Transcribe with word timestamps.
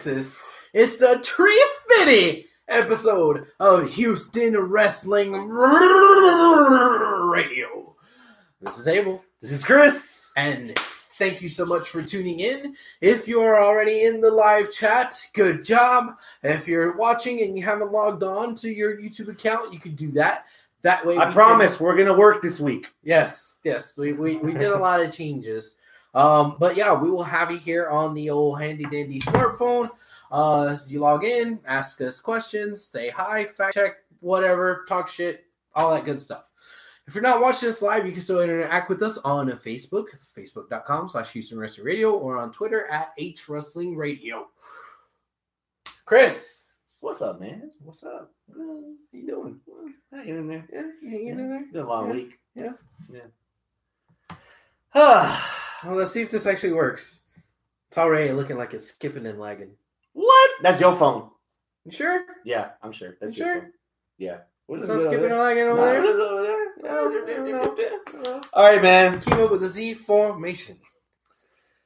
HQ 0.00 0.06
in 0.06 0.12
Houston, 0.14 0.36
Texas. 0.36 0.38
It's 0.72 0.96
the 0.96 1.20
350 1.24 2.46
episode 2.68 3.46
of 3.58 3.92
Houston 3.94 4.56
Wrestling 4.56 5.32
Radio. 7.30 7.94
This 8.60 8.78
is 8.78 8.88
Abel, 8.88 9.22
This 9.40 9.52
is 9.52 9.64
Chris. 9.64 10.32
and 10.36 10.78
thank 11.18 11.42
you 11.42 11.48
so 11.48 11.64
much 11.66 11.88
for 11.88 12.02
tuning 12.02 12.40
in. 12.40 12.76
If 13.00 13.26
you 13.26 13.40
are 13.40 13.60
already 13.62 14.04
in 14.04 14.20
the 14.20 14.30
live 14.30 14.70
chat, 14.70 15.20
good 15.34 15.64
job. 15.64 16.18
If 16.42 16.68
you're 16.68 16.96
watching 16.96 17.42
and 17.42 17.56
you 17.56 17.64
haven't 17.64 17.92
logged 17.92 18.22
on 18.22 18.54
to 18.56 18.70
your 18.70 18.96
YouTube 18.96 19.28
account, 19.28 19.72
you 19.72 19.80
can 19.80 19.94
do 19.94 20.10
that. 20.12 20.44
That 20.82 21.04
way, 21.04 21.16
I 21.16 21.28
we 21.28 21.34
promise 21.34 21.76
Can, 21.76 21.86
we're 21.86 21.96
gonna 21.96 22.16
work 22.16 22.40
this 22.40 22.58
week. 22.60 22.86
yes, 23.02 23.60
yes, 23.64 23.98
we, 23.98 24.12
we, 24.14 24.36
we 24.36 24.52
did 24.54 24.72
a 24.72 24.78
lot 24.78 25.02
of 25.02 25.12
changes. 25.12 25.76
Um, 26.14 26.56
but 26.58 26.76
yeah, 26.76 26.92
we 26.92 27.10
will 27.10 27.22
have 27.22 27.50
you 27.52 27.58
here 27.58 27.88
on 27.88 28.14
the 28.14 28.30
old 28.30 28.60
handy 28.60 28.84
dandy 28.84 29.20
smartphone. 29.20 29.90
Uh, 30.30 30.78
you 30.86 31.00
log 31.00 31.24
in, 31.24 31.58
ask 31.66 32.00
us 32.00 32.20
questions, 32.20 32.84
say 32.84 33.10
hi, 33.10 33.44
fact 33.44 33.74
check, 33.74 33.96
whatever, 34.20 34.84
talk 34.88 35.08
shit, 35.08 35.44
all 35.74 35.92
that 35.94 36.04
good 36.04 36.20
stuff. 36.20 36.44
If 37.06 37.14
you're 37.14 37.22
not 37.22 37.40
watching 37.40 37.68
us 37.68 37.82
live, 37.82 38.06
you 38.06 38.12
can 38.12 38.20
still 38.20 38.40
interact 38.40 38.88
with 38.88 39.02
us 39.02 39.18
on 39.18 39.48
Facebook, 39.48 40.04
facebook.com 40.36 41.08
slash 41.08 41.32
Houston 41.32 41.58
Wrestling 41.58 41.84
Radio, 41.86 42.12
or 42.12 42.36
on 42.38 42.52
Twitter 42.52 42.88
at 42.92 43.12
H 43.18 43.48
Wrestling 43.48 43.96
Radio. 43.96 44.46
Chris, 46.04 46.66
What's 47.00 47.22
up, 47.22 47.40
man? 47.40 47.70
what's 47.82 48.04
up? 48.04 48.30
Uh, 48.52 48.58
How 48.58 48.82
you 49.12 49.26
doing? 49.26 49.60
Hanging 50.12 50.36
in 50.36 50.46
there. 50.46 50.68
Yeah, 50.72 50.82
you 51.02 51.10
hanging 51.10 51.28
in 51.40 51.48
there? 51.50 51.64
Been 51.72 51.82
a 51.82 51.88
long 51.88 52.08
Yeah. 52.08 52.12
week. 52.14 52.38
Yeah. 52.54 52.72
Yeah. 54.94 55.40
Well, 55.84 55.96
let's 55.96 56.12
see 56.12 56.22
if 56.22 56.30
this 56.30 56.46
actually 56.46 56.72
works. 56.72 57.24
It's 57.88 57.98
already 57.98 58.32
looking 58.32 58.56
like 58.56 58.74
it's 58.74 58.86
skipping 58.86 59.26
and 59.26 59.38
lagging. 59.38 59.72
what? 60.12 60.50
That's 60.62 60.80
your 60.80 60.94
phone. 60.94 61.30
You 61.84 61.92
sure? 61.92 62.24
Yeah, 62.44 62.70
I'm 62.82 62.92
sure. 62.92 63.16
That's 63.20 63.36
You 63.38 63.44
your 63.44 63.54
sure? 63.54 63.62
phone. 63.62 63.72
Yeah. 64.18 64.38
It's 64.68 64.86
not 64.88 65.00
skipping 65.00 65.32
or 65.32 65.36
lagging 65.38 65.64
over 65.64 65.80
there? 65.80 66.00
over 66.00 67.26
there. 67.26 67.48
Yeah, 67.48 67.62
I. 68.24 68.40
All 68.52 68.62
right, 68.62 68.80
man. 68.82 69.20
Keep 69.20 69.34
up 69.34 69.50
with 69.50 69.60
the 69.62 69.68
Z 69.68 69.94
formation. 69.94 70.76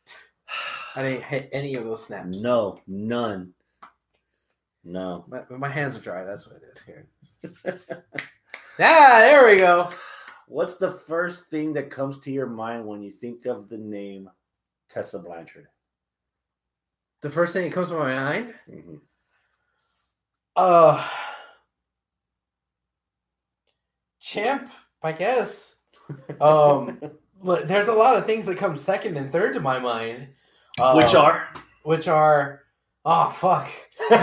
I 0.97 1.03
didn't 1.03 1.22
hit 1.25 1.49
any 1.53 1.75
of 1.77 1.84
those 1.84 2.04
snaps. 2.06 2.43
No, 2.43 2.78
none. 2.87 3.54
No. 4.84 5.25
My, 5.28 5.43
my 5.56 5.69
hands 5.71 5.97
are 5.97 6.00
dry. 6.00 6.25
That's 6.25 6.47
what 6.47 6.56
it 6.56 6.62
is 6.75 6.83
here. 6.83 7.06
ah, 8.81 9.19
there 9.21 9.47
we 9.47 9.56
go. 9.56 9.88
What's 10.47 10.77
the 10.77 10.91
first 10.91 11.47
thing 11.47 11.72
that 11.75 11.91
comes 11.91 12.19
to 12.21 12.32
your 12.32 12.47
mind 12.47 12.87
when 12.87 13.03
you 13.03 13.10
think 13.10 13.47
of 13.47 13.69
the 13.69 13.78
name 13.78 14.31
Tessa 14.91 15.19
Blanchard? 15.19 15.66
The 17.22 17.31
first 17.31 17.53
thing 17.55 17.65
that 17.65 17.72
comes 17.75 17.88
to 17.88 17.97
my 17.97 18.15
mind, 18.15 18.54
Mhm. 18.69 19.00
uh, 20.56 21.09
champ, 24.21 24.71
I 25.03 25.12
guess. 25.12 25.75
Um, 26.41 27.00
there's 27.65 27.88
a 27.88 27.94
lot 27.94 28.16
of 28.16 28.27
things 28.27 28.44
that 28.47 28.59
come 28.59 28.77
second 28.77 29.16
and 29.16 29.31
third 29.33 29.54
to 29.54 29.60
my 29.60 29.78
mind, 29.78 30.28
Which 30.94 31.15
are? 31.15 31.49
which 31.83 32.09
are, 32.09 32.60
oh 33.06 33.31
fuck, 33.31 33.71
and 34.10 34.21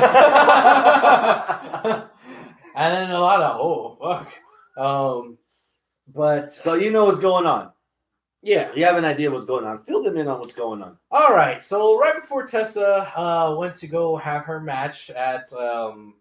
then 2.75 3.09
a 3.11 3.19
lot 3.19 3.41
of 3.41 3.57
oh 3.59 3.97
fuck. 3.99 4.31
Um, 4.77 5.37
but 6.13 6.51
so 6.51 6.73
you 6.73 6.91
know 6.91 7.05
what's 7.05 7.19
going 7.19 7.45
on. 7.45 7.71
yeah, 8.41 8.71
You 8.75 8.85
have 8.85 8.97
an 8.97 9.05
idea 9.05 9.29
what's 9.31 9.45
going 9.45 9.65
on. 9.65 9.83
Fill 9.83 10.03
them 10.03 10.17
in 10.17 10.27
on 10.27 10.39
what's 10.39 10.53
going 10.53 10.81
on. 10.81 10.97
All 11.11 11.33
right. 11.33 11.61
So 11.61 11.99
right 11.99 12.15
before 12.15 12.45
Tessa 12.45 13.11
uh, 13.15 13.55
went 13.57 13.75
to 13.77 13.87
go 13.87 14.17
have 14.17 14.43
her 14.45 14.59
match 14.59 15.09
at 15.11 15.51
um, 15.53 16.15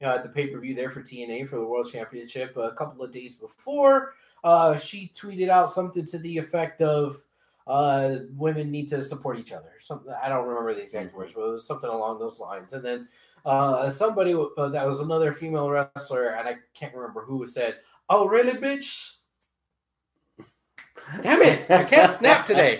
you 0.00 0.06
know 0.06 0.14
at 0.14 0.22
the 0.22 0.28
pay 0.28 0.48
per 0.48 0.60
view 0.60 0.74
there 0.74 0.90
for 0.90 1.02
TNA 1.02 1.48
for 1.48 1.56
the 1.56 1.66
World 1.66 1.90
Championship, 1.90 2.56
a 2.56 2.72
couple 2.72 3.04
of 3.04 3.12
days 3.12 3.34
before, 3.34 4.14
uh, 4.42 4.76
she 4.76 5.10
tweeted 5.14 5.48
out 5.48 5.70
something 5.70 6.04
to 6.06 6.18
the 6.18 6.38
effect 6.38 6.80
of 6.82 7.16
uh, 7.66 8.16
"Women 8.36 8.70
need 8.70 8.88
to 8.88 9.02
support 9.02 9.38
each 9.38 9.52
other." 9.52 9.72
Something 9.80 10.12
I 10.22 10.28
don't 10.28 10.46
remember 10.46 10.74
the 10.74 10.82
exact 10.82 11.14
words, 11.14 11.34
but 11.34 11.42
it 11.42 11.52
was 11.52 11.66
something 11.66 11.90
along 11.90 12.18
those 12.18 12.38
lines. 12.40 12.72
And 12.74 12.84
then 12.84 13.08
uh, 13.44 13.90
somebody 13.90 14.34
uh, 14.34 14.68
that 14.68 14.86
was 14.86 15.00
another 15.00 15.32
female 15.32 15.70
wrestler, 15.70 16.28
and 16.28 16.48
I 16.48 16.56
can't 16.74 16.94
remember 16.94 17.22
who 17.22 17.46
said, 17.46 17.76
"Oh, 18.08 18.26
really, 18.26 18.52
bitch." 18.52 19.16
Damn 21.22 21.42
it! 21.42 21.70
I 21.70 21.84
can't 21.84 22.12
snap 22.12 22.46
today. 22.46 22.78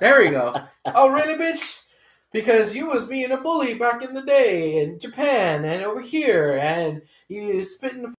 There 0.00 0.20
we 0.20 0.30
go. 0.30 0.54
Oh, 0.86 1.12
really, 1.12 1.34
bitch? 1.34 1.82
Because 2.32 2.74
you 2.74 2.88
was 2.88 3.06
being 3.06 3.30
a 3.30 3.36
bully 3.36 3.74
back 3.74 4.02
in 4.02 4.14
the 4.14 4.22
day 4.22 4.82
in 4.82 4.98
Japan 4.98 5.64
and 5.64 5.84
over 5.84 6.00
here, 6.00 6.58
and 6.60 7.02
you 7.28 7.62
spit 7.62 7.92
in 7.92 8.02
the 8.02 8.14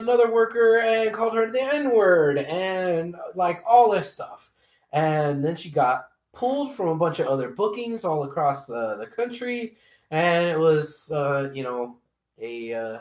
another 0.00 0.32
worker 0.32 0.78
and 0.78 1.12
called 1.12 1.34
her 1.34 1.50
the 1.50 1.62
N 1.62 1.94
word 1.94 2.38
and 2.38 3.14
like 3.34 3.62
all 3.66 3.90
this 3.90 4.12
stuff. 4.12 4.50
And 4.92 5.44
then 5.44 5.54
she 5.54 5.70
got 5.70 6.08
pulled 6.32 6.74
from 6.74 6.88
a 6.88 6.96
bunch 6.96 7.18
of 7.20 7.26
other 7.26 7.50
bookings 7.50 8.04
all 8.04 8.24
across 8.24 8.66
the, 8.66 8.96
the 8.96 9.06
country, 9.06 9.76
and 10.10 10.48
it 10.48 10.58
was, 10.58 11.12
uh, 11.12 11.50
you 11.52 11.62
know, 11.62 11.98
a 12.40 12.74
uh, 12.74 12.98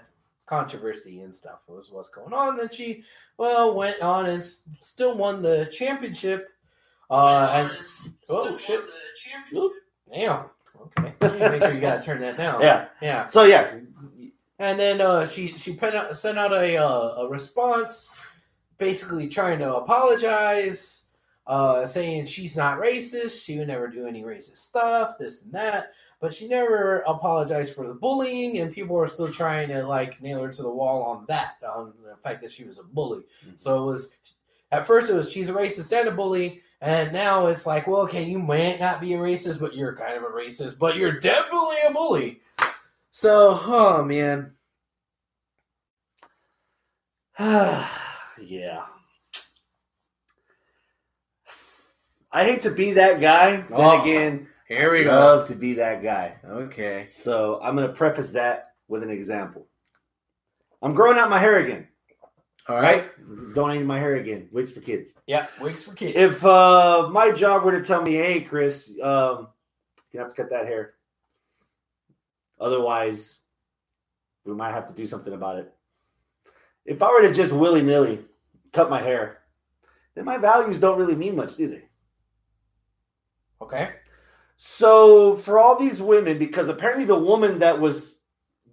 controversy 0.50 1.22
and 1.22 1.34
stuff 1.34 1.60
was 1.68 1.92
what's 1.92 2.10
going 2.10 2.34
on. 2.34 2.58
Then 2.58 2.70
she, 2.72 3.04
well, 3.38 3.76
went 3.76 4.02
on 4.02 4.26
and 4.26 4.40
s- 4.40 4.68
still 4.82 5.16
won 5.16 5.42
the 5.44 5.70
championship. 5.72 6.50
Uh, 7.10 7.50
and 7.54 7.72
oh 8.30 8.58
shit! 8.58 8.82
Oop, 9.56 9.72
Damn. 10.14 10.46
Okay. 10.98 11.14
Make 11.50 11.62
sure 11.64 11.74
you 11.74 11.82
gotta 11.82 12.02
turn 12.02 12.22
that 12.22 12.38
down. 12.38 12.62
Yeah. 12.62 12.88
Yeah. 13.02 13.28
So 13.28 13.44
yeah, 13.44 13.76
And 14.60 14.80
then 14.80 15.02
uh, 15.02 15.26
she 15.26 15.58
she 15.58 15.76
pen 15.76 15.96
out, 15.96 16.16
sent 16.18 16.38
out 16.38 16.52
a 16.54 16.78
uh, 16.78 17.24
a 17.24 17.30
response, 17.30 18.12
basically 18.78 19.28
trying 19.28 19.60
to 19.60 19.76
apologize, 19.76 20.99
uh, 21.50 21.84
saying 21.84 22.28
she's 22.28 22.56
not 22.56 22.78
racist. 22.78 23.44
She 23.44 23.58
would 23.58 23.68
never 23.68 23.88
do 23.88 24.06
any 24.06 24.24
racist 24.24 24.58
stuff, 24.58 25.18
this 25.20 25.44
and 25.44 25.54
that. 25.54 25.94
But 26.22 26.34
she 26.34 26.48
never 26.48 27.00
apologized 27.08 27.74
for 27.74 27.88
the 27.88 27.94
bullying, 27.94 28.60
and 28.60 28.72
people 28.72 28.96
are 28.98 29.08
still 29.08 29.32
trying 29.32 29.70
to 29.70 29.84
like 29.84 30.22
nail 30.22 30.44
her 30.44 30.54
to 30.54 30.62
the 30.62 30.70
wall 30.70 31.02
on 31.04 31.26
that, 31.28 31.56
on 31.68 31.94
the 32.06 32.16
fact 32.18 32.44
that 32.44 32.52
she 32.52 32.66
was 32.66 32.78
a 32.78 32.84
bully. 32.84 33.24
So 33.56 33.82
it 33.82 33.86
was 33.88 34.14
at 34.72 34.86
first 34.86 35.10
it 35.10 35.16
was 35.16 35.32
she's 35.32 35.50
a 35.50 35.54
racist 35.54 35.92
and 35.98 36.10
a 36.10 36.12
bully, 36.12 36.62
and 36.82 37.12
now 37.12 37.48
it's 37.48 37.66
like, 37.66 37.88
well, 37.88 38.02
okay, 38.02 38.24
you 38.24 38.38
might 38.38 38.80
not 38.80 39.02
be 39.02 39.16
a 39.16 39.18
racist, 39.18 39.60
but 39.60 39.76
you're 39.76 39.96
kind 39.96 40.18
of 40.18 40.24
a 40.24 40.28
racist, 40.28 40.78
but 40.78 40.98
you're 40.98 41.20
definitely 41.20 41.78
a 41.88 41.92
bully. 41.92 42.42
So, 43.10 43.60
oh 43.64 44.04
man, 44.04 44.52
yeah. 47.40 47.88
I 52.32 52.44
hate 52.46 52.62
to 52.64 52.72
be 52.72 52.94
that 52.94 53.20
guy. 53.22 53.58
Then 53.58 53.68
Oh, 53.74 54.02
again, 54.02 54.48
here 54.68 54.92
we 54.92 55.02
I 55.02 55.04
go. 55.06 55.10
love 55.12 55.48
to 55.48 55.56
be 55.56 55.76
that 55.76 56.04
guy. 56.04 56.36
Okay. 56.46 57.06
So 57.06 57.60
I'm 57.62 57.76
gonna 57.76 57.94
preface 57.94 58.32
that 58.32 58.74
with 58.88 59.04
an 59.04 59.10
example. 59.10 59.68
I'm 60.82 60.94
growing 60.94 61.18
out 61.18 61.30
my 61.30 61.40
hair 61.40 61.58
again. 61.60 61.88
All 62.68 62.80
right. 62.80 63.06
Donating 63.56 63.88
my 63.88 63.98
hair 64.00 64.16
again. 64.16 64.48
Wigs 64.52 64.72
for 64.72 64.82
kids. 64.82 65.10
Yeah, 65.26 65.48
wigs 65.60 65.84
for 65.84 65.94
kids. 65.94 66.16
If 66.16 66.46
uh, 66.46 67.10
my 67.12 67.32
job 67.32 67.64
were 67.64 67.72
to 67.72 67.84
tell 67.84 68.02
me, 68.04 68.14
"Hey, 68.14 68.42
Chris, 68.42 68.92
um, 69.02 69.48
you 70.12 70.20
have 70.20 70.30
to 70.30 70.36
cut 70.36 70.52
that 70.52 70.68
hair," 70.68 70.94
otherwise, 72.60 73.40
we 74.46 74.54
might 74.54 74.72
have 74.74 74.88
to 74.88 74.94
do 74.94 75.08
something 75.08 75.34
about 75.34 75.58
it. 75.58 75.74
If 76.86 77.02
I 77.02 77.10
were 77.10 77.24
to 77.24 77.34
just 77.34 77.52
willy 77.52 77.82
nilly 77.82 78.20
cut 78.72 78.90
my 78.90 79.02
hair, 79.02 79.40
then 80.14 80.26
my 80.26 80.38
values 80.38 80.80
don't 80.80 80.98
really 81.00 81.16
mean 81.16 81.36
much, 81.36 81.56
do 81.56 81.68
they? 81.68 81.89
Okay. 83.62 83.92
So 84.58 85.36
for 85.36 85.60
all 85.60 85.80
these 85.80 86.02
women, 86.02 86.38
because 86.38 86.68
apparently 86.68 87.06
the 87.06 87.18
woman 87.18 87.60
that 87.60 87.80
was 87.80 88.18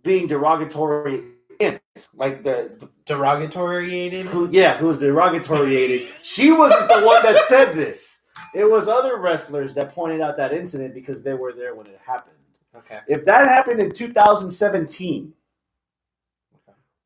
being 0.03 0.27
derogatory, 0.27 1.23
against, 1.61 2.15
like 2.15 2.43
the, 2.43 2.77
the 2.79 2.89
Derogatory-ated. 3.07 4.27
who, 4.27 4.49
yeah, 4.51 4.77
who 4.77 4.87
was 4.87 5.01
derogatoriated, 5.01 6.09
she 6.23 6.53
wasn't 6.53 6.89
the 6.89 7.07
one 7.07 7.23
that 7.23 7.43
said 7.43 7.75
this. 7.75 8.25
It 8.55 8.71
was 8.71 8.89
other 8.89 9.19
wrestlers 9.19 9.75
that 9.75 9.95
pointed 9.95 10.21
out 10.21 10.37
that 10.37 10.53
incident 10.53 10.95
because 10.95 11.23
they 11.23 11.35
were 11.35 11.53
there 11.53 11.75
when 11.75 11.87
it 11.87 12.01
happened. 12.05 12.37
Okay. 12.77 13.01
If 13.09 13.25
that 13.25 13.47
happened 13.47 13.81
in 13.81 13.93
2017, 13.93 15.33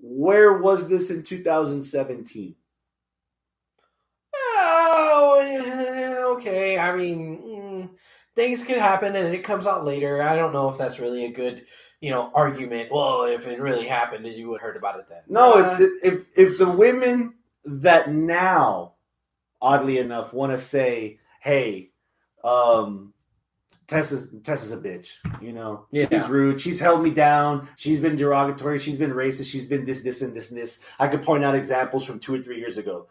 where 0.00 0.54
was 0.54 0.88
this 0.88 1.10
in 1.10 1.22
2017? 1.22 2.54
Oh, 4.34 6.36
okay. 6.36 6.78
I 6.78 6.96
mean, 6.96 7.42
things 8.34 8.64
could 8.64 8.78
happen, 8.78 9.16
and 9.16 9.34
it 9.34 9.44
comes 9.44 9.66
out 9.66 9.84
later. 9.84 10.22
I 10.22 10.36
don't 10.36 10.52
know 10.52 10.68
if 10.68 10.78
that's 10.78 10.98
really 11.00 11.24
a 11.24 11.32
good, 11.32 11.64
you 12.00 12.10
know, 12.10 12.30
argument. 12.34 12.90
Well, 12.92 13.24
if 13.24 13.46
it 13.46 13.60
really 13.60 13.86
happened, 13.86 14.26
you 14.26 14.48
would 14.50 14.60
have 14.60 14.68
heard 14.68 14.76
about 14.76 14.98
it 15.00 15.06
then. 15.08 15.22
No, 15.28 15.52
Uh, 15.54 15.76
if, 15.80 15.90
if 16.12 16.28
if 16.52 16.58
the 16.58 16.70
women 16.70 17.34
that 17.64 18.10
now, 18.12 18.94
oddly 19.60 19.98
enough, 19.98 20.32
want 20.32 20.52
to 20.52 20.58
say, 20.58 21.18
"Hey, 21.40 21.90
um, 22.44 23.12
Tessa's 23.86 24.32
Tessa's 24.44 24.72
a 24.72 24.76
bitch. 24.78 25.08
You 25.42 25.52
know, 25.52 25.86
Yeah. 25.90 26.06
she's 26.10 26.28
rude. 26.28 26.60
She's 26.60 26.78
held 26.78 27.02
me 27.02 27.10
down. 27.10 27.68
She's 27.76 27.98
been 28.00 28.14
derogatory. 28.16 28.78
She's 28.78 28.96
been 28.96 29.10
racist. 29.12 29.50
She's 29.50 29.66
been 29.66 29.84
this, 29.84 30.02
this, 30.02 30.22
and 30.22 30.32
this, 30.32 30.50
and 30.50 30.60
this. 30.60 30.80
I 31.00 31.08
could 31.08 31.22
point 31.22 31.44
out 31.44 31.56
examples 31.56 32.04
from 32.06 32.20
two 32.20 32.34
or 32.36 32.38
three 32.42 32.58
years 32.58 32.78
ago. 32.78 33.08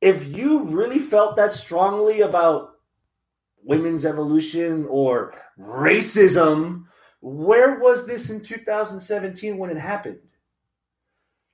If 0.00 0.36
you 0.36 0.64
really 0.64 0.98
felt 0.98 1.36
that 1.36 1.52
strongly 1.52 2.20
about 2.20 2.70
women's 3.64 4.06
evolution 4.06 4.86
or 4.88 5.34
racism, 5.58 6.84
where 7.20 7.78
was 7.80 8.06
this 8.06 8.30
in 8.30 8.40
2017 8.42 9.58
when 9.58 9.70
it 9.70 9.76
happened? 9.76 10.18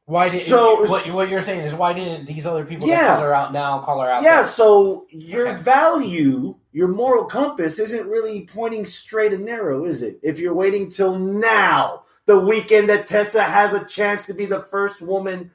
Why 0.06 0.28
did 0.28 0.42
So- 0.42 0.82
what, 0.82 1.06
what 1.14 1.28
you're 1.30 1.40
saying 1.40 1.62
is 1.62 1.74
why 1.74 1.94
didn't 1.94 2.26
these 2.26 2.46
other 2.46 2.66
people 2.66 2.86
Yeah. 2.86 3.14
call 3.14 3.22
her 3.22 3.34
out 3.34 3.52
now 3.54 3.78
call 3.78 4.00
her 4.02 4.10
out? 4.10 4.22
Yeah, 4.22 4.42
so 4.42 5.06
your 5.08 5.48
Okay. 5.48 5.56
value, 5.62 6.54
your 6.72 6.88
moral 6.88 7.24
compass 7.24 7.78
isn't 7.78 8.06
really 8.06 8.46
pointing 8.52 8.84
straight 8.84 9.32
and 9.32 9.46
narrow, 9.46 9.86
is 9.86 10.02
it? 10.02 10.20
If 10.22 10.38
you're 10.38 10.52
waiting 10.52 10.90
till 10.90 11.18
now, 11.18 12.02
the 12.26 12.38
weekend 12.38 12.90
that 12.90 13.06
Tessa 13.06 13.42
has 13.44 13.72
a 13.72 13.82
chance 13.84 14.26
to 14.26 14.34
be 14.34 14.44
the 14.44 14.60
first 14.60 15.00
woman 15.00 15.50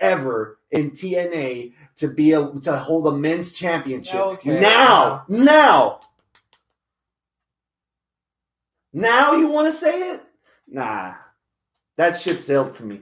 ever 0.00 0.58
in 0.70 0.90
TNA 0.90 1.72
to 1.96 2.08
be 2.08 2.32
a 2.32 2.50
to 2.62 2.76
hold 2.78 3.06
a 3.06 3.12
men's 3.12 3.52
championship. 3.52 4.14
Okay. 4.20 4.60
Now, 4.60 5.24
now. 5.28 6.00
Now 8.92 9.34
you 9.34 9.48
want 9.48 9.66
to 9.68 9.72
say 9.72 10.12
it? 10.12 10.22
Nah. 10.68 11.14
That 11.96 12.18
ship 12.20 12.38
sailed 12.40 12.76
for 12.76 12.84
me. 12.84 13.00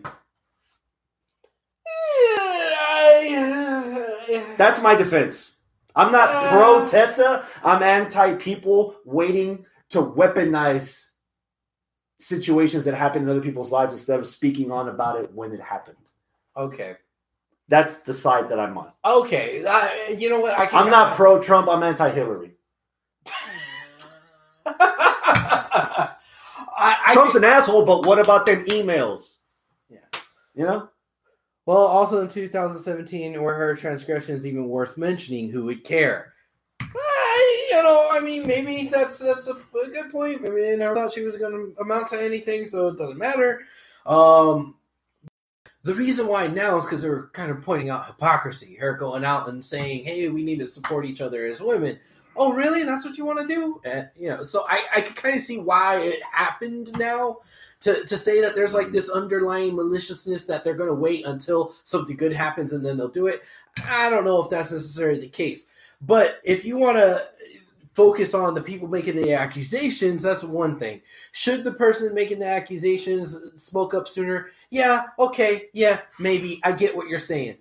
That's 4.56 4.80
my 4.82 4.94
defense. 4.94 5.52
I'm 5.94 6.12
not 6.12 6.28
Uh. 6.30 6.50
pro 6.50 6.86
Tessa. 6.86 7.46
I'm 7.64 7.82
anti 7.82 8.34
people 8.36 8.96
waiting 9.04 9.66
to 9.90 10.02
weaponize 10.02 11.10
situations 12.18 12.84
that 12.86 12.94
happen 12.94 13.22
in 13.22 13.28
other 13.28 13.40
people's 13.42 13.72
lives 13.72 13.92
instead 13.92 14.18
of 14.18 14.26
speaking 14.26 14.70
on 14.70 14.88
about 14.88 15.20
it 15.22 15.32
when 15.34 15.52
it 15.52 15.60
happened. 15.60 15.96
Okay. 16.56 16.94
That's 17.68 18.02
the 18.02 18.12
side 18.12 18.48
that 18.50 18.60
I'm 18.60 18.76
on. 18.76 18.92
Okay. 19.04 19.64
I, 19.66 20.14
you 20.18 20.28
know 20.28 20.40
what? 20.40 20.58
I 20.58 20.66
can, 20.66 20.80
I'm 20.84 20.90
not 20.90 21.14
pro 21.14 21.40
Trump. 21.40 21.68
I'm 21.68 21.82
anti 21.82 22.10
Hillary. 22.10 22.52
I, 24.66 26.10
I 26.76 27.12
Trump's 27.12 27.32
think- 27.32 27.44
an 27.44 27.50
asshole, 27.50 27.86
but 27.86 28.06
what 28.06 28.18
about 28.18 28.46
them 28.46 28.64
emails? 28.66 29.36
Yeah. 29.88 29.98
You 30.54 30.64
know? 30.64 30.88
well, 31.64 31.78
also 31.78 32.20
in 32.20 32.28
2017, 32.28 33.40
were 33.40 33.54
her 33.54 33.76
transgressions 33.76 34.46
even 34.46 34.68
worth 34.68 34.98
mentioning? 34.98 35.50
Who 35.50 35.64
would 35.66 35.84
care? 35.84 36.32
I, 36.80 37.68
you 37.70 37.82
know, 37.82 38.08
I 38.10 38.20
mean, 38.20 38.46
maybe 38.46 38.88
that's 38.88 39.18
that's 39.18 39.48
a, 39.48 39.52
a 39.52 39.88
good 39.88 40.10
point. 40.10 40.42
Maybe 40.42 40.60
they 40.60 40.76
never 40.76 40.94
thought 40.94 41.12
she 41.12 41.22
was 41.22 41.36
going 41.36 41.52
to 41.52 41.80
amount 41.80 42.08
to 42.08 42.22
anything, 42.22 42.66
so 42.66 42.88
it 42.88 42.98
doesn't 42.98 43.16
matter. 43.18 43.62
Um, 44.04 44.74
the 45.84 45.94
reason 45.94 46.26
why 46.28 46.46
now 46.46 46.76
is 46.76 46.84
because 46.84 47.02
they 47.02 47.08
were 47.08 47.28
kind 47.32 47.50
of 47.50 47.60
pointing 47.62 47.90
out 47.90 48.06
hypocrisy. 48.06 48.76
Her 48.76 48.94
going 48.94 49.24
out 49.24 49.48
and 49.48 49.64
saying, 49.64 50.04
"Hey, 50.04 50.28
we 50.28 50.42
need 50.42 50.60
to 50.60 50.68
support 50.68 51.04
each 51.04 51.20
other 51.20 51.46
as 51.46 51.60
women." 51.60 51.98
Oh, 52.36 52.52
really? 52.52 52.82
That's 52.82 53.04
what 53.04 53.18
you 53.18 53.24
want 53.24 53.40
to 53.40 53.46
do? 53.46 53.80
And, 53.84 54.08
you 54.16 54.28
know, 54.30 54.42
so 54.42 54.64
I 54.68 54.84
I 54.96 55.00
can 55.00 55.14
kind 55.14 55.36
of 55.36 55.42
see 55.42 55.58
why 55.58 55.98
it 55.98 56.22
happened 56.30 56.96
now. 56.98 57.38
To, 57.80 58.04
to 58.04 58.16
say 58.16 58.40
that 58.40 58.54
there's 58.54 58.74
like 58.74 58.92
this 58.92 59.10
underlying 59.10 59.74
maliciousness 59.74 60.44
that 60.44 60.62
they're 60.62 60.76
going 60.76 60.88
to 60.88 60.94
wait 60.94 61.26
until 61.26 61.74
something 61.82 62.16
good 62.16 62.32
happens 62.32 62.72
and 62.74 62.86
then 62.86 62.96
they'll 62.96 63.08
do 63.08 63.26
it. 63.26 63.42
I 63.84 64.08
don't 64.08 64.24
know 64.24 64.40
if 64.40 64.48
that's 64.48 64.70
necessarily 64.70 65.18
the 65.18 65.26
case. 65.26 65.66
But 66.00 66.38
if 66.44 66.64
you 66.64 66.78
want 66.78 66.98
to 66.98 67.26
focus 67.92 68.34
on 68.34 68.54
the 68.54 68.60
people 68.60 68.88
making 68.88 69.16
the 69.16 69.34
accusations, 69.34 70.22
that's 70.22 70.44
one 70.44 70.78
thing. 70.78 71.02
Should 71.32 71.64
the 71.64 71.72
person 71.72 72.14
making 72.14 72.38
the 72.38 72.46
accusations 72.46 73.38
spoke 73.56 73.94
up 73.94 74.08
sooner? 74.08 74.50
Yeah, 74.72 75.02
okay, 75.18 75.64
yeah, 75.74 76.00
maybe. 76.18 76.58
I 76.64 76.72
get 76.72 76.96
what 76.96 77.06
you're 77.06 77.18
saying. 77.18 77.58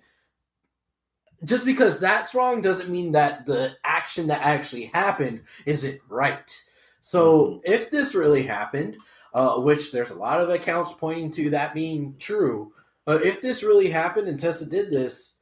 Just 1.44 1.66
because 1.66 2.00
that's 2.00 2.34
wrong 2.34 2.62
doesn't 2.62 2.88
mean 2.88 3.12
that 3.12 3.44
the 3.44 3.76
action 3.84 4.28
that 4.28 4.40
actually 4.40 4.86
happened 4.86 5.42
isn't 5.66 6.00
right. 6.08 6.58
So 7.02 7.60
if 7.64 7.90
this 7.90 8.14
really 8.14 8.44
happened, 8.44 8.96
uh, 9.34 9.56
which 9.56 9.92
there's 9.92 10.10
a 10.10 10.18
lot 10.18 10.40
of 10.40 10.48
accounts 10.48 10.94
pointing 10.94 11.30
to 11.32 11.50
that 11.50 11.74
being 11.74 12.16
true, 12.18 12.72
uh, 13.06 13.18
if 13.22 13.42
this 13.42 13.62
really 13.62 13.90
happened 13.90 14.26
and 14.26 14.40
Tessa 14.40 14.64
did 14.64 14.88
this, 14.88 15.36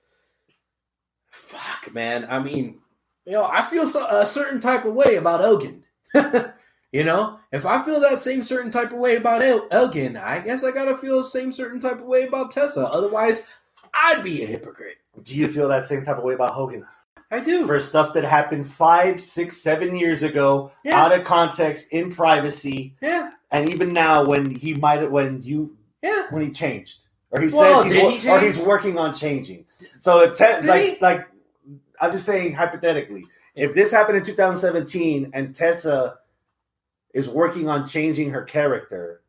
fuck, 1.28 1.94
man. 1.94 2.26
I 2.28 2.40
mean, 2.40 2.80
you 3.26 3.34
know, 3.34 3.44
I 3.44 3.62
feel 3.62 3.86
so, 3.86 4.08
a 4.08 4.26
certain 4.26 4.58
type 4.58 4.84
of 4.84 4.94
way 4.94 5.14
about 5.14 5.40
Elgin. 5.40 5.84
you 6.92 7.04
know, 7.04 7.38
if 7.52 7.66
I 7.66 7.82
feel 7.84 8.00
that 8.00 8.20
same 8.20 8.42
certain 8.42 8.70
type 8.70 8.92
of 8.92 8.98
way 8.98 9.16
about 9.16 9.42
El- 9.42 9.68
Elgin, 9.70 10.16
I 10.16 10.40
guess 10.40 10.64
I 10.64 10.72
gotta 10.72 10.96
feel 10.96 11.18
the 11.18 11.24
same 11.28 11.52
certain 11.52 11.80
type 11.80 11.98
of 12.00 12.04
way 12.06 12.26
about 12.26 12.50
Tessa. 12.50 12.86
Otherwise, 12.86 13.46
I'd 13.94 14.22
be 14.24 14.42
a 14.42 14.46
hypocrite. 14.46 14.96
Do 15.22 15.36
you 15.36 15.48
feel 15.48 15.68
that 15.68 15.84
same 15.84 16.02
type 16.04 16.18
of 16.18 16.24
way 16.24 16.34
about 16.34 16.52
Hogan? 16.52 16.86
I 17.30 17.40
do. 17.40 17.64
For 17.66 17.78
stuff 17.78 18.12
that 18.14 18.24
happened 18.24 18.66
five, 18.66 19.20
six, 19.20 19.56
seven 19.58 19.94
years 19.96 20.22
ago, 20.24 20.72
Yeah. 20.84 21.00
out 21.00 21.12
of 21.12 21.24
context, 21.24 21.92
in 21.92 22.12
privacy, 22.12 22.96
yeah, 23.00 23.30
and 23.52 23.68
even 23.68 23.92
now 23.92 24.24
when 24.24 24.50
he 24.50 24.74
might 24.74 25.00
have 25.02 25.10
when 25.12 25.40
you 25.42 25.76
yeah. 26.02 26.26
when 26.30 26.42
he 26.42 26.50
changed 26.50 26.98
or 27.30 27.40
he 27.40 27.48
Well, 27.52 27.82
says 27.84 27.92
he's, 27.92 28.22
he 28.24 28.28
or 28.30 28.40
he's 28.40 28.58
working 28.58 28.98
on 28.98 29.14
changing. 29.14 29.64
So 30.00 30.22
if 30.22 30.36
Did 30.36 30.64
like 30.64 30.82
he? 30.82 30.98
like 31.00 31.28
I'm 32.00 32.10
just 32.12 32.26
saying 32.26 32.54
hypothetically, 32.54 33.24
if 33.54 33.74
this 33.74 33.92
happened 33.92 34.18
in 34.18 34.24
2017 34.24 35.30
and 35.34 35.54
Tessa 35.54 36.16
is 37.14 37.28
working 37.28 37.68
on 37.68 37.86
changing 37.86 38.30
her 38.30 38.42
character, 38.42 39.20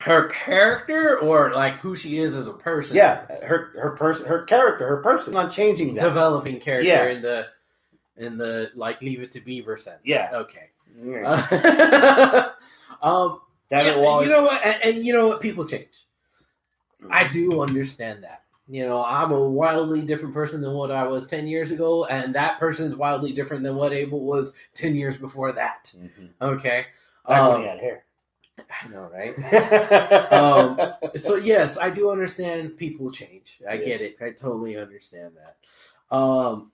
Her 0.00 0.28
character 0.28 1.18
or 1.18 1.52
like 1.52 1.76
who 1.78 1.94
she 1.94 2.18
is 2.18 2.34
as 2.34 2.48
a 2.48 2.54
person. 2.54 2.96
yeah, 2.96 3.26
her 3.44 3.70
her 3.78 3.90
person 3.96 4.26
her 4.28 4.42
character, 4.44 4.86
her 4.88 5.02
person 5.02 5.36
on 5.36 5.50
changing 5.50 5.94
that. 5.94 6.00
developing 6.04 6.58
character 6.58 6.88
Yeah. 6.88 7.04
in 7.08 7.20
the 7.22 7.46
in 8.16 8.38
the 8.38 8.70
like 8.74 9.02
leave 9.02 9.20
it 9.20 9.30
to 9.32 9.40
beaver 9.40 9.76
sense. 9.76 10.00
Yeah. 10.04 10.30
Okay. 10.32 10.70
Yeah. 11.04 11.22
Uh, 11.26 12.48
um 13.02 13.40
Damn 13.68 13.86
yeah, 13.86 13.92
it, 13.92 13.98
Wally. 14.00 14.24
you 14.26 14.32
know 14.32 14.42
what 14.42 14.64
and, 14.64 14.82
and 14.96 15.04
you 15.04 15.12
know 15.12 15.28
what 15.28 15.40
people 15.40 15.64
change. 15.66 16.06
I 17.10 17.28
do 17.28 17.60
understand 17.62 18.24
that. 18.24 18.42
You 18.70 18.86
know, 18.86 19.04
I'm 19.04 19.32
a 19.32 19.48
wildly 19.48 20.00
different 20.02 20.32
person 20.32 20.60
than 20.62 20.74
what 20.74 20.92
I 20.92 21.02
was 21.04 21.26
10 21.26 21.48
years 21.48 21.72
ago, 21.72 22.04
and 22.04 22.32
that 22.36 22.60
person's 22.60 22.94
wildly 22.94 23.32
different 23.32 23.64
than 23.64 23.74
what 23.74 23.92
Abel 23.92 24.24
was 24.24 24.54
10 24.74 24.94
years 24.94 25.16
before 25.16 25.50
that. 25.52 25.92
Mhm. 25.98 26.30
Okay. 26.40 26.86
Back 27.26 27.42
when 27.42 27.54
Um, 27.56 27.62
he 27.62 27.66
had 27.68 27.78
hair. 27.80 28.04
I 28.84 28.88
know, 28.88 29.10
right? 29.12 29.34
Um, 30.32 30.78
so 31.16 31.34
yes, 31.36 31.78
I 31.78 31.90
do 31.90 32.10
understand 32.12 32.76
people 32.76 33.10
change. 33.10 33.60
I 33.68 33.74
Yeah. 33.74 33.84
get 33.86 34.00
it. 34.02 34.16
I 34.20 34.30
totally 34.30 34.76
understand 34.76 35.32
that. 35.36 36.16
Um, 36.16 36.70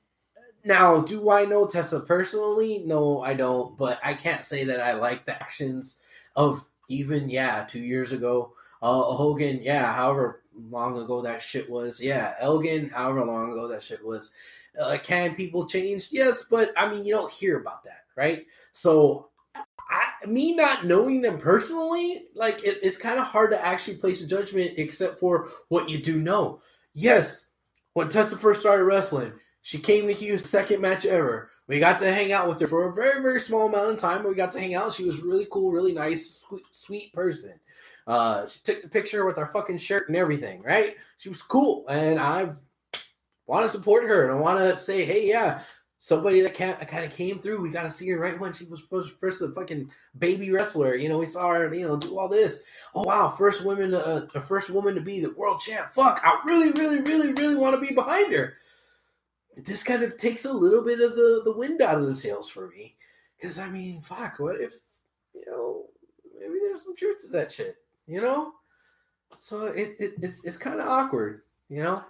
now, 0.65 1.01
do 1.01 1.31
I 1.31 1.45
know 1.47 1.67
Tessa 1.67 2.01
personally? 2.01 2.83
No, 2.85 3.23
I 3.23 3.35
don't. 3.35 3.79
But 3.79 4.01
I 4.05 4.15
can't 4.15 4.45
say 4.45 4.65
that 4.65 4.81
I 4.81 4.93
like 4.95 5.25
the 5.25 5.35
actions 5.41 6.01
of 6.35 6.69
even 6.89 7.31
yeah 7.31 7.65
two 7.65 7.81
years 7.81 8.13
ago. 8.13 8.53
Uh, 8.83 9.01
Hogan, 9.03 9.61
yeah, 9.63 9.93
however 9.93 10.43
long 10.71 10.99
ago 10.99 11.23
that 11.23 11.43
shit 11.43 11.69
was. 11.71 12.01
Yeah, 12.01 12.35
Elgin, 12.41 12.91
however 12.91 13.25
long 13.25 13.53
ago 13.53 13.69
that 13.69 13.83
shit 13.83 14.05
was. 14.05 14.31
Uh, 14.81 14.99
can 15.03 15.35
people 15.35 15.67
change? 15.67 16.09
Yes, 16.11 16.45
but 16.45 16.73
I 16.77 16.89
mean, 16.91 17.05
you 17.05 17.15
don't 17.15 17.31
hear 17.31 17.59
about 17.59 17.85
that, 17.85 18.05
right? 18.17 18.47
So 18.73 19.29
I, 19.55 20.27
me 20.27 20.55
not 20.55 20.85
knowing 20.85 21.23
them 21.23 21.39
personally, 21.39 22.27
like 22.35 22.65
it, 22.65 22.79
it's 22.83 22.97
kind 22.97 23.19
of 23.19 23.27
hard 23.27 23.51
to 23.53 23.65
actually 23.65 23.97
place 23.97 24.23
a 24.23 24.29
judgment 24.29 24.73
except 24.77 25.19
for 25.19 25.49
what 25.69 25.89
you 25.89 25.99
do 25.99 26.19
know. 26.19 26.61
Yes, 26.93 27.51
when 27.95 28.09
Tessa 28.09 28.37
first 28.37 28.61
started 28.61 28.85
wrestling, 28.85 29.33
she 29.63 29.79
came 29.79 30.07
to 30.07 30.13
Hughes' 30.13 30.49
second 30.49 30.81
match 30.81 31.07
ever. 31.07 31.51
We 31.67 31.81
got 31.81 31.99
to 32.01 32.13
hang 32.13 32.33
out 32.33 32.49
with 32.49 32.61
her 32.61 32.67
for 32.67 32.89
a 32.89 32.95
very, 32.95 33.21
very 33.21 33.41
small 33.41 33.69
amount 33.69 33.91
of 33.91 33.97
time. 33.97 34.23
We 34.23 34.35
got 34.35 34.53
to 34.53 34.61
hang 34.61 34.75
out. 34.75 34.93
She 34.93 35.05
was 35.05 35.23
really 35.23 35.47
cool, 35.51 35.73
really 35.73 35.93
nice, 35.93 36.43
sweet, 36.47 36.67
sweet 36.73 37.13
person. 37.13 37.59
Uh, 38.07 38.47
she 38.47 38.61
took 38.63 38.83
the 38.83 38.89
picture 38.89 39.27
with 39.27 39.39
our 39.39 39.49
fucking 39.49 39.79
shirt 39.79 40.09
and 40.09 40.17
everything, 40.17 40.63
right? 40.63 40.97
She 41.19 41.29
was 41.29 41.43
cool, 41.43 41.87
and 41.89 42.21
I 42.21 42.53
want 43.47 43.65
to 43.65 43.71
support 43.71 44.05
her 44.05 44.25
and 44.25 44.33
I 44.33 44.41
want 44.41 44.59
to 44.59 44.79
say, 44.79 45.05
hey, 45.05 45.29
yeah, 45.29 45.61
somebody 45.99 46.41
that 46.41 46.55
kind 46.55 47.05
of 47.05 47.13
came 47.13 47.39
through. 47.39 47.61
We 47.61 47.71
got 47.71 47.85
to 47.85 47.91
see 47.91 48.09
her 48.11 48.19
right 48.19 48.39
when 48.39 48.53
she 48.53 48.65
was 48.65 48.81
first, 48.81 49.11
first 49.21 49.43
fucking 49.55 49.91
baby 50.19 50.51
wrestler. 50.51 50.95
You 50.95 51.09
know, 51.09 51.19
we 51.19 51.27
saw 51.27 51.55
her, 51.55 51.73
you 51.75 51.87
know, 51.87 51.97
do 51.97 52.19
all 52.19 52.29
this. 52.29 52.63
Oh 52.95 53.05
wow, 53.05 53.29
first 53.29 53.65
woman, 53.65 53.95
uh, 53.95 54.27
first 54.41 54.71
woman 54.71 54.95
to 54.95 55.01
be 55.01 55.21
the 55.21 55.33
world 55.33 55.61
champ. 55.61 55.91
Fuck, 55.91 56.21
I 56.25 56.39
really, 56.47 56.71
really, 56.73 57.01
really, 57.01 57.33
really 57.33 57.57
want 57.57 57.75
to 57.75 57.87
be 57.87 57.95
behind 57.95 58.33
her. 58.33 58.55
This 59.57 59.83
kind 59.83 60.03
of 60.03 60.17
takes 60.17 60.45
a 60.45 60.53
little 60.53 60.83
bit 60.85 61.01
of 61.01 61.17
the 61.17 61.43
the 61.45 61.57
wind 61.57 61.81
out 61.81 61.99
of 61.99 62.07
the 62.07 62.15
sails 62.15 62.49
for 62.49 62.69
me, 62.69 62.97
because 63.37 63.59
I 63.59 63.71
mean, 63.71 64.03
fuck, 64.03 64.39
what 64.39 64.61
if 64.61 64.75
you 65.35 65.45
know 65.47 65.87
maybe 66.39 66.59
there's 66.61 66.85
some 66.85 66.95
truth 66.95 67.23
to 67.23 67.29
that 67.29 67.51
shit, 67.51 67.77
you 68.07 68.21
know? 68.21 68.53
So 69.41 69.67
it, 69.67 69.97
it 69.99 70.15
it's 70.23 70.45
it's 70.45 70.57
kind 70.57 70.81
of 70.81 70.87
awkward, 70.89 71.43
you 71.69 71.83
know. 71.83 72.05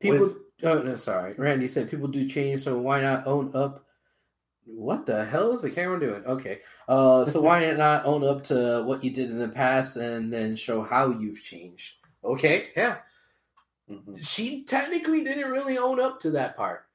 People, 0.00 0.18
With- 0.28 0.38
Oh 0.62 0.78
no, 0.80 0.94
sorry. 0.94 1.34
Randy 1.34 1.66
said 1.66 1.90
people 1.90 2.06
do 2.08 2.28
change, 2.28 2.60
so 2.62 2.78
why 2.78 3.00
not 3.00 3.26
own 3.26 3.50
up? 3.54 3.84
What 4.64 5.04
the 5.04 5.24
hell 5.24 5.52
is 5.52 5.62
the 5.62 5.70
camera 5.70 5.98
doing? 6.00 6.24
Okay, 6.24 6.60
uh, 6.88 7.24
so 7.26 7.42
why 7.42 7.70
not 7.72 8.06
own 8.06 8.24
up 8.24 8.44
to 8.44 8.82
what 8.86 9.02
you 9.04 9.10
did 9.10 9.30
in 9.30 9.38
the 9.38 9.48
past 9.48 9.96
and 9.96 10.32
then 10.32 10.56
show 10.56 10.82
how 10.82 11.10
you've 11.10 11.42
changed? 11.42 11.96
Okay, 12.24 12.68
yeah. 12.76 12.98
Mhm. 13.90 14.24
She 14.26 14.64
technically 14.64 15.24
didn't 15.24 15.50
really 15.50 15.76
own 15.76 16.00
up 16.00 16.20
to 16.20 16.30
that 16.32 16.56
part. 16.56 16.86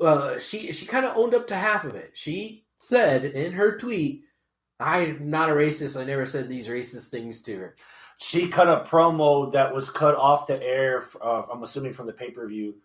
Uh, 0.00 0.38
she 0.38 0.72
she 0.72 0.86
kind 0.86 1.06
of 1.06 1.16
owned 1.16 1.34
up 1.34 1.46
to 1.48 1.56
half 1.56 1.84
of 1.84 1.94
it. 1.94 2.12
She 2.14 2.64
said 2.78 3.24
in 3.24 3.52
her 3.52 3.78
tweet, 3.78 4.23
"I'm 4.80 5.30
not 5.30 5.50
a 5.50 5.52
racist. 5.52 6.00
I 6.00 6.04
never 6.04 6.26
said 6.26 6.48
these 6.48 6.68
racist 6.68 7.08
things 7.08 7.42
to 7.42 7.56
her." 7.56 7.74
She 8.18 8.48
cut 8.48 8.68
a 8.68 8.88
promo 8.88 9.50
that 9.52 9.74
was 9.74 9.90
cut 9.90 10.16
off 10.16 10.46
the 10.46 10.62
air. 10.62 11.04
Uh, 11.20 11.42
I'm 11.52 11.62
assuming 11.62 11.92
from 11.92 12.06
the 12.06 12.12
pay 12.12 12.30
per 12.30 12.46
view, 12.46 12.76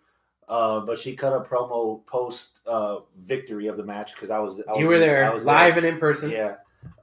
uh, 0.48 0.80
but 0.82 0.98
she 0.98 1.16
cut 1.16 1.34
a 1.34 1.42
promo 1.42 2.06
post 2.06 2.62
uh, 2.66 3.00
victory 3.22 3.68
of 3.68 3.78
the 3.78 3.84
match 3.84 4.14
because 4.16 4.32
I 4.32 4.40
was, 4.40 4.62
I 4.68 4.72
was 4.74 4.82
You 4.82 4.88
were 4.88 4.96
I 4.96 5.00
there, 5.00 5.32
was 5.34 5.46
live 5.46 5.78
and 5.78 5.86
in 5.86 5.98
person. 6.00 6.32
Yeah. 6.32 6.56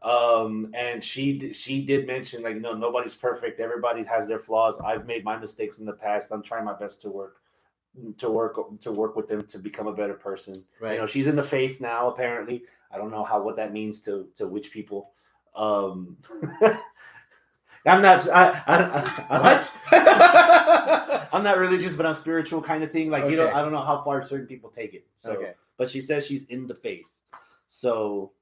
Um, 0.02 0.70
and 0.74 1.02
she 1.04 1.52
she 1.52 1.84
did 1.84 2.06
mention 2.06 2.42
like 2.42 2.54
you 2.54 2.60
know 2.60 2.74
nobody's 2.74 3.14
perfect. 3.14 3.60
Everybody 3.60 4.02
has 4.04 4.26
their 4.26 4.38
flaws. 4.38 4.80
I've 4.80 5.06
made 5.06 5.24
my 5.24 5.36
mistakes 5.36 5.78
in 5.78 5.84
the 5.84 5.92
past. 5.92 6.32
I'm 6.32 6.42
trying 6.42 6.64
my 6.64 6.74
best 6.74 7.02
to 7.02 7.10
work 7.10 7.36
to 8.18 8.30
work 8.30 8.80
to 8.80 8.92
work 8.92 9.16
with 9.16 9.28
them 9.28 9.44
to 9.46 9.58
become 9.58 9.86
a 9.86 9.92
better 9.92 10.14
person. 10.14 10.64
Right. 10.80 10.94
You 10.94 11.00
know, 11.00 11.06
she's 11.06 11.26
in 11.26 11.36
the 11.36 11.42
faith 11.42 11.80
now. 11.80 12.08
Apparently, 12.08 12.64
I 12.90 12.98
don't 12.98 13.10
know 13.10 13.24
how 13.24 13.42
what 13.42 13.56
that 13.56 13.72
means 13.72 14.00
to 14.02 14.28
to 14.36 14.46
which 14.46 14.70
people. 14.70 15.10
Um, 15.54 16.16
I'm 17.86 18.02
not. 18.02 18.28
I, 18.28 18.62
I, 18.66 19.04
I, 19.30 19.40
what? 19.40 21.28
I'm 21.32 21.44
not 21.44 21.58
religious, 21.58 21.94
but 21.94 22.04
I'm 22.04 22.14
spiritual 22.14 22.60
kind 22.60 22.82
of 22.82 22.90
thing. 22.90 23.10
Like 23.10 23.30
you 23.30 23.36
know, 23.36 23.50
I 23.50 23.62
don't 23.62 23.72
know 23.72 23.82
how 23.82 23.98
far 23.98 24.22
certain 24.22 24.46
people 24.46 24.70
take 24.70 24.94
it. 24.94 25.06
So, 25.16 25.32
okay. 25.32 25.52
but 25.76 25.88
she 25.88 26.00
says 26.00 26.26
she's 26.26 26.42
in 26.44 26.66
the 26.66 26.74
faith. 26.74 27.06
So 27.68 28.32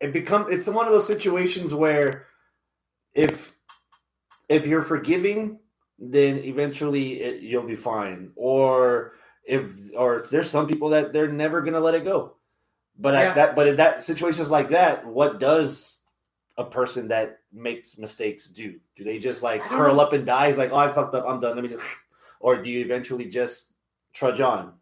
it 0.00 0.12
become 0.12 0.46
it's 0.50 0.66
one 0.66 0.86
of 0.86 0.92
those 0.92 1.06
situations 1.06 1.74
where 1.74 2.26
if 3.14 3.56
if 4.48 4.66
you're 4.66 4.82
forgiving, 4.82 5.58
then 5.98 6.38
eventually 6.38 7.20
it, 7.22 7.42
you'll 7.42 7.62
be 7.62 7.76
fine. 7.76 8.30
Or 8.36 9.12
if 9.44 9.72
or 9.96 10.16
if 10.20 10.30
there's 10.30 10.50
some 10.50 10.66
people 10.66 10.90
that 10.90 11.12
they're 11.12 11.32
never 11.32 11.60
gonna 11.62 11.80
let 11.80 11.94
it 11.94 12.04
go. 12.04 12.34
But 12.98 13.14
Yeah. 13.14 13.20
at 13.20 13.34
that 13.36 13.56
but 13.56 13.68
in 13.68 13.76
that 13.76 14.02
situations 14.02 14.50
like 14.50 14.68
that, 14.70 15.06
what 15.06 15.38
does 15.40 15.98
a 16.58 16.64
person 16.64 17.08
that 17.08 17.40
makes 17.52 17.98
mistakes 17.98 18.48
do? 18.48 18.78
Do 18.96 19.04
they 19.04 19.18
just 19.18 19.42
like 19.42 19.62
curl 19.62 19.94
know. 19.96 20.00
up 20.02 20.12
and 20.12 20.26
die? 20.26 20.46
It's 20.48 20.58
like, 20.58 20.72
oh 20.72 20.76
I 20.76 20.88
fucked 20.88 21.14
up, 21.14 21.24
I'm 21.26 21.38
done. 21.40 21.54
Let 21.54 21.62
me 21.62 21.70
just 21.70 21.84
or 22.40 22.56
do 22.62 22.70
you 22.70 22.80
eventually 22.84 23.26
just 23.26 23.72
trudge 24.12 24.40
on? 24.40 24.72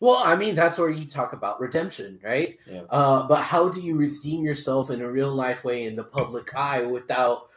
Well, 0.00 0.20
I 0.24 0.36
mean, 0.36 0.54
that's 0.54 0.78
where 0.78 0.90
you 0.90 1.06
talk 1.06 1.32
about 1.32 1.60
redemption, 1.60 2.20
right? 2.22 2.58
Yeah. 2.70 2.82
Uh, 2.90 3.26
but 3.26 3.40
how 3.42 3.68
do 3.68 3.80
you 3.80 3.96
redeem 3.96 4.44
yourself 4.44 4.90
in 4.90 5.00
a 5.00 5.10
real 5.10 5.32
life 5.32 5.64
way 5.64 5.84
in 5.86 5.96
the 5.96 6.04
public 6.04 6.54
eye 6.54 6.82
without, 6.82 7.48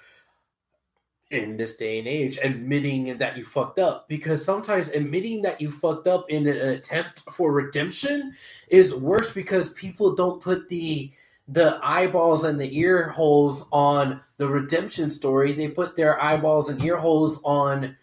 in 1.29 1.57
this 1.57 1.75
day 1.75 1.99
and 1.99 2.07
age, 2.07 2.39
admitting 2.41 3.17
that 3.17 3.37
you 3.37 3.43
fucked 3.43 3.79
up? 3.79 4.07
Because 4.07 4.43
sometimes 4.43 4.89
admitting 4.89 5.41
that 5.41 5.59
you 5.59 5.71
fucked 5.71 6.07
up 6.07 6.25
in 6.29 6.47
an 6.47 6.57
attempt 6.57 7.21
for 7.31 7.51
redemption 7.51 8.33
is 8.69 8.95
worse 8.95 9.33
because 9.33 9.73
people 9.73 10.15
don't 10.15 10.41
put 10.41 10.69
the 10.69 11.11
the 11.49 11.79
eyeballs 11.81 12.43
and 12.43 12.59
the 12.59 12.77
ear 12.77 13.07
holes 13.07 13.67
on 13.71 14.19
the 14.35 14.47
redemption 14.49 15.09
story. 15.09 15.53
They 15.53 15.69
put 15.69 15.95
their 15.95 16.21
eyeballs 16.21 16.69
and 16.69 16.83
ear 16.83 16.97
holes 16.97 17.41
on 17.45 17.95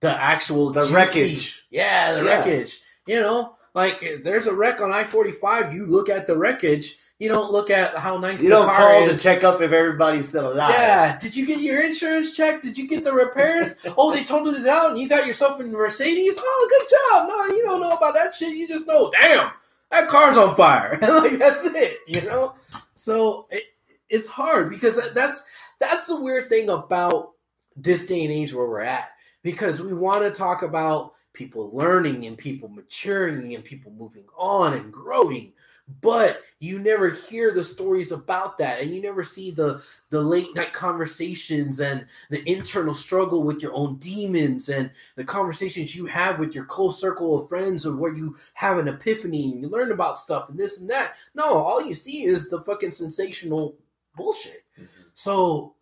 the 0.00 0.10
actual 0.10 0.70
The 0.70 0.80
juicy- 0.80 0.94
wreckage. 0.94 1.66
Yeah, 1.70 2.14
the 2.14 2.24
Yeah. 2.24 2.38
wreckage. 2.38 2.80
You 3.06 3.20
know, 3.20 3.56
like 3.74 4.02
there's 4.22 4.46
a 4.46 4.54
wreck 4.54 4.80
on 4.80 4.92
I 4.92 5.04
forty 5.04 5.32
five. 5.32 5.74
You 5.74 5.84
look 5.86 6.08
at 6.08 6.26
the 6.26 6.38
wreckage. 6.38 6.98
You 7.18 7.30
don't 7.30 7.50
look 7.50 7.70
at 7.70 7.96
how 7.96 8.18
nice 8.18 8.42
You 8.42 8.50
the 8.50 8.56
don't 8.56 8.66
car 8.68 8.92
call 8.92 9.08
is. 9.08 9.18
to 9.18 9.22
check 9.22 9.42
up 9.42 9.62
if 9.62 9.72
everybody's 9.72 10.28
still 10.28 10.52
alive. 10.52 10.70
Yeah. 10.70 11.18
Did 11.18 11.34
you 11.34 11.46
get 11.46 11.60
your 11.60 11.82
insurance 11.82 12.36
checked? 12.36 12.62
Did 12.62 12.76
you 12.76 12.86
get 12.86 13.04
the 13.04 13.12
repairs? 13.12 13.76
oh, 13.96 14.12
they 14.12 14.22
totaled 14.22 14.56
it 14.56 14.66
out, 14.66 14.90
and 14.90 14.98
you 14.98 15.08
got 15.08 15.26
yourself 15.26 15.58
in 15.60 15.68
a 15.68 15.70
Mercedes. 15.70 16.38
Oh, 16.38 16.68
good 16.78 16.88
job. 16.90 17.28
No, 17.28 17.56
you 17.56 17.64
don't 17.64 17.80
know 17.80 17.92
about 17.92 18.14
that 18.14 18.34
shit. 18.34 18.54
You 18.54 18.68
just 18.68 18.86
know, 18.86 19.10
damn, 19.12 19.50
that 19.90 20.08
car's 20.08 20.36
on 20.36 20.54
fire. 20.56 20.98
like 21.02 21.38
that's 21.38 21.64
it. 21.64 21.98
You 22.06 22.20
know. 22.22 22.54
So 22.96 23.46
it, 23.50 23.64
it's 24.10 24.28
hard 24.28 24.68
because 24.68 25.00
that's 25.14 25.44
that's 25.80 26.06
the 26.06 26.20
weird 26.20 26.50
thing 26.50 26.68
about 26.68 27.32
this 27.76 28.06
day 28.06 28.24
and 28.24 28.32
age 28.32 28.52
where 28.54 28.66
we're 28.66 28.80
at 28.82 29.10
because 29.42 29.80
we 29.80 29.94
want 29.94 30.22
to 30.22 30.30
talk 30.30 30.62
about 30.62 31.12
people 31.32 31.70
learning 31.72 32.26
and 32.26 32.36
people 32.36 32.68
maturing 32.68 33.54
and 33.54 33.64
people 33.64 33.92
moving 33.92 34.24
on 34.36 34.72
and 34.72 34.92
growing 34.92 35.52
but 36.02 36.42
you 36.58 36.80
never 36.80 37.10
hear 37.10 37.52
the 37.52 37.62
stories 37.62 38.10
about 38.10 38.58
that 38.58 38.80
and 38.80 38.90
you 38.92 39.00
never 39.00 39.22
see 39.22 39.50
the 39.52 39.80
the 40.10 40.20
late 40.20 40.52
night 40.54 40.72
conversations 40.72 41.80
and 41.80 42.04
the 42.30 42.42
internal 42.50 42.92
struggle 42.94 43.44
with 43.44 43.62
your 43.62 43.72
own 43.74 43.96
demons 43.98 44.68
and 44.68 44.90
the 45.14 45.22
conversations 45.24 45.94
you 45.94 46.04
have 46.06 46.40
with 46.40 46.54
your 46.54 46.64
close 46.64 47.00
circle 47.00 47.40
of 47.40 47.48
friends 47.48 47.86
or 47.86 47.94
where 47.96 48.14
you 48.14 48.36
have 48.54 48.78
an 48.78 48.88
epiphany 48.88 49.52
and 49.52 49.62
you 49.62 49.68
learn 49.68 49.92
about 49.92 50.18
stuff 50.18 50.48
and 50.48 50.58
this 50.58 50.80
and 50.80 50.90
that 50.90 51.12
no 51.36 51.56
all 51.58 51.80
you 51.80 51.94
see 51.94 52.24
is 52.24 52.48
the 52.48 52.60
fucking 52.62 52.90
sensational 52.90 53.76
bullshit 54.16 54.64
Mhm. 54.80 54.86
so 55.14 55.74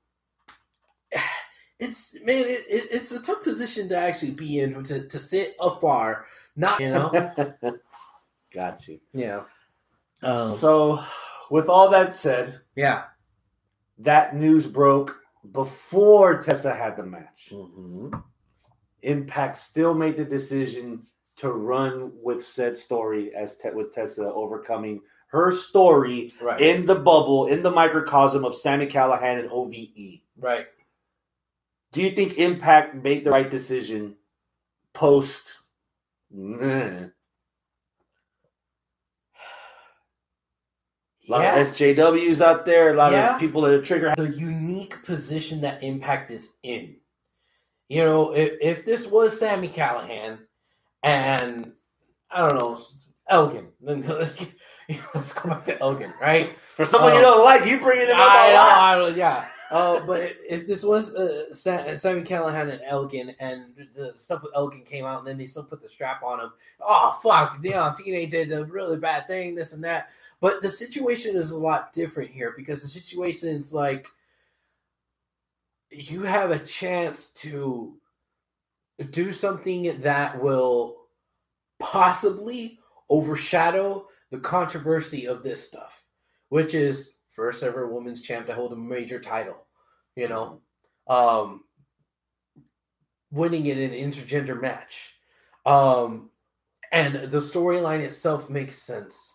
it's 1.78 2.14
man 2.24 2.44
it, 2.44 2.64
it, 2.68 2.88
it's 2.90 3.12
a 3.12 3.22
tough 3.22 3.42
position 3.42 3.88
to 3.88 3.96
actually 3.96 4.32
be 4.32 4.60
in 4.60 4.82
to, 4.84 5.06
to 5.08 5.18
sit 5.18 5.54
afar 5.60 6.26
not 6.56 6.78
you 6.80 6.90
know 6.90 7.10
Got 8.54 8.86
you. 8.86 9.00
yeah 9.12 9.42
um, 10.22 10.54
so, 10.54 11.02
with 11.50 11.68
all 11.68 11.90
that 11.90 12.16
said, 12.16 12.60
yeah 12.76 13.04
that 13.98 14.34
news 14.36 14.66
broke 14.66 15.20
before 15.52 16.38
Tessa 16.38 16.74
had 16.74 16.96
the 16.96 17.04
match. 17.06 17.50
Mhm. 17.52 18.22
Impact 19.02 19.56
still 19.56 19.94
made 19.94 20.16
the 20.16 20.24
decision 20.24 21.06
to 21.36 21.50
run 21.52 22.12
with 22.22 22.42
said 22.44 22.76
story 22.76 23.34
as 23.34 23.56
te- 23.56 23.70
with 23.70 23.94
Tessa 23.94 24.32
overcoming 24.32 25.00
her 25.28 25.50
story 25.50 26.30
right 26.40 26.60
in 26.60 26.86
the 26.86 26.94
bubble, 26.94 27.46
in 27.46 27.62
the 27.62 27.70
microcosm 27.70 28.44
of 28.44 28.54
Sami 28.54 28.86
Callihan 28.86 29.40
and 29.40 29.48
OVE. 29.50 30.22
right 30.38 30.66
Do 31.92 32.02
you 32.02 32.10
think 32.12 32.38
Impact 32.38 32.94
made 32.96 33.24
the 33.24 33.30
right 33.30 33.50
decision 33.50 34.16
post? 34.92 35.58
Nah. 36.30 37.08
Lot 41.34 41.42
yeah. 41.42 41.56
of 41.56 41.66
SJWs 41.66 42.40
out 42.40 42.64
there, 42.64 42.90
a 42.90 42.94
lot 42.94 43.12
Yeah. 43.12 43.34
of 43.34 43.40
people 43.40 43.62
that 43.62 43.74
are 43.74 43.82
trigger. 43.82 44.14
the 44.16 44.30
unique 44.30 45.02
position 45.04 45.62
that 45.62 45.82
Impact 45.82 46.30
is 46.30 46.56
in. 46.62 46.96
You 47.88 48.04
know, 48.04 48.32
if, 48.34 48.52
if 48.60 48.84
this 48.84 49.06
was 49.06 49.38
Sami 49.38 49.68
Callihan 49.68 50.38
and 51.02 51.72
I 52.30 52.40
don't 52.40 52.54
know 52.56 52.78
Elgin, 53.28 53.68
let's 53.82 55.32
go 55.34 55.48
back 55.50 55.64
to 55.64 55.80
Elgin, 55.80 56.12
right? 56.20 56.56
For 56.76 56.84
someone 56.84 57.12
Um, 57.12 57.16
you 57.18 57.22
don't 57.24 57.44
like, 57.44 57.66
you 57.66 57.80
bringing 57.80 58.06
him 58.06 58.16
up 58.16 58.30
I 58.30 58.46
a 58.46 58.50
know, 58.50 58.54
lot. 58.56 58.78
I 58.78 58.98
know, 58.98 59.06
yeah. 59.16 59.46
Uh, 59.74 59.98
but 60.06 60.36
if, 60.48 60.68
this 60.68 60.84
was 60.84 61.16
uh, 61.16 61.52
Sa- 61.52 61.96
Sami 61.96 62.22
Callihan 62.22 62.70
and 62.70 62.80
Elgin, 62.86 63.34
and 63.40 63.74
the 63.96 64.12
stuff 64.14 64.44
with 64.44 64.52
Elgin 64.54 64.82
came 64.82 65.04
out, 65.04 65.18
and 65.18 65.26
then 65.26 65.36
they 65.36 65.46
still 65.46 65.64
put 65.64 65.82
the 65.82 65.88
strap 65.88 66.22
on 66.22 66.38
him, 66.38 66.52
oh 66.80 67.10
fuck, 67.20 67.58
yeah, 67.60 67.92
TNA 67.92 68.30
did 68.30 68.52
a 68.52 68.66
really 68.66 68.98
bad 68.98 69.26
thing, 69.26 69.56
this 69.56 69.72
and 69.72 69.82
that. 69.82 70.10
But 70.40 70.62
the 70.62 70.70
situation 70.70 71.34
is 71.34 71.50
a 71.50 71.58
lot 71.58 71.92
different 71.92 72.30
here 72.30 72.54
because 72.56 72.82
the 72.82 72.88
situation 72.88 73.48
is 73.48 73.74
like 73.74 74.06
you 75.90 76.22
have 76.22 76.52
a 76.52 76.60
chance 76.60 77.30
to 77.30 77.96
do 79.10 79.32
something 79.32 80.00
that 80.02 80.40
will 80.40 80.98
possibly 81.80 82.78
overshadow 83.10 84.06
the 84.30 84.38
controversy 84.38 85.26
of 85.26 85.42
this 85.42 85.66
stuff, 85.66 86.04
which 86.50 86.74
is 86.74 87.14
first 87.34 87.64
ever 87.64 87.88
women's 87.88 88.22
champ 88.22 88.46
to 88.46 88.54
hold 88.54 88.72
a 88.72 88.76
major 88.76 89.18
title, 89.18 89.63
you 90.16 90.28
know, 90.28 90.60
um, 91.08 91.64
winning 93.30 93.66
it 93.66 93.78
in 93.78 93.92
an 93.92 94.10
intergender 94.10 94.60
match. 94.60 95.14
Um, 95.66 96.30
and 96.92 97.30
the 97.30 97.38
storyline 97.38 98.00
itself 98.00 98.48
makes 98.48 98.76
sense. 98.76 99.34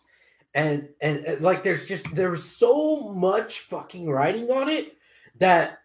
And, 0.54 0.88
and 1.00 1.24
and 1.26 1.40
like 1.42 1.62
there's 1.62 1.86
just 1.86 2.12
there's 2.14 2.42
so 2.42 3.12
much 3.12 3.60
fucking 3.60 4.10
writing 4.10 4.50
on 4.50 4.68
it 4.68 4.96
that 5.38 5.78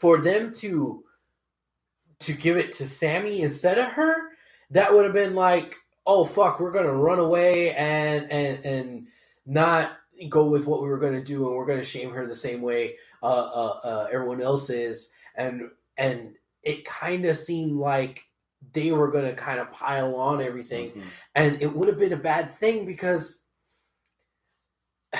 for 0.00 0.18
them 0.18 0.52
to 0.54 1.04
to 2.20 2.32
give 2.32 2.56
it 2.56 2.72
to 2.72 2.88
Sami 2.88 3.42
instead 3.42 3.78
of 3.78 3.86
her, 3.92 4.30
that 4.70 4.92
would 4.92 5.04
have 5.04 5.14
been 5.14 5.36
like, 5.36 5.76
oh 6.06 6.24
fuck, 6.24 6.58
we're 6.58 6.72
gonna 6.72 6.92
run 6.92 7.20
away 7.20 7.72
and 7.74 8.28
and 8.32 8.64
and 8.64 9.06
not 9.46 9.92
go 10.28 10.46
with 10.48 10.66
what 10.66 10.82
we 10.82 10.88
were 10.88 10.98
gonna 10.98 11.22
do, 11.22 11.46
and 11.46 11.56
we're 11.56 11.66
gonna 11.66 11.84
shame 11.84 12.10
her 12.10 12.26
the 12.26 12.34
same 12.34 12.60
way 12.60 12.96
Uh, 13.22 13.26
uh, 13.54 13.80
uh, 13.84 14.08
everyone 14.12 14.40
else 14.40 14.70
is, 14.70 15.10
and 15.36 15.62
and 15.96 16.34
it 16.62 16.84
kind 16.84 17.24
of 17.24 17.36
seemed 17.36 17.72
like 17.72 18.24
they 18.72 18.92
were 18.92 19.08
going 19.10 19.24
to 19.24 19.34
kind 19.34 19.60
of 19.60 19.70
pile 19.72 20.16
on 20.16 20.42
everything. 20.42 20.90
Mhm. 20.90 21.02
And 21.34 21.62
it 21.62 21.74
would 21.74 21.88
have 21.88 21.98
been 21.98 22.12
a 22.12 22.16
bad 22.16 22.54
thing 22.56 22.86
because 22.86 23.44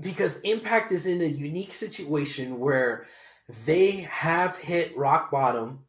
because 0.00 0.40
Impact 0.40 0.92
is 0.92 1.06
in 1.06 1.20
a 1.20 1.26
unique 1.26 1.72
situation 1.72 2.58
where 2.58 3.06
they 3.66 3.92
have 4.10 4.56
hit 4.56 4.96
rock 4.96 5.30
bottom. 5.30 5.84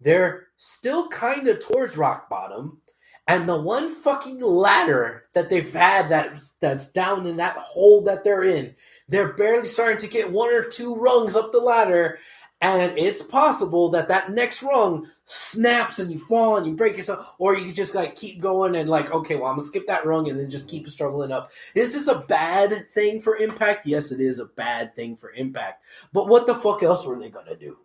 They're 0.00 0.48
still 0.56 1.08
kind 1.08 1.48
of 1.48 1.60
towards 1.60 1.96
rock 1.96 2.28
bottom. 2.28 2.82
And 3.30 3.48
the 3.48 3.60
one 3.60 3.94
fucking 3.94 4.40
ladder 4.40 5.26
that 5.34 5.48
they've 5.48 5.72
had 5.72 6.08
that 6.08 6.40
that's 6.58 6.90
down 6.90 7.28
in 7.28 7.36
that 7.36 7.56
hole 7.58 8.02
that 8.02 8.24
they're 8.24 8.42
in, 8.42 8.74
they're 9.08 9.34
barely 9.34 9.66
starting 9.66 9.98
to 9.98 10.08
get 10.08 10.32
one 10.32 10.52
or 10.52 10.64
two 10.64 10.96
rungs 10.96 11.36
up 11.36 11.52
the 11.52 11.60
ladder, 11.60 12.18
and 12.60 12.98
it's 12.98 13.22
possible 13.22 13.88
that 13.90 14.08
that 14.08 14.32
next 14.32 14.64
rung 14.64 15.06
snaps 15.26 16.00
and 16.00 16.10
you 16.10 16.18
fall 16.18 16.56
and 16.56 16.66
you 16.66 16.72
break 16.72 16.96
yourself, 16.96 17.36
or 17.38 17.56
you 17.56 17.72
just 17.72 17.94
like 17.94 18.16
keep 18.16 18.40
going 18.40 18.74
and 18.74 18.90
like, 18.90 19.12
okay, 19.12 19.36
well, 19.36 19.46
I'm 19.46 19.58
gonna 19.58 19.62
skip 19.62 19.86
that 19.86 20.04
rung 20.04 20.28
and 20.28 20.36
then 20.36 20.50
just 20.50 20.68
keep 20.68 20.90
struggling 20.90 21.30
up. 21.30 21.52
Is 21.76 21.92
this 21.92 22.08
a 22.08 22.18
bad 22.18 22.90
thing 22.90 23.20
for 23.20 23.36
Impact? 23.36 23.86
Yes, 23.86 24.10
it 24.10 24.18
is 24.20 24.40
a 24.40 24.46
bad 24.46 24.96
thing 24.96 25.16
for 25.16 25.30
Impact. 25.34 25.84
But 26.12 26.26
what 26.26 26.48
the 26.48 26.54
fuck 26.56 26.82
else 26.82 27.06
were 27.06 27.16
they 27.16 27.30
gonna 27.30 27.54
do? 27.54 27.78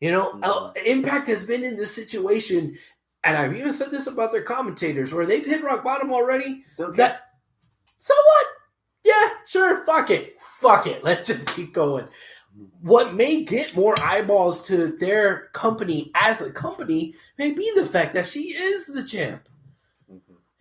You 0.00 0.10
know, 0.10 0.32
Mhm. 0.32 0.40
uh, 0.44 0.72
Impact 0.84 1.26
has 1.28 1.46
been 1.46 1.64
in 1.64 1.76
this 1.76 1.94
situation, 1.94 2.76
and 3.24 3.36
I've 3.36 3.56
even 3.56 3.72
said 3.72 3.90
this 3.90 4.06
about 4.06 4.32
their 4.32 4.42
commentators, 4.42 5.12
where 5.12 5.26
they've 5.26 5.44
hit 5.44 5.64
rock 5.64 5.82
bottom 5.82 6.12
already. 6.12 6.64
Okay. 6.78 6.96
That 6.96 7.22
so 7.98 8.14
what? 8.14 8.46
Yeah, 9.04 9.30
sure, 9.46 9.84
fuck 9.84 10.10
it, 10.10 10.38
fuck 10.40 10.86
it. 10.86 11.02
Let's 11.04 11.26
just 11.26 11.48
keep 11.48 11.72
going. 11.72 12.06
What 12.82 13.14
may 13.14 13.44
get 13.44 13.74
more 13.74 13.98
eyeballs 13.98 14.66
to 14.68 14.88
their 14.98 15.48
company 15.52 16.12
as 16.14 16.40
a 16.40 16.52
company 16.52 17.14
may 17.38 17.50
be 17.50 17.72
the 17.74 17.86
fact 17.86 18.14
that 18.14 18.26
she 18.26 18.54
is 18.54 18.86
the 18.86 19.02
champ. 19.02 19.48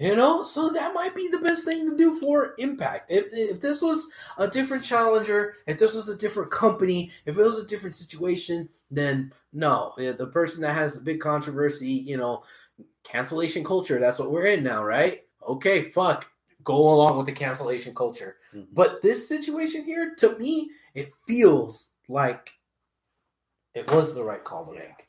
You 0.03 0.17
know, 0.17 0.43
so 0.43 0.69
that 0.69 0.93
might 0.93 1.15
be 1.15 1.29
the 1.29 1.37
best 1.37 1.63
thing 1.63 1.89
to 1.89 1.95
do 1.95 2.19
for 2.19 2.55
Impact. 2.57 3.09
If, 3.09 3.27
if 3.31 3.61
this 3.61 3.81
was 3.81 4.09
a 4.37 4.49
different 4.49 4.83
challenger, 4.83 5.55
if 5.65 5.77
this 5.77 5.95
was 5.95 6.09
a 6.09 6.17
different 6.17 6.51
company, 6.51 7.09
if 7.25 7.37
it 7.37 7.41
was 7.41 7.57
a 7.57 7.65
different 7.65 7.95
situation, 7.95 8.67
then 8.91 9.31
no. 9.53 9.93
The 9.97 10.27
person 10.27 10.61
that 10.61 10.73
has 10.73 10.95
the 10.95 11.05
big 11.05 11.21
controversy, 11.21 11.87
you 11.87 12.17
know, 12.17 12.43
cancellation 13.05 13.63
culture, 13.63 13.97
that's 13.97 14.19
what 14.19 14.29
we're 14.29 14.47
in 14.47 14.61
now, 14.61 14.83
right? 14.83 15.21
Okay, 15.47 15.83
fuck. 15.83 16.25
Go 16.65 16.93
along 16.93 17.15
with 17.15 17.25
the 17.25 17.31
cancellation 17.31 17.95
culture. 17.95 18.35
Mhm. 18.53 18.67
But 18.73 19.01
this 19.01 19.25
situation 19.27 19.85
here, 19.85 20.15
to 20.17 20.37
me, 20.37 20.69
it 20.95 21.13
feels 21.25 21.91
like 22.09 22.51
it 23.73 23.89
was 23.89 24.15
the 24.15 24.23
right 24.23 24.43
call 24.43 24.65
to 24.65 24.73
make. 24.73 25.07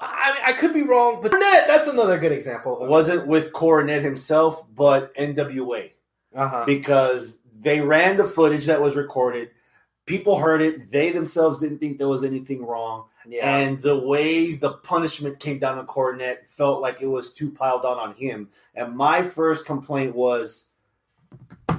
I, 0.00 0.40
I 0.46 0.52
could 0.52 0.72
be 0.72 0.82
wrong, 0.82 1.20
but 1.22 1.32
Cornette, 1.32 1.66
that's 1.66 1.86
another 1.86 2.18
good 2.18 2.32
example. 2.32 2.84
It 2.84 2.88
wasn't 2.88 3.26
with 3.26 3.52
Cornette 3.52 4.02
himself, 4.02 4.64
but 4.74 5.14
NWA. 5.14 5.90
Uh-huh. 6.34 6.64
because 6.66 7.40
they 7.58 7.80
ran 7.80 8.16
the 8.16 8.24
footage 8.24 8.66
that 8.66 8.80
was 8.80 8.96
recorded. 8.96 9.50
People 10.04 10.38
heard 10.38 10.60
it. 10.62 10.92
They 10.92 11.10
themselves 11.10 11.58
didn't 11.58 11.78
think 11.78 11.96
there 11.98 12.06
was 12.06 12.22
anything 12.22 12.64
wrong. 12.64 13.06
Yeah. 13.26 13.56
And 13.58 13.80
the 13.80 13.98
way 13.98 14.54
the 14.54 14.74
punishment 14.74 15.40
came 15.40 15.58
down 15.58 15.78
on 15.78 15.86
Cornette 15.86 16.46
felt 16.46 16.80
like 16.80 17.00
it 17.00 17.06
was 17.06 17.32
too 17.32 17.50
piled 17.50 17.84
on 17.84 17.98
on 17.98 18.14
him. 18.14 18.50
And 18.74 18.96
my 18.96 19.22
first 19.22 19.66
complaint 19.66 20.14
was 20.14 20.68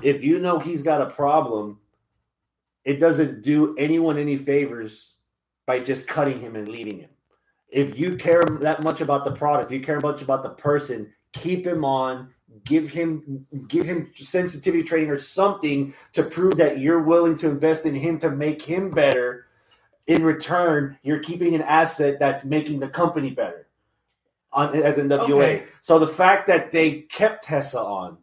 if 0.01 0.23
you 0.23 0.39
know 0.39 0.59
he's 0.59 0.83
got 0.83 1.01
a 1.01 1.09
problem, 1.09 1.79
it 2.83 2.99
doesn't 2.99 3.43
do 3.43 3.75
anyone 3.77 4.17
any 4.17 4.35
favors 4.35 5.13
by 5.65 5.79
just 5.79 6.07
cutting 6.07 6.39
him 6.39 6.55
and 6.55 6.67
leaving 6.67 6.99
him. 6.99 7.09
If 7.71 7.99
you 7.99 8.15
care 8.15 8.43
that 8.61 8.83
much 8.83 9.01
about 9.01 9.23
the 9.23 9.31
product, 9.31 9.71
if 9.71 9.71
you 9.71 9.83
care 9.83 9.99
much 9.99 10.21
about 10.21 10.43
the 10.43 10.49
person, 10.49 11.13
keep 11.33 11.65
him 11.65 11.85
on, 11.85 12.33
give 12.65 12.89
him 12.89 13.45
give 13.67 13.85
him 13.85 14.11
sensitivity 14.15 14.83
training 14.83 15.09
or 15.09 15.19
something 15.19 15.93
to 16.13 16.23
prove 16.23 16.57
that 16.57 16.79
you're 16.79 17.01
willing 17.01 17.35
to 17.37 17.49
invest 17.49 17.85
in 17.85 17.95
him 17.95 18.17
to 18.19 18.31
make 18.31 18.61
him 18.61 18.89
better. 18.89 19.45
In 20.07 20.23
return, 20.23 20.97
you're 21.03 21.19
keeping 21.19 21.53
an 21.53 21.61
asset 21.61 22.17
that's 22.19 22.43
making 22.43 22.79
the 22.79 22.89
company 22.89 23.29
better 23.29 23.67
on 24.51 24.75
as 24.75 24.97
NWA. 24.97 25.29
Okay. 25.29 25.63
So 25.81 25.99
the 25.99 26.07
fact 26.07 26.47
that 26.47 26.71
they 26.71 27.01
kept 27.01 27.43
Tessa 27.43 27.79
on, 27.79 28.17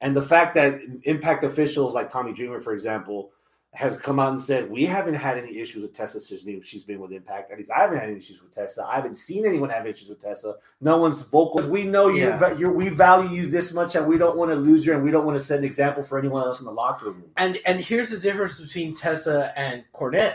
and 0.00 0.16
the 0.16 0.22
fact 0.22 0.54
that 0.54 0.80
Impact 1.02 1.44
officials 1.44 1.94
like 1.94 2.08
Tommy 2.08 2.32
Dreamer, 2.32 2.60
for 2.60 2.72
example, 2.72 3.32
has 3.72 3.96
come 3.96 4.18
out 4.18 4.30
and 4.32 4.40
said 4.42 4.68
we 4.68 4.84
haven't 4.84 5.14
had 5.14 5.38
any 5.38 5.58
issues 5.58 5.80
with 5.82 5.92
Tessa 5.92 6.18
since 6.18 6.42
she's 6.66 6.82
been 6.82 6.98
with 6.98 7.12
Impact. 7.12 7.52
At 7.52 7.58
least 7.58 7.70
I 7.70 7.78
haven't 7.82 7.98
had 7.98 8.08
any 8.08 8.18
issues 8.18 8.42
with 8.42 8.50
Tessa. 8.50 8.84
I 8.84 8.96
haven't 8.96 9.14
seen 9.16 9.46
anyone 9.46 9.70
have 9.70 9.86
issues 9.86 10.08
with 10.08 10.20
Tessa. 10.20 10.56
No 10.80 10.96
one's 10.98 11.22
vocal. 11.22 11.62
We 11.70 11.84
know 11.84 12.08
you. 12.08 12.24
Yeah. 12.24 12.52
You're, 12.54 12.72
we 12.72 12.88
value 12.88 13.30
you 13.42 13.46
this 13.48 13.72
much, 13.72 13.94
and 13.94 14.06
we 14.08 14.18
don't 14.18 14.36
want 14.36 14.50
to 14.50 14.56
lose 14.56 14.84
you, 14.84 14.92
and 14.94 15.04
we 15.04 15.12
don't 15.12 15.24
want 15.24 15.38
to 15.38 15.44
set 15.44 15.58
an 15.60 15.64
example 15.64 16.02
for 16.02 16.18
anyone 16.18 16.42
else 16.42 16.58
in 16.58 16.66
the 16.66 16.72
locker 16.72 17.06
room. 17.06 17.22
and 17.36 17.58
and 17.64 17.78
here's 17.78 18.10
the 18.10 18.18
difference 18.18 18.60
between 18.60 18.92
Tessa 18.92 19.52
and 19.56 19.84
Cornette. 19.94 20.34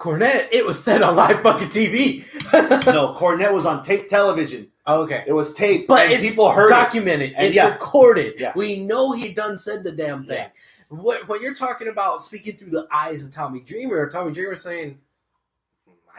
Cornette, 0.00 0.48
it 0.50 0.64
was 0.64 0.82
said 0.82 1.02
on 1.02 1.14
live 1.14 1.42
fucking 1.42 1.68
TV. 1.68 2.24
no, 2.86 3.14
Cornette 3.14 3.52
was 3.52 3.66
on 3.66 3.82
tape 3.82 4.08
television. 4.08 4.68
okay. 4.86 5.24
It 5.26 5.32
was 5.32 5.52
taped, 5.52 5.88
But 5.88 6.08
people 6.20 6.50
heard 6.50 6.70
it. 6.70 6.72
documented. 6.72 7.34
And 7.36 7.46
It's 7.48 7.54
yeah. 7.56 7.68
recorded. 7.68 8.34
Yeah. 8.38 8.52
We 8.56 8.80
know 8.82 9.12
he 9.12 9.32
done 9.34 9.58
said 9.58 9.84
the 9.84 9.92
damn 9.92 10.24
thing. 10.24 10.48
What 10.90 11.26
what 11.28 11.40
you're 11.40 11.54
talking 11.54 11.88
about 11.88 12.22
speaking 12.22 12.56
through 12.56 12.70
the 12.70 12.86
eyes 12.92 13.24
of 13.24 13.32
Tommy 13.32 13.60
Dreamer, 13.60 14.10
Tommy 14.10 14.32
Dreamer 14.32 14.56
saying, 14.56 14.98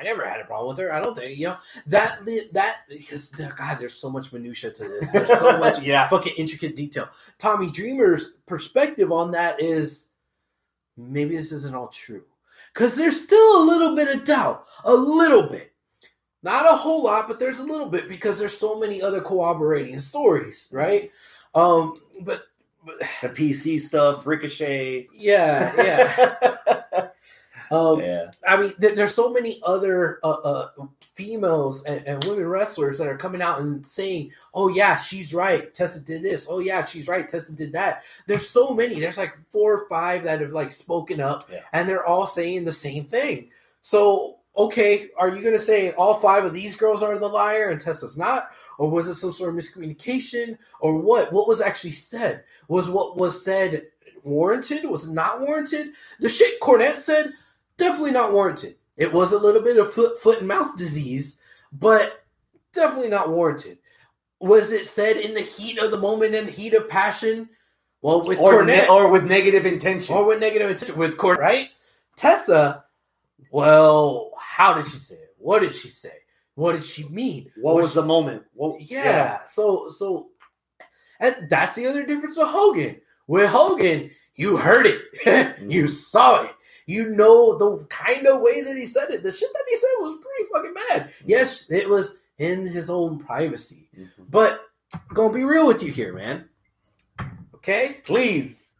I 0.02 0.04
never 0.04 0.28
had 0.28 0.40
a 0.40 0.46
problem 0.46 0.70
with 0.70 0.80
her. 0.80 0.92
I 0.94 1.00
don't 1.00 1.16
think, 1.16 1.38
you 1.38 1.48
know, 1.48 1.58
that 1.88 2.26
that 2.54 2.78
because 2.90 3.30
God, 3.30 3.78
there's 3.80 3.94
so 3.94 4.10
much 4.10 4.34
minutia 4.34 4.72
to 4.72 4.84
this. 4.84 5.12
There's 5.12 5.30
so 5.30 5.58
much 5.60 5.82
yeah. 5.82 6.08
fucking 6.08 6.34
intricate 6.38 6.76
detail. 6.76 7.10
Tommy 7.38 7.70
Dreamer's 7.70 8.38
perspective 8.48 9.12
on 9.12 9.32
that 9.32 9.62
is 9.62 10.10
maybe 10.98 11.36
this 11.36 11.52
isn't 11.52 11.76
all 11.76 11.90
true. 11.90 12.24
Because 12.74 12.96
there's 12.96 13.22
still 13.22 13.62
a 13.62 13.66
little 13.66 13.96
bit 13.96 14.16
of 14.16 14.24
doubt. 14.24 14.66
A 14.86 14.94
little 14.94 15.44
bit. 15.44 15.74
Not 16.42 16.66
a 16.66 16.76
whole 16.76 17.04
lot, 17.04 17.28
but 17.28 17.38
there's 17.38 17.60
a 17.60 17.66
little 17.66 17.90
bit 17.90 18.08
because 18.08 18.40
there's 18.40 18.58
so 18.58 18.80
many 18.80 19.02
other 19.02 19.22
corroborating 19.22 20.00
stories, 20.00 20.70
right? 20.72 21.12
Um, 21.54 22.02
but 22.22 22.46
The 23.22 23.30
PC 23.30 23.80
stuff, 23.80 24.26
Ricochet. 24.26 25.08
yeah, 25.13 25.74
yeah. 25.78 27.08
Um, 27.72 28.02
yeah. 28.02 28.30
I 28.46 28.58
mean, 28.58 28.74
there, 28.80 28.94
there's 28.96 29.15
so 29.15 29.32
many 29.32 29.62
other 29.63 30.20
uh, 30.26 30.30
uh, 30.30 30.70
females 31.15 31.86
and, 31.86 32.06
and 32.06 32.22
women 32.26 32.46
wrestlers 32.46 32.98
that 32.98 33.08
are 33.08 33.15
coming 33.15 33.41
out 33.41 33.62
and 33.62 33.86
saying, 33.88 34.32
"Oh 34.54 34.67
yeah, 34.67 34.98
she's 34.98 35.34
right. 35.34 35.74
Tessa 35.74 36.04
did 36.04 36.22
this. 36.22 36.48
Oh 36.50 36.60
yeah, 36.60 36.84
she's 36.84 37.08
right. 37.08 37.30
Tessa 37.30 37.56
did 37.56 37.72
that." 37.72 38.04
There's 38.28 38.50
so 38.50 38.74
many. 38.74 39.00
There's 39.00 39.17
like 39.17 39.38
four 39.52 39.74
or 39.74 39.88
five 39.88 40.26
that 40.26 40.41
have 40.41 40.52
like 40.52 40.74
spoken 40.74 41.22
up, 41.22 41.44
Yeah. 41.50 41.62
and 41.72 41.88
they're 41.88 42.06
all 42.06 42.28
saying 42.28 42.65
the 42.65 42.74
same 42.74 43.06
thing. 43.06 43.50
So, 43.84 44.39
okay, 44.58 45.08
are 45.17 45.30
you 45.30 45.41
going 45.41 45.54
to 45.54 45.60
say 45.60 45.91
all 45.91 46.15
five 46.15 46.44
of 46.44 46.52
these 46.54 46.76
girls 46.76 47.02
are 47.02 47.17
the 47.17 47.26
liar 47.30 47.70
and 47.70 47.80
Tessa's 47.80 48.17
not? 48.17 48.50
Or 48.78 48.90
was 48.90 49.08
it 49.08 49.16
some 49.16 49.32
sort 49.32 49.50
of 49.50 49.56
miscommunication? 49.56 50.58
Or 50.80 50.98
what? 50.98 51.32
What 51.32 51.48
was 51.48 51.62
actually 51.62 51.92
said? 51.92 52.44
Was 52.68 52.90
what 52.90 53.18
was 53.18 53.44
said 53.44 53.88
warranted? 54.24 54.86
Was 54.86 55.08
it 55.08 55.14
not 55.14 55.42
warranted? 55.42 55.92
The 56.20 56.30
shit 56.30 56.60
Cornette 56.62 56.98
said 56.98 57.34
definitely 57.78 58.12
not 58.12 58.34
warranted. 58.34 58.76
It 58.98 59.12
was 59.12 59.34
a 59.34 59.40
little 59.40 59.62
bit 59.62 59.78
of 59.78 59.92
foot, 59.92 60.20
foot 60.22 60.40
and 60.40 60.48
mouth 60.48 60.76
disease, 60.76 61.42
but 61.72 62.24
definitely 62.74 63.10
not 63.10 63.30
warranted. 63.30 63.80
Was 64.40 64.72
it 64.72 64.88
said 64.88 65.18
in 65.18 65.34
the 65.34 65.42
heat 65.42 65.80
of 65.80 65.92
the 65.92 65.98
moment 65.98 66.36
and 66.36 66.50
heat 66.50 66.74
of 66.74 66.90
passion? 66.90 67.50
Well, 68.02 68.26
with 68.26 68.40
or, 68.40 68.64
Cornette, 68.64 68.66
ne- 68.66 68.88
or 68.90 69.10
with 69.10 69.26
negative 69.26 69.66
intention. 69.66 70.16
or 70.16 70.26
with 70.26 70.40
negative 70.40 70.72
intention 70.72 70.98
with 70.98 71.18
Cornette, 71.18 71.40
right? 71.40 71.70
Tessa, 72.16 72.86
well, 73.52 74.32
how 74.40 74.74
did 74.74 74.88
she 74.88 74.98
say 74.98 75.16
it? 75.16 75.36
What 75.38 75.60
did 75.60 75.72
she 75.74 75.90
say? 75.90 76.14
What 76.62 76.74
did 76.74 76.84
she 76.84 77.10
mean? 77.10 77.52
what 77.56 77.74
Was 77.74 77.86
was 77.86 77.93
the 77.95 78.04
moment? 78.04 78.43
Well, 78.54 78.78
yeah. 78.80 79.43
So 79.45 79.89
so 79.89 80.30
and 81.19 81.50
that's 81.50 81.74
the 81.74 81.88
other 81.88 82.06
difference 82.06 82.38
with 82.38 82.50
Hogan. 82.50 83.02
With 83.26 83.50
Hogan, 83.50 84.12
you 84.36 84.58
heard 84.58 84.86
it. 84.86 85.60
you 85.67 85.88
saw 85.88 86.43
it. 86.43 86.52
You 86.86 87.10
know 87.10 87.58
the 87.58 87.84
kind 87.86 88.28
of 88.28 88.41
way 88.41 88.62
that 88.62 88.78
he 88.78 88.86
said 88.86 89.10
it. 89.10 89.24
The 89.24 89.32
shit 89.32 89.52
that 89.52 89.63
he 89.67 89.76
said 89.76 89.89
was 90.02 90.21
pretty 90.21 90.50
fucking 90.54 90.74
bad. 90.88 91.12
Yes, 91.26 91.71
it 91.71 91.89
was 91.89 92.19
in 92.38 92.67
his 92.67 92.91
own 92.91 93.17
privacy. 93.17 93.89
Mhm. 93.97 94.10
But 94.30 94.62
gonna 95.15 95.34
be 95.34 95.43
real 95.43 95.65
with 95.65 95.82
you 95.82 95.91
here, 95.91 96.13
man. 96.13 96.47
Okay? 97.56 98.02
Please. 98.04 98.74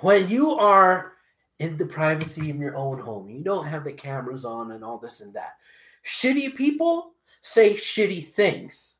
When 0.00 0.28
you 0.28 0.52
are 0.52 1.14
in 1.58 1.76
the 1.76 1.86
privacy 1.86 2.50
of 2.50 2.56
your 2.58 2.76
own 2.76 3.00
home, 3.00 3.28
you 3.28 3.42
don't 3.42 3.66
have 3.66 3.82
the 3.82 3.92
cameras 3.92 4.44
on 4.44 4.70
and 4.70 4.84
all 4.84 4.98
this 4.98 5.22
and 5.22 5.34
that. 5.34 5.56
Shitty 6.04 6.54
people 6.54 7.12
say 7.42 7.74
shitty 7.74 8.26
things. 8.26 8.98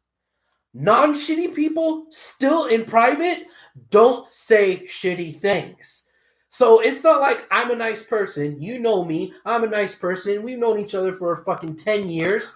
Non 0.72 1.14
shitty 1.14 1.54
people, 1.54 2.06
still 2.10 2.66
in 2.66 2.84
private, 2.84 3.46
don't 3.90 4.32
say 4.32 4.84
shitty 4.86 5.34
things. 5.34 6.10
So 6.48 6.80
it's 6.80 7.02
not 7.02 7.20
like 7.20 7.46
I'm 7.50 7.70
a 7.70 7.76
nice 7.76 8.04
person. 8.04 8.60
You 8.60 8.80
know 8.80 9.04
me. 9.04 9.32
I'm 9.44 9.64
a 9.64 9.68
nice 9.68 9.94
person. 9.94 10.42
We've 10.42 10.58
known 10.58 10.80
each 10.80 10.94
other 10.94 11.12
for 11.12 11.34
fucking 11.36 11.76
10 11.76 12.10
years. 12.10 12.52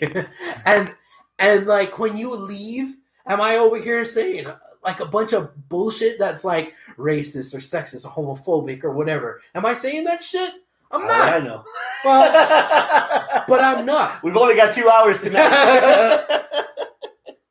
and 0.66 0.94
and 1.38 1.66
like 1.66 1.98
when 1.98 2.16
you 2.16 2.34
leave, 2.34 2.96
am 3.26 3.40
I 3.40 3.56
over 3.56 3.78
here 3.80 4.04
saying 4.04 4.46
like 4.84 5.00
a 5.00 5.06
bunch 5.06 5.32
of 5.32 5.68
bullshit 5.68 6.18
that's 6.18 6.44
like 6.44 6.74
racist 6.98 7.54
or 7.54 7.58
sexist 7.58 8.04
or 8.04 8.10
homophobic 8.10 8.84
or 8.84 8.92
whatever? 8.92 9.40
Am 9.54 9.64
I 9.64 9.72
saying 9.72 10.04
that 10.04 10.22
shit? 10.22 10.52
I'm 10.90 11.06
not. 11.06 11.32
I 11.32 11.38
know. 11.40 11.64
Well, 12.02 13.44
but 13.46 13.60
I'm 13.62 13.84
not. 13.84 14.22
We've 14.22 14.36
only 14.36 14.56
got 14.56 14.72
two 14.74 14.88
hours 14.88 15.20
tonight. 15.20 16.30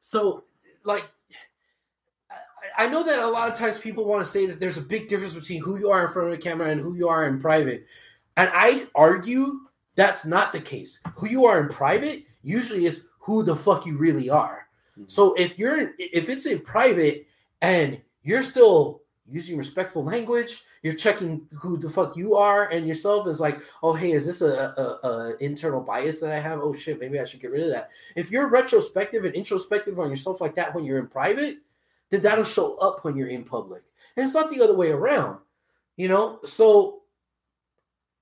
So, 0.02 0.43
like, 0.84 1.04
I- 2.75 2.88
know 2.88 3.04
that 3.04 3.19
a 3.19 3.28
lot 3.28 3.47
of 3.47 3.56
times 3.56 3.78
people 3.78 4.06
want 4.06 4.25
to 4.25 4.30
say 4.30 4.47
that 4.47 4.60
there's 4.60 4.80
a 4.80 4.82
big 4.82 5.08
difference 5.08 5.36
between 5.36 5.62
who 5.62 5.78
you 5.78 5.91
are 5.91 6.04
in 6.04 6.12
front 6.12 6.30
of 6.30 6.32
the 6.36 6.41
camera 6.41 6.69
and 6.71 6.82
who 6.82 6.95
you 6.95 7.08
are 7.10 7.28
in 7.28 7.39
private. 7.39 7.86
And 8.38 8.49
I 8.52 8.88
argue 8.95 9.60
that's 9.93 10.25
not 10.25 10.52
the 10.52 10.62
case. 10.62 10.99
Who 11.15 11.28
you 11.28 11.45
are 11.45 11.62
in 11.62 11.69
private 11.69 12.23
usually 12.41 12.88
is 12.88 13.06
who 13.19 13.43
the 13.43 13.56
fuck 13.56 13.86
you 13.86 13.97
really 13.99 14.32
are. 14.32 14.67
Mhm. 14.97 15.12
So 15.12 15.36
if 15.36 15.60
you're 15.60 15.91
if 15.99 16.28
it's 16.30 16.47
in 16.47 16.62
private 16.62 17.28
and 17.62 18.02
you're 18.23 18.41
still 18.43 19.04
using 19.28 19.58
respectful 19.60 20.04
language, 20.04 20.63
you're 20.82 20.94
checking 20.94 21.48
who 21.54 21.78
the 21.78 21.89
fuck 21.89 22.15
you 22.15 22.36
are 22.36 22.70
and 22.70 22.88
yourself 22.88 23.28
is 23.28 23.39
like, 23.39 23.60
oh 23.84 23.94
hey, 23.94 24.12
is 24.12 24.26
this 24.26 24.42
a, 24.42 24.74
a, 24.78 25.08
a 25.08 25.38
internal 25.39 25.82
bias 25.82 26.22
that 26.22 26.32
I 26.32 26.39
have? 26.39 26.60
Oh 26.60 26.74
shit, 26.74 27.00
maybe 27.00 27.20
I 27.20 27.26
should 27.26 27.42
get 27.42 27.52
rid 27.52 27.63
of 27.63 27.72
that. 27.72 27.89
If 28.15 28.32
you're 28.32 28.48
retrospective 28.48 29.26
and 29.26 29.36
introspective 29.36 30.00
on 30.00 30.10
yourself 30.10 30.42
like 30.42 30.56
that 30.56 30.74
when 30.74 30.86
you're 30.86 31.00
in 31.00 31.08
private, 31.08 31.58
then 32.10 32.22
that'll 32.22 32.44
show 32.44 32.78
up 32.78 33.04
when 33.04 33.15
you're 33.15 33.28
in 33.28 33.44
public. 33.44 33.84
And 34.15 34.26
it's 34.26 34.34
not 34.34 34.52
the 34.52 34.62
other 34.62 34.76
way 34.76 34.92
around. 34.92 35.39
You 35.98 36.08
know? 36.08 36.39
So 36.46 37.02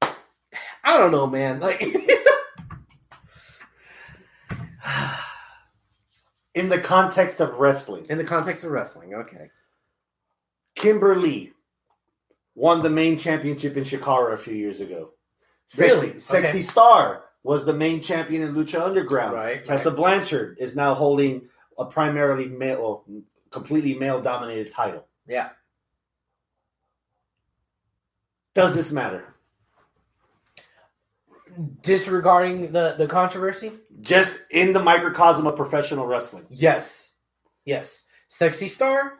I 0.01 0.97
don't 0.97 1.11
know, 1.11 1.27
man. 1.27 1.59
Like 1.59 1.81
In 6.53 6.69
the 6.69 6.79
context 6.79 7.39
of 7.39 7.59
wrestling, 7.59 8.07
in 8.09 8.17
the 8.17 8.23
context 8.23 8.63
of 8.63 8.71
wrestling, 8.71 9.13
okay. 9.13 9.51
Kimberly 10.73 11.53
won 12.57 12.81
the 12.81 12.89
main 12.89 13.17
championship 13.17 13.77
in 13.77 13.83
Chikara 13.83 14.33
a 14.33 14.37
few 14.37 14.55
years 14.55 14.81
ago. 14.81 15.11
Really? 15.77 16.07
Sexy, 16.07 16.19
Sexy 16.19 16.57
Okay. 16.57 16.61
Star 16.61 17.25
was 17.43 17.65
the 17.65 17.73
main 17.73 18.01
champion 18.01 18.41
in 18.41 18.55
Lucha 18.55 18.81
Underground. 18.81 19.33
Right, 19.33 19.63
Tessa 19.63 19.91
Blanchard 19.91 20.57
is 20.59 20.75
now 20.75 20.95
holding 20.95 21.47
a 21.77 21.85
primarily 21.85 22.47
male, 22.47 22.81
well, 22.81 23.23
completely 23.51 23.93
male 23.93 24.19
dominated 24.19 24.71
title. 24.71 25.05
Yeah. 25.27 25.49
Does 28.55 28.73
this 28.73 28.91
matter? 28.91 29.35
Disregarding 31.83 32.71
the, 32.71 32.95
the 32.97 33.05
controversy? 33.05 33.71
Just 34.01 34.39
in 34.49 34.73
the 34.73 34.81
microcosm 34.81 35.45
of 35.45 35.55
professional 35.55 36.07
wrestling. 36.07 36.47
Yes. 36.49 37.17
Yes. 37.65 38.07
Sexy 38.29 38.67
star? 38.67 39.19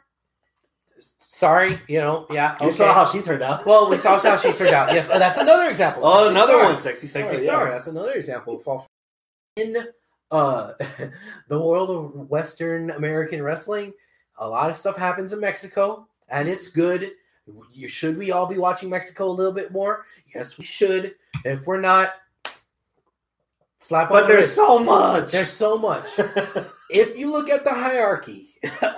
Sorry, 1.37 1.79
you 1.87 1.99
know, 1.99 2.25
yeah. 2.31 2.57
You 2.63 2.71
saw 2.71 2.91
how 2.95 3.05
she 3.05 3.21
turned 3.21 3.43
out. 3.43 3.63
well, 3.63 3.87
we 3.91 3.99
saw 3.99 4.17
how 4.17 4.37
she 4.37 4.51
turned 4.53 4.73
out. 4.73 4.91
Yes, 4.91 5.11
and 5.11 5.21
that's 5.21 5.37
another 5.37 5.69
example. 5.69 6.01
oh, 6.03 6.23
Sexy 6.23 6.31
another 6.31 6.53
Star. 6.53 6.63
one, 6.65 6.77
sexy, 6.79 7.05
Sexy 7.07 7.29
sexy 7.29 7.45
Star. 7.45 7.59
star. 7.61 7.69
That's 7.71 7.85
another 7.85 8.13
example. 8.13 8.55
of 8.55 8.63
fall- 8.63 8.87
In 9.55 9.77
uh, 10.31 10.71
the 11.47 11.61
world 11.61 11.91
of 11.91 12.27
Western 12.31 12.89
American 12.89 13.43
wrestling, 13.43 13.93
a 14.39 14.49
lot 14.49 14.71
of 14.71 14.75
stuff 14.77 14.97
happens 14.97 15.31
in 15.31 15.39
Mexico, 15.39 16.07
and 16.27 16.49
it's 16.49 16.69
good. 16.69 17.11
You 17.71 17.87
should 17.87 18.17
we 18.17 18.31
all 18.31 18.47
be 18.47 18.57
watching 18.57 18.89
Mexico 18.89 19.27
a 19.27 19.29
little 19.29 19.53
bit 19.53 19.71
more? 19.71 20.05
Yes, 20.33 20.57
we 20.57 20.63
should. 20.63 21.13
If 21.45 21.67
we're 21.67 21.79
not, 21.79 22.13
slap 23.77 24.09
on 24.09 24.17
But 24.17 24.21
the 24.21 24.33
there's 24.33 24.45
wrist. 24.45 24.55
so 24.55 24.79
much. 24.79 25.31
there's 25.31 25.51
so 25.51 25.77
much. 25.77 26.09
if 26.89 27.15
you 27.15 27.31
look 27.31 27.47
at 27.47 27.63
the 27.63 27.73
hierarchy 27.75 28.47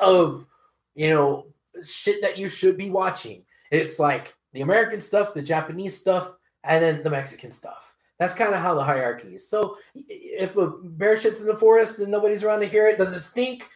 of 0.02 0.48
you 0.96 1.10
know 1.10 1.46
shit 1.84 2.22
that 2.22 2.38
you 2.38 2.48
should 2.48 2.78
be 2.78 2.90
watching 2.90 3.44
it's 3.72 4.00
like 4.00 4.36
the 4.54 4.62
american 4.62 5.00
stuff 5.02 5.34
the 5.34 5.42
japanese 5.42 5.96
stuff 5.96 6.34
and 6.64 6.84
then 6.84 7.04
the 7.04 7.10
mexican 7.10 7.52
stuff 7.52 7.96
that's 8.18 8.34
kind 8.34 8.54
of 8.54 8.60
how 8.60 8.74
the 8.76 8.84
hierarchy 8.84 9.36
is 9.36 9.48
so 9.50 9.78
if 10.08 10.58
a 10.58 10.68
bear 10.84 11.16
shits 11.16 11.42
in 11.42 11.48
the 11.48 11.56
forest 11.56 12.00
and 12.00 12.12
nobody's 12.12 12.44
around 12.44 12.60
to 12.60 12.66
hear 12.68 12.88
it 12.88 12.98
does 12.98 13.14
it 13.16 13.22
stink 13.22 13.68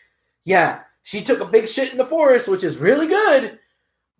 yeah 0.46 0.82
she 1.04 1.22
took 1.24 1.40
a 1.40 1.46
big 1.46 1.68
shit 1.68 1.92
in 1.92 1.98
the 1.98 2.06
forest 2.06 2.48
which 2.48 2.64
is 2.64 2.78
really 2.78 3.08
good 3.08 3.60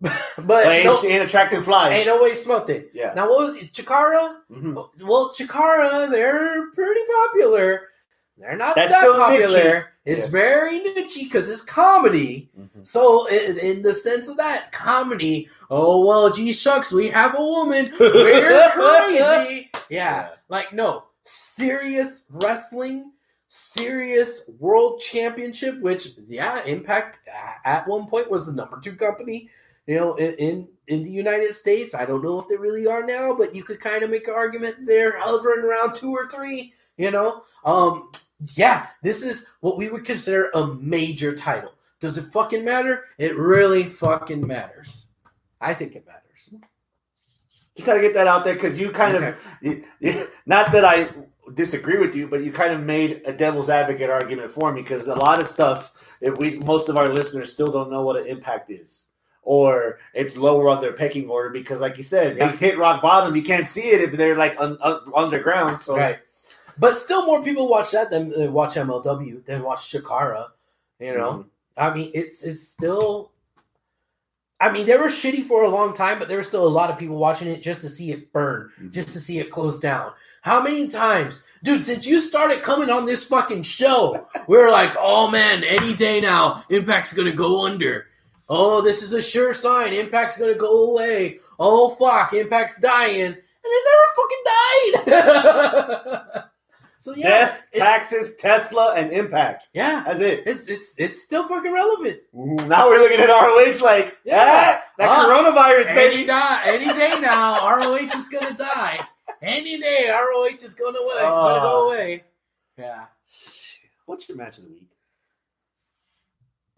but 0.38 0.66
ain't, 0.66 0.84
no, 0.84 1.02
ain't 1.04 1.24
attracting 1.24 1.62
flies. 1.62 1.92
ain't 1.98 2.06
nobody 2.06 2.34
smelt 2.34 2.68
it 2.68 2.90
yeah. 2.92 3.12
now 3.14 3.28
what 3.28 3.52
was 3.52 3.56
it 3.62 3.72
chikara 3.72 4.36
Mhm. 4.50 4.74
well, 5.02 5.32
Chikara, 5.36 6.10
they're 6.10 6.70
pretty 6.72 7.00
popular. 7.22 7.88
They're 8.36 8.56
not 8.56 8.74
That's 8.74 8.92
that 8.92 9.16
popular. 9.16 9.93
It's 10.04 10.24
Yeah. 10.24 10.28
very 10.28 10.78
niche 10.80 11.16
because 11.22 11.48
it's 11.48 11.62
comedy. 11.62 12.50
Mhm. 12.58 12.86
So, 12.86 13.26
in, 13.26 13.58
in 13.58 13.82
the 13.82 13.92
sense 13.94 14.28
of 14.28 14.36
that 14.36 14.70
comedy, 14.72 15.48
oh 15.70 16.04
well, 16.04 16.30
gee 16.30 16.52
shucks, 16.52 16.92
we 16.92 17.08
have 17.08 17.34
a 17.38 17.42
woman. 17.42 17.90
We're 17.98 18.70
crazy. 18.72 19.70
Yeah, 19.88 20.30
like 20.48 20.72
no 20.72 21.04
serious 21.24 22.24
wrestling, 22.30 23.12
serious 23.48 24.48
world 24.58 25.00
championship. 25.00 25.80
Which, 25.80 26.10
yeah, 26.28 26.62
Impact 26.64 27.20
at 27.64 27.86
one 27.88 28.06
point 28.06 28.30
was 28.30 28.46
the 28.46 28.52
number 28.52 28.80
two 28.80 28.96
company. 28.96 29.48
You 29.86 29.96
know, 29.96 30.14
in, 30.16 30.34
in 30.34 30.68
in 30.88 31.02
the 31.02 31.10
United 31.10 31.54
States, 31.54 31.94
I 31.94 32.04
don't 32.04 32.22
know 32.22 32.38
if 32.38 32.48
they 32.48 32.56
really 32.56 32.86
are 32.86 33.04
now, 33.04 33.34
but 33.34 33.54
you 33.54 33.62
could 33.62 33.80
kind 33.80 34.02
of 34.02 34.10
make 34.10 34.28
an 34.28 34.34
argument 34.34 34.76
they're 34.86 35.18
hovering 35.18 35.64
around 35.64 35.94
two 35.94 36.12
or 36.12 36.28
three. 36.28 36.74
You 36.98 37.10
know, 37.10 37.42
um, 37.64 38.10
yeah, 38.54 38.86
this 39.02 39.22
is 39.22 39.46
what 39.60 39.76
we 39.76 39.88
would 39.88 40.04
consider 40.04 40.50
a 40.54 40.66
major 40.74 41.34
title. 41.34 41.72
Does 42.00 42.18
it 42.18 42.32
fucking 42.32 42.64
matter? 42.64 43.04
It 43.18 43.36
really 43.38 43.84
fucking 43.84 44.46
matters. 44.46 45.06
I 45.60 45.72
think 45.74 45.94
it 45.96 46.06
matters. 46.06 46.50
Just 47.76 47.86
gotta 47.86 48.00
get 48.00 48.14
that 48.14 48.26
out 48.26 48.44
there 48.44 48.54
because 48.54 48.78
you 48.78 48.90
kind 48.90 49.16
Okay. 49.16 49.28
of, 49.28 49.36
you- 49.62 49.84
you- 50.00 50.28
not 50.46 50.70
that 50.72 50.84
I 50.84 51.08
disagree 51.54 51.98
with 51.98 52.14
you, 52.14 52.26
but 52.28 52.42
you 52.44 52.52
kind 52.52 52.72
of 52.72 52.80
made 52.82 53.22
a 53.24 53.32
devil's 53.32 53.68
advocate 53.70 54.10
argument 54.10 54.50
for 54.50 54.72
me 54.72 54.82
because 54.82 55.08
a 55.08 55.14
lot 55.14 55.40
of 55.40 55.46
stuff, 55.46 55.92
if 56.20 56.36
we, 56.38 56.58
most 56.60 56.88
of 56.88 56.96
our 56.96 57.08
listeners 57.08 57.52
still 57.52 57.70
don't 57.70 57.90
know 57.90 58.02
what 58.02 58.16
an 58.20 58.26
impact 58.26 58.70
is, 58.70 59.06
or 59.42 59.98
it's 60.14 60.36
lower 60.36 60.68
on 60.68 60.80
their 60.80 60.92
pecking 60.92 61.28
order 61.28 61.50
because, 61.50 61.80
like 61.80 61.96
you 61.96 62.02
said, 62.02 62.36
Yeah. 62.36 62.50
they 62.50 62.56
hit 62.56 62.78
rock 62.78 63.02
bottom. 63.02 63.34
You 63.36 63.42
can't 63.42 63.66
see 63.66 63.90
it 63.90 64.00
if 64.02 64.12
they're 64.12 64.36
like 64.36 64.58
un, 64.60 64.78
un, 64.80 65.00
underground. 65.14 65.82
So 65.82 65.96
Right. 65.96 66.18
But 66.78 66.96
still, 66.96 67.24
more 67.26 67.42
people 67.42 67.68
watch 67.68 67.90
that 67.92 68.10
than 68.10 68.32
uh, 68.34 68.50
watch 68.50 68.74
MLW 68.74 69.44
than 69.44 69.62
watch 69.62 69.90
Chikara. 69.92 70.48
You 70.98 71.14
know, 71.16 71.30
Mhm. 71.32 71.46
I 71.76 71.94
mean, 71.94 72.10
it's 72.14 72.42
it's 72.44 72.66
still. 72.66 73.30
I 74.60 74.70
mean, 74.70 74.86
they 74.86 74.96
were 74.96 75.08
shitty 75.08 75.44
for 75.46 75.64
a 75.64 75.68
long 75.68 75.92
time, 75.94 76.18
but 76.18 76.28
there 76.28 76.36
were 76.38 76.42
still 76.44 76.66
a 76.66 76.68
lot 76.68 76.88
of 76.90 76.96
people 76.98 77.16
watching 77.16 77.48
it 77.48 77.60
just 77.62 77.80
to 77.82 77.88
see 77.88 78.12
it 78.12 78.32
burn, 78.32 78.70
Mhm. 78.80 78.92
just 78.92 79.08
to 79.08 79.20
see 79.20 79.38
it 79.38 79.50
close 79.50 79.78
down. 79.78 80.12
How 80.42 80.62
many 80.62 80.88
times, 80.88 81.44
dude, 81.62 81.82
since 81.82 82.06
you 82.06 82.20
started 82.20 82.62
coming 82.62 82.88
on 82.90 83.04
this 83.04 83.24
fucking 83.24 83.62
show, 83.64 84.26
we 84.48 84.56
were 84.56 84.70
like, 84.70 84.92
oh 84.98 85.28
man, 85.28 85.64
any 85.64 85.92
day 85.94 86.20
now, 86.20 86.64
Impact's 86.70 87.12
gonna 87.12 87.32
go 87.32 87.62
under. 87.62 88.06
Oh, 88.48 88.80
this 88.80 89.02
is 89.02 89.12
a 89.12 89.22
sure 89.22 89.54
sign. 89.54 89.92
Impact's 89.92 90.36
gonna 90.38 90.54
go 90.54 90.90
away. 90.90 91.40
Oh 91.58 91.90
fuck, 91.90 92.32
Impact's 92.32 92.80
dying, 92.80 93.22
and 93.26 93.36
it 93.64 93.84
never 95.04 95.04
fucking 95.04 95.04
died. 96.34 96.44
so 97.04 97.14
yeah, 97.14 97.28
death, 97.28 97.66
taxes, 97.74 98.36
Tesla, 98.36 98.94
and 98.94 99.12
impact. 99.12 99.68
Yeah, 99.74 100.04
That's 100.06 100.20
it. 100.20 100.44
it's 100.46 100.68
it's 100.68 100.98
it's 100.98 101.22
still 101.22 101.46
fucking 101.46 101.70
relevant. 101.70 102.20
Now 102.32 102.88
we're 102.88 102.98
looking 102.98 103.20
at 103.20 103.28
ROH 103.28 103.84
like, 103.84 104.16
Yeah. 104.24 104.36
yeah, 104.36 104.80
that 104.96 105.08
Huh? 105.10 105.28
coronavirus, 105.28 105.86
Any 105.90 106.16
baby. 106.16 106.26
die, 106.26 106.62
any 106.64 106.86
day 106.86 107.20
now, 107.20 107.68
ROH 107.76 108.16
is 108.16 108.28
gonna 108.28 108.54
die. 108.56 109.00
Any 109.42 109.78
day, 109.78 110.08
ROH 110.10 110.56
is 110.64 110.72
gonna 110.72 110.96
away, 110.98 111.20
gonna 111.20 111.60
go 111.60 111.70
Oh. 111.70 111.88
away. 111.92 112.24
Yeah. 112.78 113.04
What's 114.06 114.26
your 114.26 114.38
match 114.38 114.56
of 114.56 114.64
the 114.64 114.70
week? 114.70 114.88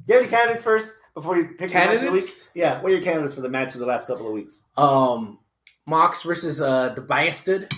Do 0.06 0.12
you 0.12 0.14
have 0.14 0.22
any 0.24 0.30
candidates 0.30 0.64
first 0.64 0.98
before 1.14 1.36
you 1.36 1.44
pick 1.56 1.72
your 1.72 1.84
match 1.84 1.98
of 2.00 2.06
the 2.06 2.12
week? 2.12 2.24
Yeah, 2.54 2.80
what 2.82 2.90
are 2.90 2.94
your 2.94 3.02
candidates 3.04 3.34
for 3.34 3.40
the 3.42 3.48
match 3.48 3.74
of 3.74 3.80
the 3.80 3.86
last 3.86 4.06
couple 4.08 4.26
of 4.26 4.32
weeks? 4.32 4.60
Um, 4.76 5.38
Mox 5.86 6.22
versus 6.22 6.60
uh 6.60 6.88
the 6.90 7.00
Bastard. 7.00 7.72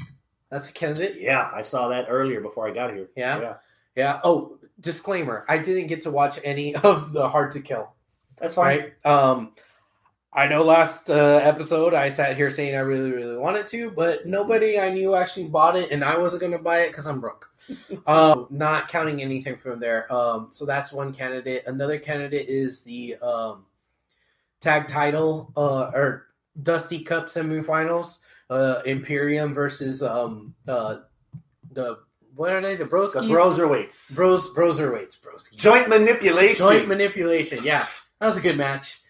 That's 0.50 0.70
a 0.70 0.72
candidate. 0.72 1.20
Yeah, 1.20 1.50
I 1.54 1.62
saw 1.62 1.88
that 1.88 2.06
earlier 2.08 2.40
before 2.40 2.66
I 2.68 2.72
got 2.72 2.92
here. 2.92 3.08
Yeah? 3.16 3.40
yeah. 3.40 3.54
Yeah. 3.94 4.20
Oh, 4.24 4.58
disclaimer: 4.80 5.44
I 5.48 5.58
didn't 5.58 5.88
get 5.88 6.02
to 6.02 6.10
watch 6.10 6.38
any 6.44 6.74
of 6.84 7.12
the 7.12 7.28
Hard 7.28 7.50
to 7.52 7.60
Kill. 7.60 7.92
That's 8.36 8.54
fine. 8.54 8.78
Right. 8.78 9.06
Um, 9.06 9.52
I 10.32 10.46
know 10.46 10.62
last 10.62 11.10
uh, 11.10 11.40
episode 11.42 11.94
I 11.94 12.10
sat 12.10 12.36
here 12.36 12.50
saying 12.50 12.74
I 12.74 12.80
really, 12.80 13.10
really 13.10 13.38
wanted 13.38 13.66
to, 13.68 13.90
but 13.90 14.26
nobody 14.26 14.78
I 14.78 14.90
knew 14.90 15.14
actually 15.14 15.48
bought 15.48 15.74
it, 15.74 15.90
and 15.90 16.04
I 16.04 16.18
wasn't 16.18 16.40
going 16.40 16.52
to 16.52 16.58
buy 16.58 16.80
it 16.80 16.88
because 16.88 17.06
I'm 17.06 17.20
broke. 17.20 17.50
um, 18.06 18.46
not 18.50 18.88
counting 18.88 19.22
anything 19.22 19.56
from 19.56 19.80
there. 19.80 20.10
Um, 20.12 20.48
so 20.50 20.66
that's 20.66 20.92
one 20.92 21.12
candidate. 21.12 21.64
Another 21.66 21.98
candidate 21.98 22.48
is 22.48 22.82
the 22.82 23.16
um, 23.16 23.64
tag 24.60 24.86
title 24.86 25.50
uh, 25.56 25.90
or 25.94 26.26
Dusty 26.62 27.00
Cup 27.00 27.26
semifinals. 27.26 28.18
Uh, 28.50 28.80
Imperium 28.86 29.52
versus 29.52 30.02
um, 30.02 30.54
uh, 30.66 31.00
the 31.72 31.98
what 32.34 32.50
are 32.50 32.60
they? 32.62 32.76
The 32.76 32.84
broskies. 32.84 33.28
The 33.28 33.34
broserweights. 33.34 34.14
Bros. 34.14 34.54
Broserweights. 34.54 35.20
Broskies. 35.20 35.56
Joint 35.56 35.88
manipulation. 35.88 36.56
Joint 36.56 36.88
manipulation. 36.88 37.58
Yeah, 37.62 37.84
that 38.20 38.26
was 38.26 38.38
a 38.38 38.40
good 38.40 38.56
match. 38.56 39.00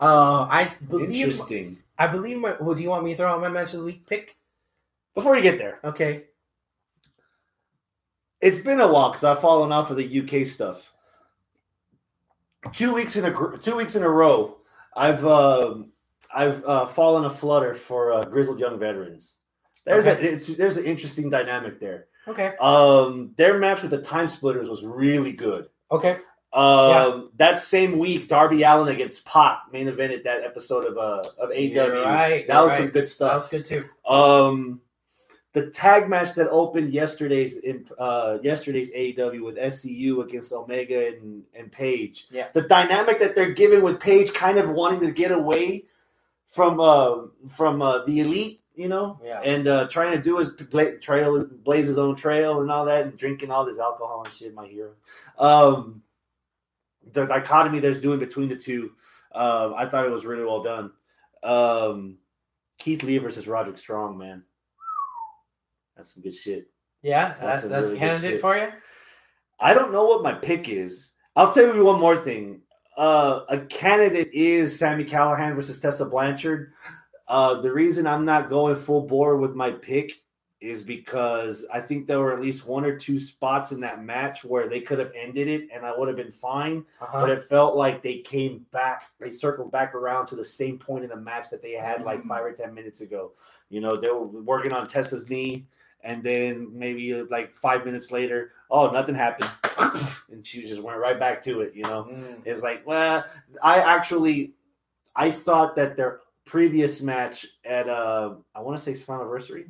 Uh, 0.00 0.42
I 0.50 0.68
believe. 0.88 1.10
Interesting. 1.12 1.78
I 1.98 2.06
believe 2.06 2.38
my. 2.38 2.56
Well, 2.60 2.74
do 2.74 2.82
you 2.82 2.88
want 2.88 3.04
me 3.04 3.10
to 3.10 3.16
throw 3.16 3.28
out 3.28 3.40
my 3.40 3.48
match 3.48 3.74
of 3.74 3.80
the 3.80 3.86
week 3.86 4.06
pick? 4.06 4.36
Before 5.14 5.36
you 5.36 5.42
get 5.42 5.58
there, 5.58 5.80
Okay. 5.84 6.24
it's 8.40 8.60
been 8.60 8.80
a 8.80 8.90
while 8.90 9.10
because 9.10 9.24
I've 9.24 9.40
fallen 9.40 9.72
off 9.72 9.90
of 9.90 9.96
the 9.96 10.20
UK 10.20 10.46
stuff. 10.46 10.92
Two 12.72 12.94
weeks 12.94 13.16
in 13.16 13.24
a 13.24 13.58
two 13.58 13.76
weeks 13.76 13.96
in 13.96 14.02
a 14.02 14.08
row, 14.08 14.58
I've 14.96 15.24
um 15.24 15.92
I've 16.34 16.64
uh, 16.64 16.86
fallen 16.86 17.24
a 17.24 17.30
flutter 17.30 17.74
for 17.74 18.12
uh, 18.12 18.22
grizzled 18.24 18.60
young 18.60 18.78
veterans. 18.78 19.36
There's 19.84 20.06
Okay. 20.06 20.26
a 20.28 20.32
it's 20.32 20.46
there's 20.48 20.76
an 20.76 20.84
interesting 20.84 21.30
dynamic 21.30 21.80
there. 21.80 22.06
Okay. 22.26 22.52
Um, 22.60 23.32
their 23.36 23.58
match 23.58 23.80
with 23.82 23.90
the 23.90 24.02
Time 24.02 24.28
Splitters 24.28 24.68
was 24.68 24.84
really 24.84 25.32
good. 25.32 25.68
Okay. 25.90 26.18
Um, 26.52 27.30
that 27.36 27.60
same 27.60 27.98
week, 27.98 28.28
Darby 28.28 28.62
Allin 28.62 28.88
against 28.94 29.24
Pac 29.24 29.60
main 29.72 29.86
evented 29.86 30.24
that 30.24 30.42
episode 30.42 30.84
of 30.86 30.96
uh 30.98 31.22
of 31.38 31.50
AEW. 31.50 31.74
You're 31.74 32.04
right, 32.04 32.46
that 32.48 32.60
was 32.62 32.72
some 32.74 32.88
good 32.88 33.06
stuff. 33.06 33.30
That 33.30 33.34
was 33.36 33.48
good 33.48 33.64
too. 33.64 34.10
Um, 34.10 34.80
the 35.54 35.70
tag 35.70 36.08
match 36.08 36.34
that 36.34 36.48
opened 36.50 36.92
yesterday's 36.92 37.58
in 37.58 37.86
uh, 37.98 38.38
yesterday's 38.42 38.92
AEW 38.92 39.42
with 39.44 39.56
SCU 39.56 40.22
against 40.22 40.52
Omega 40.52 41.08
and 41.08 41.42
and 41.54 41.70
Page. 41.72 42.26
Yeah. 42.30 42.48
the 42.52 42.62
dynamic 42.62 43.20
that 43.20 43.34
they're 43.34 43.52
giving 43.52 43.82
with 43.82 44.00
Page, 44.00 44.32
kind 44.34 44.58
of 44.58 44.70
wanting 44.70 45.00
to 45.00 45.10
get 45.10 45.30
away 45.32 45.84
from 46.50 46.80
uh, 46.80 47.26
from 47.48 47.82
uh, 47.82 48.04
the 48.04 48.20
elite, 48.20 48.60
you 48.74 48.88
know, 48.88 49.18
Yeah. 49.22 49.40
and 49.42 49.66
uh, 49.68 49.88
trying 49.88 50.12
to 50.16 50.22
do 50.22 50.38
his 50.38 50.50
bla- 50.52 50.98
trail, 50.98 51.46
blaze 51.64 51.86
his 51.86 51.98
own 51.98 52.16
trail 52.16 52.60
and 52.60 52.70
all 52.70 52.84
that, 52.86 53.04
and 53.06 53.16
drinking 53.18 53.50
all 53.50 53.64
this 53.64 53.78
alcohol 53.78 54.22
and 54.24 54.32
shit. 54.34 54.54
My 54.54 54.66
hero. 54.66 54.92
Um, 55.38 56.02
the 57.12 57.26
dichotomy 57.26 57.80
there's 57.80 58.00
doing 58.00 58.18
between 58.18 58.48
the 58.48 58.56
two, 58.56 58.92
um, 59.34 59.74
I 59.76 59.86
thought 59.86 60.04
it 60.04 60.10
was 60.10 60.26
really 60.26 60.44
well 60.44 60.62
done. 60.62 60.92
Um, 61.42 62.18
Keith 62.78 63.02
Lee 63.02 63.18
versus 63.18 63.48
Roderick 63.48 63.78
Strong, 63.78 64.18
man. 64.18 64.44
That's 65.96 66.14
some 66.14 66.22
good 66.22 66.34
shit. 66.34 66.70
Yeah. 67.02 67.28
That's 67.40 67.62
That, 67.62 67.68
that's 67.68 67.86
really 67.86 67.98
candidate 67.98 68.40
for 68.40 68.56
you. 68.56 68.68
I 69.60 69.74
don't 69.74 69.92
know 69.92 70.04
what 70.04 70.22
my 70.22 70.32
pick 70.34 70.68
is. 70.68 71.12
I'll 71.34 71.52
tell 71.52 71.74
you 71.74 71.84
one 71.84 72.00
more 72.00 72.16
thing. 72.16 72.60
Uh, 72.98 73.44
a 73.48 73.58
candidate 73.58 74.28
is 74.32 74.76
Sami 74.76 75.04
Callihan 75.04 75.54
versus 75.54 75.78
Tessa 75.78 76.04
Blanchard. 76.04 76.72
Uh, 77.28 77.60
the 77.60 77.72
reason 77.72 78.08
I'm 78.08 78.24
not 78.24 78.50
going 78.50 78.74
full 78.74 79.02
bore 79.02 79.36
with 79.36 79.54
my 79.54 79.70
pick 79.70 80.12
is 80.60 80.82
because 80.82 81.64
I 81.72 81.80
think 81.80 82.08
there 82.08 82.18
were 82.18 82.32
at 82.32 82.40
least 82.40 82.66
one 82.66 82.84
or 82.84 82.98
two 82.98 83.20
spots 83.20 83.70
in 83.70 83.78
that 83.82 84.02
match 84.02 84.44
where 84.44 84.68
they 84.68 84.80
could 84.80 84.98
have 84.98 85.12
ended 85.14 85.46
it 85.46 85.68
and 85.72 85.86
I 85.86 85.96
would 85.96 86.08
have 86.08 86.16
been 86.16 86.32
fine. 86.32 86.84
Uh-huh. 87.00 87.20
But 87.20 87.30
it 87.30 87.44
felt 87.44 87.76
like 87.76 88.02
they 88.02 88.18
came 88.18 88.66
back, 88.72 89.04
they 89.20 89.30
circled 89.30 89.70
back 89.70 89.94
around 89.94 90.26
to 90.26 90.34
the 90.34 90.44
same 90.44 90.76
point 90.76 91.04
in 91.04 91.10
the 91.10 91.16
match 91.16 91.50
that 91.50 91.62
they 91.62 91.74
had 91.74 92.02
like 92.02 92.24
five 92.24 92.42
or 92.42 92.52
10 92.52 92.74
minutes 92.74 93.00
ago. 93.00 93.30
You 93.70 93.80
know, 93.80 93.96
they 93.96 94.10
were 94.10 94.26
working 94.26 94.72
on 94.72 94.88
Tessa's 94.88 95.30
knee, 95.30 95.66
and 96.02 96.22
then 96.22 96.68
maybe 96.72 97.22
like 97.22 97.54
five 97.54 97.84
minutes 97.84 98.10
later, 98.10 98.52
oh, 98.70 98.90
nothing 98.90 99.14
happened. 99.14 99.50
and 100.30 100.46
she 100.46 100.62
just 100.62 100.82
went 100.82 100.98
right 100.98 101.18
back 101.18 101.42
to 101.42 101.60
it, 101.60 101.74
you 101.74 101.82
know? 101.82 102.04
Mm. 102.04 102.42
It's 102.44 102.62
like, 102.62 102.86
well, 102.86 103.24
I 103.62 103.78
actually, 103.78 104.54
I 105.16 105.30
thought 105.30 105.76
that 105.76 105.96
their 105.96 106.20
previous 106.44 107.00
match 107.00 107.46
at, 107.64 107.88
uh, 107.88 108.34
I 108.54 108.60
want 108.60 108.78
to 108.78 108.82
say 108.82 108.92
Slammiversary 108.92 109.68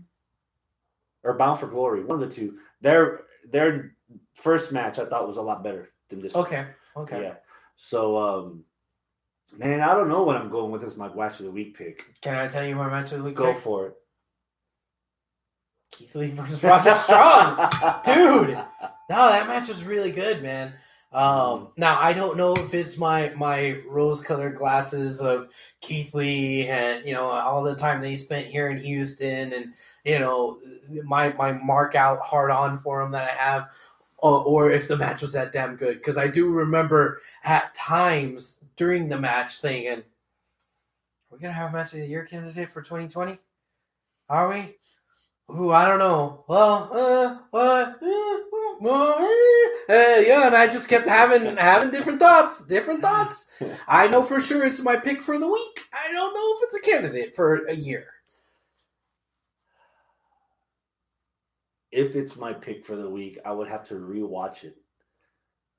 or 1.25 1.35
Bound 1.35 1.59
for 1.59 1.67
Glory, 1.67 2.05
one 2.05 2.21
of 2.23 2.29
the 2.29 2.35
two, 2.35 2.59
their, 2.81 3.23
their 3.51 3.95
first 4.35 4.73
match 4.73 4.99
I 4.99 5.05
thought 5.05 5.27
was 5.27 5.37
a 5.37 5.43
lot 5.43 5.63
better 5.63 5.91
than 6.09 6.21
this 6.21 6.35
one. 6.35 6.47
Okay. 6.47 6.67
Okay. 6.97 7.23
Yeah. 7.23 7.35
So, 7.77 8.17
um, 8.17 8.65
man, 9.57 9.81
I 9.81 9.95
don't 9.95 10.09
know 10.09 10.23
what 10.23 10.37
I'm 10.37 10.51
going 10.51 10.71
with 10.71 10.83
as 10.83 10.97
my 10.97 11.09
watch 11.09 11.39
of 11.39 11.47
the 11.47 11.51
week 11.51 11.77
pick. 11.77 12.05
Can 12.21 12.35
I 12.35 12.49
tell 12.49 12.67
you 12.67 12.75
my 12.75 12.89
match 12.89 13.13
of 13.13 13.19
the 13.19 13.25
week? 13.25 13.37
Go 13.37 13.53
pick? 13.53 13.63
for 13.63 13.87
it. 13.87 13.97
Keith 15.90 16.14
Lee 16.14 16.31
versus 16.31 16.62
Roger 16.62 16.94
Strong. 16.94 17.70
Dude. 18.05 18.59
No, 19.11 19.29
that 19.31 19.48
match 19.48 19.68
was 19.68 19.85
really 19.85 20.12
good, 20.12 20.42
man. 20.42 20.74
Um, 21.11 21.68
now 21.79 21.98
I 21.98 22.12
don't 22.12 22.37
know 22.37 22.55
if 22.57 22.74
it's 22.74 22.98
my 22.98 23.31
my 23.31 23.79
rose-colored 23.88 24.57
glasses 24.57 25.22
of 25.22 25.48
Keith 25.81 26.12
Lee 26.12 26.68
and 26.68 27.07
you 27.07 27.14
know 27.14 27.24
all 27.24 27.62
the 27.62 27.74
time 27.74 28.03
they 28.03 28.14
spent 28.14 28.48
here 28.48 28.68
in 28.68 28.79
Houston 28.85 29.55
and 29.55 29.72
you 30.05 30.18
know 30.18 30.59
my 31.05 31.33
my 31.33 31.53
mark 31.53 31.94
out 31.94 32.20
hard 32.20 32.51
on 32.51 32.79
for 32.79 33.01
him 33.01 33.12
that 33.12 33.31
I 33.31 33.35
have, 33.35 33.70
or, 34.18 34.44
or 34.44 34.70
if 34.70 34.87
the 34.87 34.98
match 34.98 35.22
was 35.22 35.33
that 35.33 35.51
damn 35.51 35.77
good 35.77 35.96
because 35.96 36.18
I 36.18 36.27
do 36.27 36.51
remember 36.51 37.22
at 37.42 37.74
times 37.74 38.62
during 38.77 39.09
the 39.09 39.18
match 39.18 39.62
thinking, 39.62 40.03
"We're 41.31 41.38
gonna 41.38 41.55
have 41.55 41.70
a 41.70 41.72
match 41.72 41.94
of 41.94 42.01
the 42.01 42.07
year 42.07 42.24
candidate 42.24 42.70
for 42.70 42.83
2020, 42.83 43.38
are 44.29 44.48
we?" 44.51 44.77
Ooh, 45.51 45.71
I 45.71 45.87
don't 45.87 45.99
know. 45.99 46.45
Well, 46.47 46.91
uh, 46.93 47.39
what? 47.51 47.99
Uh, 48.03 49.29
uh, 49.89 50.21
yeah, 50.21 50.47
and 50.47 50.55
I 50.55 50.69
just 50.71 50.89
kept 50.89 51.09
having 51.09 51.57
having 51.57 51.91
different 51.91 52.21
thoughts, 52.21 52.67
different 52.67 53.01
thoughts. 53.01 53.51
I 53.89 54.07
know 54.07 54.23
for 54.23 54.41
sure 54.41 54.65
it's 54.65 54.81
my 54.81 54.97
pick 54.97 55.23
for 55.23 55.39
the 55.39 55.49
week. 55.49 55.81
I 55.93 56.13
don't 56.13 56.35
know 56.35 56.57
if 56.57 56.63
it's 56.65 56.77
a 56.77 56.91
candidate 56.91 57.35
for 57.35 57.67
a 57.67 57.75
year. 57.75 58.07
if 61.91 62.17
it's 62.17 62.37
my 62.37 62.53
pick 62.53 62.85
for 62.85 62.97
the 62.97 63.09
week, 63.09 63.39
I 63.45 63.53
would 63.53 63.69
have 63.69 63.85
to 63.85 63.95
rewatch 63.95 64.65
it. 64.65 64.77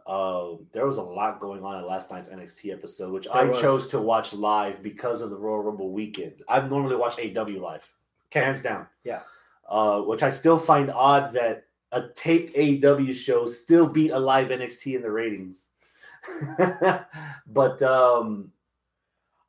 Um, 0.08 0.65
there 0.71 0.88
was 0.88 0.97
a 0.97 1.03
lot 1.03 1.39
going 1.39 1.63
on 1.63 1.77
in 1.77 1.88
last 1.88 2.10
night's 2.10 2.29
NXT 2.29 2.73
episode, 2.73 3.12
which 3.12 3.27
I 3.27 3.43
was. 3.43 3.62
chose 3.62 3.88
to 3.89 3.99
watch 3.99 4.34
live 4.34 4.82
because 4.82 5.21
of 5.21 5.29
the 5.29 5.38
Royal 5.38 5.62
Rumble 5.62 5.91
weekend. 5.91 6.41
I've 6.47 6.69
normally 6.69 6.95
watched 6.95 7.19
AW 7.19 7.43
live, 7.62 7.88
hands 8.32 8.63
down. 8.63 8.88
Yeah. 9.03 9.21
Uh, 9.69 10.01
which 10.01 10.23
I 10.23 10.32
still 10.32 10.60
find 10.60 10.91
odd 10.91 11.34
that 11.36 11.65
a 11.93 12.10
taped 12.15 12.55
AEW 12.55 13.13
show 13.15 13.47
still 13.47 13.88
beat 13.89 14.12
a 14.12 14.19
live 14.19 14.49
NXT 14.49 14.97
in 14.97 15.03
the 15.03 15.12
ratings. 15.12 15.67
but 17.47 17.82
um, 17.84 18.45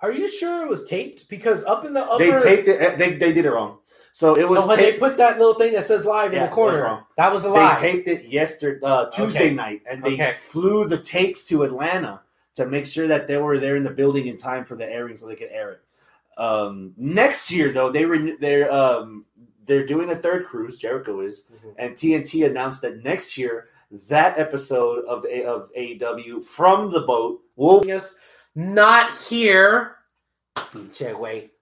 Are 0.03 0.13
you 0.13 0.31
sure 0.31 0.65
it 0.65 0.71
was 0.71 0.85
taped? 0.85 1.29
Because 1.31 1.65
up 1.67 1.85
in 1.87 1.95
the 1.95 2.05
upper, 2.05 2.19
they 2.19 2.31
taped 2.45 2.69
it. 2.69 2.81
eh, 2.81 2.97
They, 2.97 3.15
they 3.17 3.35
did 3.35 3.47
it 3.47 3.51
wrong. 3.53 3.79
So 4.13 4.37
it 4.37 4.49
was 4.49 4.61
so 4.61 4.69
when 4.69 4.79
taped. 4.79 5.01
they 5.01 5.09
put 5.09 5.19
that 5.19 5.39
little 5.41 5.55
thing 5.57 5.75
that 5.75 5.85
says 5.85 6.07
live 6.07 6.35
Yeah, 6.35 6.45
in 6.45 6.51
the 6.51 6.55
corner, 6.55 7.05
that 7.17 7.33
was 7.33 7.47
a 7.47 7.51
a 7.51 7.55
They 7.55 7.61
taped 7.83 8.09
it 8.09 8.27
yesterday, 8.27 8.81
uh, 8.85 9.11
Tuesday 9.11 9.51
Okay. 9.51 9.55
night, 9.57 9.83
and 9.91 10.05
they 10.05 10.15
Okay. 10.15 10.33
flew 10.33 10.89
the 10.89 10.99
tapes 10.99 11.45
to 11.47 11.65
Atlanta 11.65 12.23
to 12.57 12.67
make 12.67 12.87
sure 12.87 13.09
that 13.09 13.29
they 13.29 13.39
were 13.39 13.59
there 13.59 13.77
in 13.77 13.85
the 13.85 13.91
building 13.91 14.27
in 14.29 14.37
time 14.39 14.65
for 14.65 14.77
the 14.77 14.91
airing, 14.91 15.17
so 15.19 15.27
they 15.29 15.37
could 15.37 15.51
air 15.53 15.73
it. 15.73 15.83
Um, 16.39 16.95
next 16.97 17.51
year, 17.53 17.73
though, 17.73 17.91
they 17.91 18.07
were 18.07 18.37
they're 18.41 18.73
um, 18.73 19.27
they're 19.71 19.87
doing 19.87 20.11
a 20.11 20.17
third 20.17 20.45
cruise. 20.47 20.79
Jericho 20.79 21.21
is, 21.21 21.47
Mhm. 21.65 21.75
and 21.79 21.95
TNT 21.97 22.45
announced 22.45 22.83
that 22.83 23.05
next 23.05 23.39
year 23.39 23.69
that 24.09 24.37
episode 24.39 25.05
of 25.07 25.25
A- 25.27 25.45
of 25.45 25.71
AEW 25.77 26.41
from 26.45 26.91
the 26.91 27.01
boat 27.03 27.41
will 27.55 27.85
Yes, 27.87 28.17
not 28.57 29.11
here. 29.17 29.97
Check 30.93 31.19
way. 31.21 31.53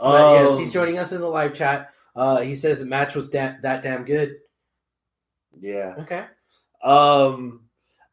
Um, 0.00 0.12
yes, 0.34 0.58
he's 0.58 0.72
joining 0.72 0.98
us 0.98 1.12
in 1.12 1.20
the 1.20 1.28
live 1.28 1.54
chat. 1.54 1.92
Uh, 2.16 2.40
he 2.40 2.54
says 2.56 2.80
the 2.80 2.86
match 2.86 3.14
was 3.14 3.30
da- 3.30 3.54
that 3.62 3.82
damn 3.82 4.04
good. 4.04 4.36
Yeah. 5.58 5.94
Okay. 6.00 6.24
Um, 6.82 7.60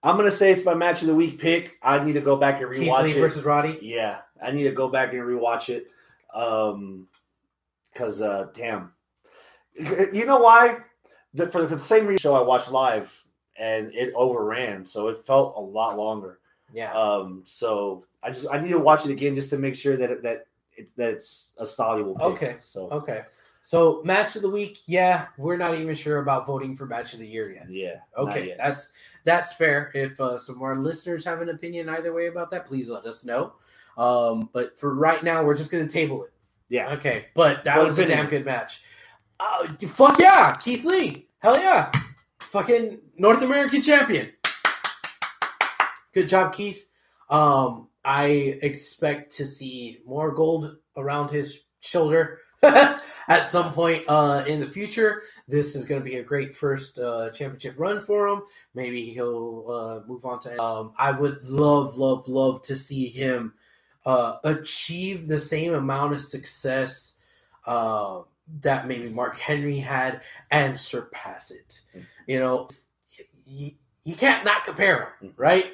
I'm 0.03 0.15
gonna 0.15 0.29
say 0.31 0.51
it's 0.51 0.63
my 0.63 0.75
match 0.75 1.01
of 1.01 1.07
the 1.07 1.15
week 1.15 1.39
pick. 1.39 1.77
I 1.81 2.03
need 2.03 2.13
to 2.13 2.21
go 2.21 2.35
back 2.37 2.61
and 2.61 2.71
Keith 2.73 2.87
rewatch 2.87 3.03
Lee 3.05 3.11
it. 3.13 3.19
versus 3.19 3.43
Roddy. 3.43 3.79
Yeah, 3.81 4.19
I 4.41 4.51
need 4.51 4.63
to 4.63 4.71
go 4.71 4.87
back 4.89 5.13
and 5.13 5.23
rewatch 5.23 5.69
it. 5.69 5.87
Um, 6.33 7.07
cause 7.95 8.21
uh, 8.21 8.47
damn, 8.53 8.93
you 9.75 10.25
know 10.25 10.39
why? 10.39 10.77
The, 11.33 11.47
for, 11.47 11.67
for 11.67 11.75
the 11.75 11.83
same 11.83 12.07
reason, 12.07 12.19
show 12.19 12.35
I 12.35 12.41
watched 12.41 12.71
live 12.71 13.23
and 13.57 13.93
it 13.93 14.13
overran, 14.15 14.85
so 14.85 15.09
it 15.09 15.17
felt 15.17 15.55
a 15.57 15.61
lot 15.61 15.97
longer. 15.97 16.39
Yeah. 16.73 16.93
Um, 16.93 17.43
so 17.45 18.05
I 18.23 18.29
just 18.29 18.47
I 18.51 18.59
need 18.59 18.69
to 18.69 18.79
watch 18.79 19.05
it 19.05 19.11
again 19.11 19.35
just 19.35 19.49
to 19.51 19.57
make 19.57 19.75
sure 19.75 19.97
that 19.97 20.11
it, 20.11 20.23
that 20.23 20.45
it's 20.75 20.93
that 20.93 21.11
it's 21.11 21.47
a 21.57 21.65
soluble. 21.65 22.15
Pick. 22.15 22.25
Okay. 22.25 22.55
So 22.59 22.89
Okay. 22.89 23.23
So 23.61 24.01
match 24.03 24.35
of 24.35 24.41
the 24.41 24.49
week, 24.49 24.79
yeah, 24.85 25.27
we're 25.37 25.57
not 25.57 25.75
even 25.75 25.93
sure 25.93 26.19
about 26.19 26.47
voting 26.47 26.75
for 26.75 26.85
match 26.85 27.13
of 27.13 27.19
the 27.19 27.27
year 27.27 27.51
yet. 27.51 27.69
yeah. 27.69 27.95
Okay, 28.17 28.47
yet. 28.47 28.57
that's 28.57 28.93
that's 29.25 29.53
fair. 29.53 29.91
If 29.93 30.19
uh, 30.19 30.37
some 30.37 30.55
of 30.55 30.61
our 30.61 30.77
listeners 30.77 31.25
have 31.25 31.41
an 31.41 31.49
opinion 31.49 31.89
either 31.89 32.13
way 32.13 32.27
about 32.27 32.51
that, 32.51 32.65
please 32.65 32.89
let 32.89 33.05
us 33.05 33.25
know. 33.25 33.53
Um, 33.97 34.49
but 34.53 34.77
for 34.77 34.95
right 34.95 35.23
now, 35.23 35.43
we're 35.43 35.55
just 35.55 35.71
going 35.71 35.85
to 35.85 35.93
table 35.93 36.23
it. 36.23 36.31
Yeah. 36.69 36.91
Okay, 36.93 37.25
but 37.35 37.63
that 37.63 37.75
Full 37.75 37.85
was 37.85 37.99
a 37.99 38.05
damn 38.05 38.27
good 38.27 38.45
match. 38.45 38.81
Uh, 39.39 39.67
fuck 39.87 40.19
yeah, 40.19 40.55
Keith 40.55 40.85
Lee. 40.85 41.27
Hell 41.39 41.59
yeah, 41.59 41.91
fucking 42.39 42.99
North 43.17 43.41
American 43.41 43.81
champion. 43.81 44.31
Good 46.13 46.29
job, 46.29 46.53
Keith. 46.53 46.85
Um, 47.29 47.87
I 48.03 48.57
expect 48.61 49.31
to 49.37 49.45
see 49.45 49.99
more 50.05 50.31
gold 50.31 50.77
around 50.97 51.29
his 51.29 51.61
shoulder 51.81 52.39
at 52.63 53.47
some 53.47 53.71
point 53.71 54.03
uh, 54.07 54.43
in 54.47 54.59
the 54.59 54.67
future. 54.67 55.21
This 55.47 55.75
is 55.75 55.85
going 55.85 56.01
to 56.01 56.05
be 56.05 56.17
a 56.17 56.23
great 56.23 56.55
first 56.55 56.99
uh, 56.99 57.29
championship 57.31 57.75
run 57.77 58.01
for 58.01 58.27
him. 58.27 58.41
Maybe 58.73 59.05
he'll 59.11 59.65
uh, 59.69 60.07
move 60.07 60.25
on 60.25 60.39
to. 60.41 60.61
Um, 60.61 60.93
I 60.97 61.11
would 61.11 61.43
love, 61.43 61.97
love, 61.97 62.27
love 62.27 62.61
to 62.63 62.75
see 62.75 63.07
him 63.07 63.53
uh, 64.09 64.37
achieve 64.43 65.27
the 65.27 65.37
same 65.39 65.73
amount 65.73 66.13
of 66.13 66.21
success 66.21 67.19
uh, 67.67 68.21
that 68.61 68.87
maybe 68.87 69.09
Mark 69.09 69.37
Henry 69.37 69.77
had 69.77 70.21
and 70.49 70.79
surpass 70.79 71.51
it. 71.51 71.81
You 72.27 72.39
know, 72.39 72.67
you, 73.45 73.71
you 74.03 74.15
can't 74.15 74.43
not 74.45 74.65
compare 74.65 75.13
him, 75.21 75.33
right? 75.37 75.67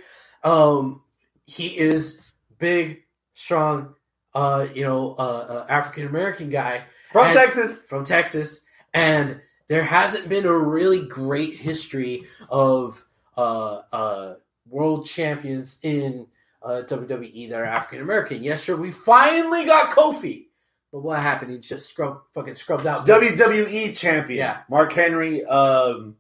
Um, 0.44 1.02
he 1.46 1.68
is 1.78 2.22
big, 2.60 3.04
strong, 3.34 3.96
uh, 4.34 4.68
you 4.74 4.84
know, 4.84 5.16
uh, 5.18 5.46
uh, 5.54 5.66
African 5.70 6.06
American 6.08 6.50
guy 6.50 6.84
From 7.12 7.28
And- 7.28 7.36
Texas. 7.36 7.86
from 7.88 8.04
Texas, 8.04 8.66
and 8.94 9.42
there 9.68 9.84
hasn't 9.84 10.28
been 10.30 10.46
a 10.46 10.58
really 10.78 11.02
great 11.08 11.56
history 11.70 12.24
of 12.50 13.04
uh, 13.38 13.82
uh, 13.92 14.36
world 14.70 15.06
champions 15.06 15.80
in 15.84 16.28
uh, 16.66 16.82
WWE 16.88 17.50
that 17.50 17.62
are 17.62 17.66
African 17.66 18.02
American. 18.02 18.44
Yes, 18.44 18.64
sure, 18.64 18.76
we 18.76 18.92
finally 18.92 19.66
got 19.66 19.92
Kofi, 19.92 20.48
but 20.92 21.02
what 21.02 21.20
happened? 21.20 21.52
He 21.52 21.60
just 21.60 21.88
scrubbed, 21.90 22.22
fucking 22.34 22.56
scrubbed 22.56 22.88
out. 22.88 23.06
WWE 23.06 23.96
champion. 23.96 24.40
Yeah. 24.40 24.62
Mark 24.68 24.92
Henry, 24.92 25.46
um, 25.46 26.16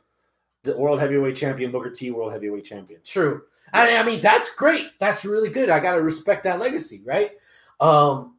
the 0.63 0.77
world 0.77 0.99
heavyweight 0.99 1.35
champion. 1.35 1.71
Booker 1.71 1.89
T, 1.89 2.11
world 2.11 2.31
heavyweight 2.31 2.65
champion. 2.65 3.01
True. 3.03 3.41
I, 3.73 3.97
I 3.97 4.03
mean, 4.03 4.21
that's 4.21 4.53
great. 4.55 4.91
That's 4.99 5.25
really 5.25 5.49
good. 5.49 5.69
I 5.69 5.79
got 5.79 5.95
to 5.95 6.01
respect 6.01 6.43
that 6.43 6.59
legacy, 6.59 7.01
right? 7.03 7.31
Um, 7.79 8.35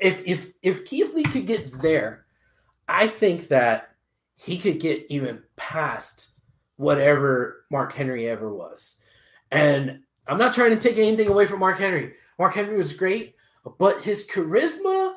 if 0.00 0.26
if 0.26 0.52
if 0.62 0.84
Keith 0.84 1.14
Lee 1.14 1.22
could 1.22 1.46
get 1.46 1.70
there, 1.80 2.24
I 2.88 3.06
think 3.06 3.48
that 3.48 3.90
he 4.34 4.58
could 4.58 4.80
get 4.80 5.06
even 5.10 5.42
past 5.56 6.30
whatever 6.76 7.64
Mark 7.70 7.92
Henry 7.92 8.28
ever 8.28 8.52
was. 8.52 8.96
And 9.50 10.00
I'm 10.26 10.38
not 10.38 10.54
trying 10.54 10.70
to 10.70 10.76
take 10.76 10.98
anything 10.98 11.28
away 11.28 11.46
from 11.46 11.60
Mark 11.60 11.78
Henry. 11.78 12.14
Mark 12.38 12.54
Henry 12.54 12.76
was 12.76 12.92
great, 12.92 13.34
but 13.78 14.02
his 14.02 14.28
charisma, 14.28 15.14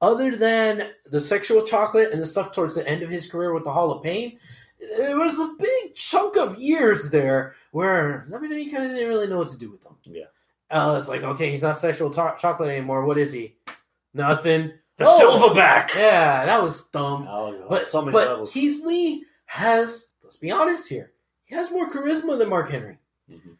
other 0.00 0.36
than 0.36 0.90
the 1.10 1.20
sexual 1.20 1.62
chocolate 1.64 2.12
and 2.12 2.20
the 2.20 2.26
stuff 2.26 2.52
towards 2.52 2.74
the 2.74 2.86
end 2.88 3.02
of 3.02 3.10
his 3.10 3.30
career 3.30 3.52
with 3.54 3.64
the 3.64 3.72
Hall 3.72 3.90
of 3.92 4.02
Pain, 4.02 4.38
it 4.78 5.16
was 5.16 5.38
a 5.38 5.54
big 5.58 5.94
chunk 5.94 6.36
of 6.36 6.58
years 6.58 7.10
there 7.10 7.54
where 7.72 8.24
WWE 8.30 8.70
kind 8.70 8.84
of 8.84 8.90
didn't 8.92 9.08
really 9.08 9.26
know 9.28 9.38
what 9.38 9.48
to 9.48 9.58
do 9.58 9.70
with 9.70 9.82
them. 9.82 9.96
Yeah. 10.04 10.24
Uh, 10.70 10.96
it's 10.98 11.08
like, 11.08 11.22
okay, 11.22 11.50
he's 11.50 11.62
not 11.62 11.76
sexual 11.76 12.10
chocolate 12.10 12.70
anymore. 12.70 13.04
What 13.04 13.18
is 13.18 13.32
he? 13.32 13.56
Nothing. 14.14 14.72
The 14.96 15.04
Oh. 15.06 15.50
silverback. 15.54 15.94
Yeah, 15.94 16.44
that 16.46 16.62
was 16.62 16.88
dumb. 16.88 17.26
Oh, 17.28 17.66
But, 17.68 17.88
so 17.88 18.02
but 18.04 18.14
levels. 18.14 18.52
Keith 18.52 18.82
Lee 18.84 19.24
has, 19.46 20.12
let's 20.22 20.36
be 20.36 20.50
honest 20.50 20.88
here, 20.88 21.12
he 21.44 21.54
has 21.54 21.70
more 21.70 21.90
charisma 21.90 22.38
than 22.38 22.48
Mark 22.48 22.70
Henry. 22.70 22.98
Mhm. 23.30 23.56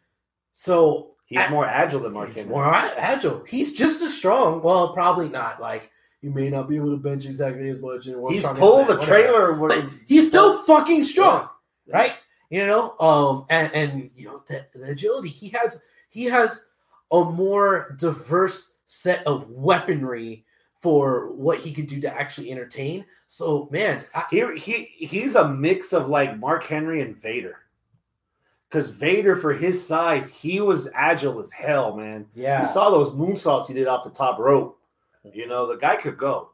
So 0.53 1.09
He's 1.25 1.49
more 1.49 1.65
agile 1.65 2.01
than 2.01 2.13
Mark 2.13 2.29
he's 2.29 2.37
Henry. 2.37 2.51
more 2.51 2.73
agile. 2.75 3.43
He's 3.47 3.73
just 3.73 4.03
as 4.03 4.15
strong. 4.15 4.61
Well, 4.61 4.93
probably 4.93 5.29
not. 5.29 5.59
Like 5.59 5.89
you 6.21 6.29
may 6.29 6.49
not 6.49 6.69
be 6.69 6.75
able 6.75 6.91
to 6.91 6.97
bench 6.97 7.25
exactly 7.25 7.69
as 7.69 7.81
much. 7.81 8.05
And 8.07 8.23
He's 8.31 8.45
pulled 8.45 8.87
the 8.87 9.01
trailer. 9.01 9.89
He's 10.05 10.27
still 10.27 10.61
fucking 10.63 11.03
strong, 11.03 11.49
Yeah. 11.87 11.97
right? 11.97 12.13
You 12.49 12.67
know, 12.67 12.95
um, 12.99 13.45
and 13.49 13.73
and 13.73 14.11
you 14.15 14.25
know 14.25 14.43
the, 14.47 14.65
the 14.75 14.83
agility 14.83 15.29
he 15.29 15.49
has. 15.49 15.81
He 16.09 16.25
has 16.25 16.65
a 17.11 17.23
more 17.23 17.95
diverse 17.97 18.73
set 18.85 19.25
of 19.25 19.49
weaponry 19.49 20.45
for 20.81 21.31
what 21.33 21.57
he 21.57 21.71
could 21.71 21.87
do 21.87 21.99
to 22.01 22.13
actually 22.13 22.51
entertain. 22.51 23.05
So, 23.27 23.67
man, 23.71 24.03
I, 24.13 24.25
he 24.29 24.45
he 24.57 24.83
he's 25.07 25.33
a 25.35 25.47
mix 25.49 25.93
of 25.93 26.09
like 26.09 26.37
Mark 26.37 26.63
Henry 26.65 27.01
and 27.01 27.17
Vader. 27.17 27.57
Because 28.73 28.89
Vader, 28.89 29.35
for 29.35 29.53
his 29.53 29.85
size, 29.85 30.33
he 30.33 30.59
was 30.59 30.89
agile 30.95 31.39
as 31.39 31.51
hell, 31.51 31.95
man. 31.95 32.25
Yeah. 32.33 32.63
You 32.67 32.73
saw 32.73 32.89
those 32.89 33.11
moonsaults 33.11 33.67
he 33.67 33.75
did 33.75 33.85
off 33.87 34.03
the 34.03 34.09
top 34.09 34.39
rope. 34.39 34.79
You 35.31 35.45
know, 35.45 35.67
the 35.67 35.75
guy 35.75 35.95
could 35.95 36.17
go. 36.17 36.49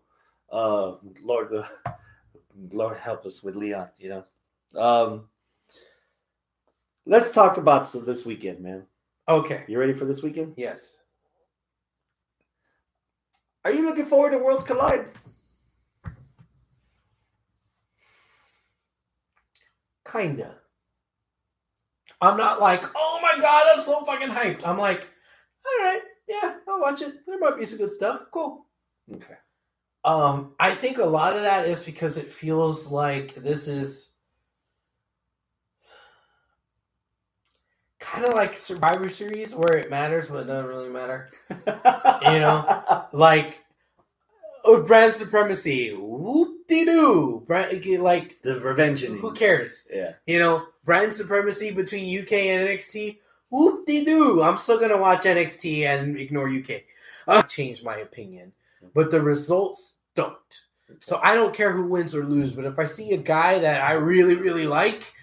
Uh, 0.52 0.96
Lord, 1.24 1.54
uh, 1.56 1.64
Lord 2.74 2.98
help 2.98 3.26
us 3.26 3.42
with 3.42 3.56
Leon. 3.56 3.88
You 4.00 4.10
know. 4.10 4.24
Um, 4.78 5.30
let's 7.06 7.32
talk 7.32 7.56
about 7.56 7.86
some 7.86 8.04
this 8.04 8.26
weekend, 8.26 8.60
man. 8.60 8.84
okay, 9.30 9.64
You 9.70 9.80
ready 9.80 9.94
for 9.94 10.04
this 10.04 10.22
weekend? 10.22 10.56
yes, 10.58 11.00
Are 13.64 13.72
you 13.72 13.86
looking 13.86 14.04
forward 14.06 14.32
to 14.32 14.40
Worlds 14.40 14.66
Collide? 14.66 15.06
kinda. 20.12 20.59
I'm 22.22 22.38
not 22.38 22.60
like, 22.60 22.84
oh 22.96 23.20
my 23.22 23.40
god, 23.40 23.68
I'm 23.74 23.82
so 23.82 24.04
fucking 24.04 24.30
hyped. 24.30 24.68
I'm 24.68 24.78
like, 24.78 25.08
all 25.66 25.86
right, 25.86 26.02
yeah, 26.28 26.56
I'll 26.68 26.82
watch 26.82 27.02
it. 27.02 27.26
There 27.26 27.40
might 27.40 27.58
be 27.58 27.66
some 27.66 27.80
good 27.80 27.92
stuff. 27.92 28.24
Cool. 28.32 28.66
Okay. 29.14 29.36
Um, 30.04 30.54
I 30.60 30.72
think 30.72 30.98
a 30.98 31.06
lot 31.06 31.36
of 31.36 31.42
that 31.44 31.66
is 31.66 31.84
because 31.84 32.18
it 32.18 32.28
feels 32.28 32.92
like 32.92 33.36
this 33.36 33.68
is 33.68 34.14
kind 38.00 38.26
of 38.26 38.34
like 38.34 38.58
Survivor 38.58 39.10
Series 39.10 39.54
where 39.54 39.78
it 39.78 39.90
matters 39.90 40.28
but 40.28 40.44
it 40.44 40.48
doesn't 40.48 40.70
really 40.70 40.90
matter. 40.90 41.30
You 41.50 42.40
know? 42.40 42.84
Like 43.12 43.64
oh, 44.64 44.84
brand 44.84 45.14
supremacy, 45.14 45.94
whoop 45.94 46.68
de 46.68 46.86
doo. 46.86 47.46
Like 47.48 48.40
the 48.44 48.60
revenge. 48.62 49.02
who 49.02 49.34
cares? 49.34 49.88
Yeah. 49.92 50.14
You 50.26 50.40
know, 50.40 50.66
brand 50.90 51.14
supremacy 51.14 51.70
between 51.70 52.20
UK 52.20 52.34
and 52.34 52.68
NXT. 52.68 53.20
Whoop 53.52 53.86
de 53.86 54.04
doo. 54.04 54.42
I'm 54.42 54.58
still 54.58 54.80
gonna 54.80 54.98
watch 54.98 55.22
NXT 55.22 55.86
and 55.86 56.18
ignore 56.18 56.50
UK. 56.50 56.82
I 57.28 57.38
uh, 57.38 57.42
changed 57.44 57.84
my 57.86 57.98
opinion, 57.98 58.54
but 58.96 59.12
the 59.12 59.22
results 59.22 59.94
don't. 60.16 60.36
So 61.02 61.20
I 61.22 61.36
don't 61.36 61.54
care 61.54 61.72
who 61.72 61.86
wins 61.86 62.16
or 62.16 62.26
lose. 62.26 62.54
But 62.54 62.66
if 62.66 62.80
I 62.80 62.86
see 62.86 63.12
a 63.14 63.18
guy 63.18 63.60
that 63.60 63.84
I 63.84 63.94
really 63.94 64.34
really 64.34 64.66
like, 64.66 65.14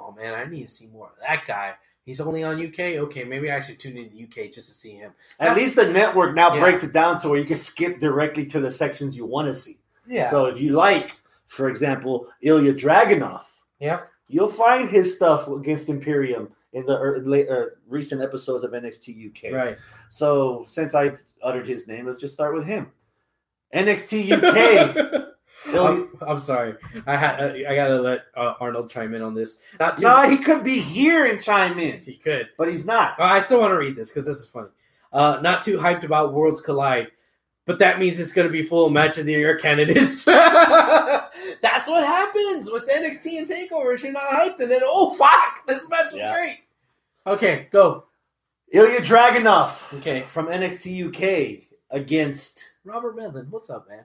oh 0.00 0.12
man, 0.12 0.32
I 0.32 0.46
need 0.50 0.62
to 0.62 0.68
see 0.74 0.86
more 0.86 1.08
of 1.08 1.20
that 1.20 1.44
guy. 1.44 1.74
He's 2.06 2.22
only 2.22 2.42
on 2.42 2.58
UK. 2.66 2.80
Okay, 3.04 3.24
maybe 3.24 3.50
I 3.52 3.60
should 3.60 3.78
tune 3.78 3.98
in 3.98 4.08
to 4.08 4.22
UK 4.24 4.50
just 4.50 4.68
to 4.70 4.74
see 4.74 4.92
him. 4.94 5.12
At 5.38 5.48
That's- 5.48 5.56
least 5.58 5.76
the 5.76 5.92
network 5.92 6.34
now 6.34 6.54
Yeah. 6.54 6.60
breaks 6.60 6.84
it 6.84 6.94
down 6.94 7.18
to 7.18 7.28
where 7.28 7.38
you 7.38 7.44
can 7.44 7.56
skip 7.56 7.98
directly 7.98 8.46
to 8.46 8.60
the 8.60 8.70
sections 8.70 9.14
you 9.14 9.26
want 9.26 9.48
to 9.48 9.54
see. 9.54 9.78
Yeah. 10.06 10.30
So 10.30 10.46
if 10.46 10.58
you 10.58 10.70
like, 10.70 11.20
for 11.48 11.68
example, 11.68 12.28
Ilya 12.40 12.72
Dragunov, 12.72 13.44
yep. 13.78 14.08
You'll 14.32 14.48
find 14.48 14.88
his 14.88 15.14
stuff 15.14 15.46
against 15.46 15.88
Imperium 15.88 16.48
in 16.72 16.86
the 16.86 16.98
er, 16.98 17.20
late, 17.24 17.48
er, 17.48 17.78
recent 17.86 18.22
episodes 18.22 18.64
of 18.64 18.72
NXT 18.72 19.28
UK. 19.28 19.52
Right. 19.54 19.78
So 20.08 20.64
since 20.66 20.94
I 20.94 21.12
uttered 21.42 21.68
his 21.68 21.86
name, 21.86 22.06
let's 22.06 22.18
just 22.18 22.32
start 22.32 22.54
with 22.54 22.66
him. 22.66 22.90
NXT 23.74 24.32
UK. 24.32 25.28
I'm, 25.74 26.08
I'm 26.26 26.40
sorry. 26.40 26.74
I 27.06 27.16
had 27.16 27.40
I 27.40 27.74
gotta 27.74 28.00
let 28.00 28.24
uh, 28.36 28.54
Arnold 28.58 28.90
chime 28.90 29.14
in 29.14 29.22
on 29.22 29.34
this. 29.34 29.58
Not 29.78 29.96
too. 29.96 30.08
he 30.28 30.38
could 30.38 30.64
be 30.64 30.80
here 30.80 31.26
and 31.26 31.40
chime 31.40 31.78
in, 31.78 31.98
he 32.00 32.16
could. 32.16 32.48
but 32.58 32.68
he's 32.68 32.84
not. 32.84 33.20
Uh, 33.20 33.24
I 33.24 33.38
still 33.38 33.60
want 33.60 33.72
to 33.72 33.78
read 33.78 33.94
this 33.94 34.08
because 34.08 34.26
this 34.26 34.38
is 34.38 34.46
funny. 34.46 34.68
Uh, 35.12 35.38
not 35.42 35.62
too 35.62 35.78
hyped 35.78 36.04
about 36.04 36.32
Worlds 36.32 36.60
Collide, 36.60 37.08
but 37.66 37.78
that 37.78 37.98
means 37.98 38.18
it's 38.18 38.32
going 38.32 38.46
to 38.48 38.52
be 38.52 38.62
full 38.62 38.86
of 38.86 38.92
match 38.92 39.18
of 39.18 39.26
the 39.26 39.32
year 39.32 39.56
candidates. 39.56 40.24
That's 40.26 41.88
what 41.88 42.04
happens 42.04 42.70
with 42.70 42.88
NXT 42.88 43.38
and 43.38 43.46
Takeovers. 43.48 44.02
You're 44.02 44.12
not 44.12 44.28
hyped, 44.30 44.60
and 44.60 44.70
then 44.70 44.82
oh 44.84 45.14
fuck, 45.14 45.66
this 45.66 45.88
match 45.88 46.08
is 46.08 46.14
Yeah. 46.16 46.32
great. 46.32 46.58
Okay, 47.26 47.68
go. 47.70 48.04
Ilya 48.72 49.00
Dragunov 49.00 49.98
Okay, 49.98 50.22
from 50.28 50.46
NXT 50.46 51.08
UK 51.08 51.68
against. 51.90 52.70
Robert 52.84 53.14
Medlin, 53.16 53.46
what's 53.50 53.70
up, 53.70 53.88
man? 53.88 54.04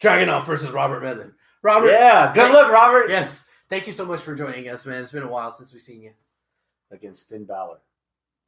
Dragunov 0.00 0.44
versus 0.44 0.70
Robert 0.70 1.02
Medlin. 1.02 1.32
Robert, 1.62 1.90
Yeah, 1.90 2.32
good 2.34 2.52
luck, 2.52 2.70
Robert. 2.70 3.08
yes. 3.08 3.46
Thank 3.68 3.86
you 3.86 3.92
so 3.92 4.04
much 4.04 4.20
for 4.20 4.34
joining 4.34 4.68
us, 4.68 4.86
man. 4.86 5.00
It's 5.02 5.10
been 5.12 5.22
a 5.22 5.28
while 5.28 5.50
since 5.50 5.72
we've 5.72 5.82
seen 5.82 6.02
you. 6.02 6.12
Against 6.90 7.28
Finn 7.28 7.44
Balor. 7.44 7.78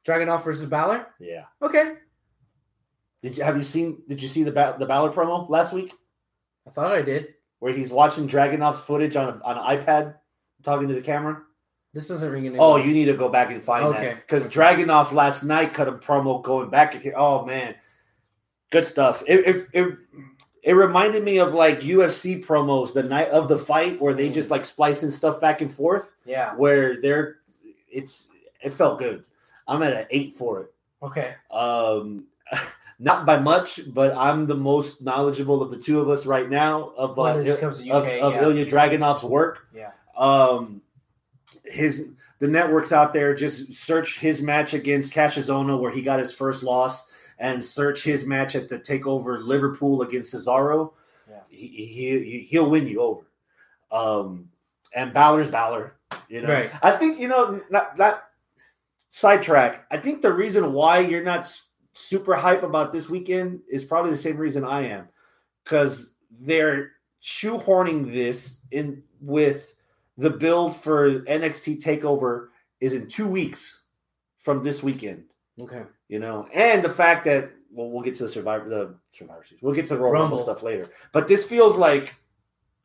Dragunov 0.05 0.43
versus 0.43 0.65
Balor. 0.65 1.07
Yeah. 1.19 1.45
Okay, 1.61 1.95
Did 3.21 3.37
you 3.37 3.43
have 3.43 3.57
you 3.57 3.63
seen? 3.63 4.01
Did 4.07 4.21
you 4.21 4.27
see 4.27 4.43
the 4.43 4.51
ba- 4.51 4.75
the 4.79 4.85
Balor 4.85 5.11
promo 5.11 5.49
last 5.49 5.73
week 5.73 5.93
I 6.67 6.69
thought 6.71 6.91
I 6.91 7.01
did. 7.01 7.33
where 7.59 7.73
he's 7.73 7.89
watching 7.91 8.27
Dragunov's 8.29 8.81
footage 8.81 9.15
on 9.15 9.27
a, 9.27 9.43
on 9.43 9.57
an 9.57 9.77
iPad, 9.79 10.15
talking 10.63 10.87
to 10.87 10.93
the 10.93 11.01
camera? 11.01 11.41
This 11.93 12.07
doesn't 12.07 12.31
ring 12.31 12.45
any. 12.45 12.57
Oh, 12.57 12.75
bells. 12.75 12.87
you 12.87 12.93
need 12.93 13.05
to 13.05 13.15
go 13.15 13.29
back 13.29 13.51
and 13.51 13.61
find 13.63 13.85
Okay. 13.85 14.05
that 14.09 14.15
because 14.21 14.47
Dragunov 14.47 15.11
last 15.11 15.43
night 15.43 15.73
cut 15.73 15.87
a 15.87 15.91
promo 15.93 16.41
going 16.43 16.69
back 16.69 16.95
at 16.95 17.01
here. 17.01 17.13
Oh 17.17 17.45
man, 17.45 17.75
good 18.71 18.85
stuff. 18.85 19.23
It, 19.27 19.45
it 19.47 19.67
it 19.73 19.97
it 20.63 20.73
reminded 20.73 21.23
me 21.23 21.39
of 21.39 21.53
like 21.53 21.79
UFC 21.81 22.43
promos 22.45 22.93
the 22.93 23.03
night 23.03 23.29
of 23.29 23.47
the 23.47 23.57
fight 23.57 23.99
where 23.99 24.13
they 24.13 24.29
just 24.29 24.51
like 24.51 24.65
splicing 24.65 25.09
stuff 25.11 25.41
back 25.41 25.61
and 25.61 25.71
forth. 25.71 26.11
Yeah. 26.25 26.53
Where 26.55 27.01
they're 27.01 27.37
it's 27.91 28.27
it 28.61 28.71
felt 28.71 28.99
good. 28.99 29.23
I'm 29.67 29.81
at 29.83 29.93
an 29.93 30.05
eight 30.09 30.35
for 30.35 30.61
it. 30.61 30.73
Okay. 31.01 31.33
Um, 31.49 32.25
Not 33.01 33.25
by 33.25 33.39
much, 33.39 33.79
but 33.93 34.15
I'm 34.17 34.45
the 34.45 34.55
most 34.55 35.01
knowledgeable 35.01 35.61
of 35.61 35.71
the 35.71 35.77
two 35.77 36.01
of 36.01 36.09
us 36.09 36.25
right 36.25 36.49
now 36.49 36.91
of 36.97 37.17
uh, 37.17 37.33
When 37.33 37.47
it 37.47 37.59
comes 37.59 37.81
to 37.81 37.89
of, 37.91 38.03
UK, 38.03 38.21
of 38.21 38.33
yeah. 38.33 38.43
Ilya 38.43 38.65
Dragunov's 38.65 39.23
work. 39.23 39.67
Yeah. 39.73 39.91
Um, 40.17 40.81
his 41.63 42.09
the 42.39 42.47
networks 42.47 42.91
out 42.91 43.13
there 43.13 43.33
just 43.33 43.73
search 43.73 44.19
his 44.19 44.41
match 44.41 44.73
against 44.73 45.13
Kassius 45.13 45.49
Ohno 45.49 45.79
where 45.79 45.91
he 45.91 46.01
got 46.01 46.19
his 46.19 46.33
first 46.33 46.61
loss, 46.61 47.09
and 47.37 47.63
search 47.63 48.03
his 48.03 48.25
match 48.25 48.55
at 48.55 48.67
the 48.67 48.77
Takeover 48.77 49.41
Liverpool 49.41 50.01
against 50.01 50.33
Cesaro. 50.33 50.91
Yeah. 51.29 51.39
He, 51.49 51.67
he 51.67 52.47
he'll 52.49 52.69
win 52.69 52.85
you 52.85 53.01
over. 53.01 53.21
Um, 53.91 54.49
and 54.93 55.13
Balor's 55.13 55.49
Balor. 55.49 55.93
You 56.27 56.41
know, 56.41 56.49
Right. 56.49 56.71
I 56.81 56.91
think 56.91 57.19
you 57.19 57.29
know 57.29 57.61
not 57.69 57.97
not 57.97 58.15
sidetrack. 59.09 59.85
I 59.89 59.97
think 59.97 60.21
the 60.21 60.33
reason 60.33 60.73
why 60.73 60.99
you're 60.99 61.23
not 61.23 61.49
super 61.93 62.35
hype 62.35 62.63
about 62.63 62.91
this 62.91 63.09
weekend 63.09 63.61
is 63.69 63.83
probably 63.83 64.11
the 64.11 64.17
same 64.17 64.37
reason 64.37 64.63
I 64.63 64.87
am, 64.87 65.07
because 65.63 66.13
they're 66.41 66.93
shoehorning 67.21 68.11
this 68.11 68.57
in 68.71 69.03
with 69.21 69.73
the 70.17 70.29
build 70.29 70.75
for 70.75 71.21
NXT 71.21 71.81
Takeover 71.81 72.47
is 72.79 72.93
in 72.93 73.07
two 73.07 73.27
weeks 73.27 73.83
from 74.39 74.61
this 74.61 74.83
weekend. 74.83 75.23
Okay. 75.59 75.83
You 76.07 76.19
know, 76.19 76.47
and 76.53 76.83
the 76.83 76.89
fact 76.89 77.25
that 77.25 77.51
well, 77.71 77.89
we'll 77.89 78.01
get 78.01 78.15
to 78.15 78.23
the 78.23 78.29
survivor 78.29 78.67
the 78.67 78.95
survivor 79.11 79.45
series. 79.45 79.61
We'll 79.61 79.75
get 79.75 79.85
to 79.87 79.95
the 79.95 79.99
Royal 79.99 80.13
Rumble 80.13 80.37
Rumble. 80.37 80.43
stuff 80.43 80.63
later. 80.63 80.89
But 81.11 81.27
this 81.27 81.45
feels 81.45 81.77
like 81.77 82.15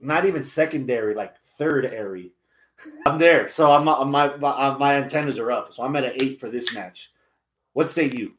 not 0.01 0.27
even 0.27 0.43
secondary, 0.43 1.15
like 1.15 1.39
third 1.41 1.87
airy. 1.87 2.33
I'm 3.07 3.19
there, 3.19 3.49
so 3.49 3.73
I'm, 3.73 3.85
my 3.85 4.37
my 4.37 4.51
uh, 4.51 4.77
my 4.79 4.97
antennas 4.97 5.39
are 5.39 5.51
up. 5.51 5.73
So 5.73 5.83
I'm 5.83 5.97
at 5.97 6.05
an 6.05 6.13
eight 6.17 6.41
for 6.41 6.51
this 6.51 6.75
match. 6.75 7.13
What 7.73 7.89
say 7.89 8.11
you? 8.11 8.35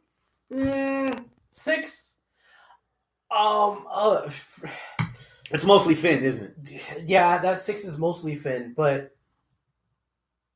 Mm, 0.51 1.25
six. 1.49 2.17
Um. 3.35 3.85
Uh, 3.89 4.29
It's 5.51 5.63
mostly 5.65 5.93
Finn, 5.93 6.23
isn't 6.23 6.55
it? 6.67 7.03
yeah, 7.07 7.37
that 7.37 7.61
six 7.61 7.83
is 7.85 7.97
mostly 7.99 8.35
Finn, 8.35 8.73
but 8.75 9.15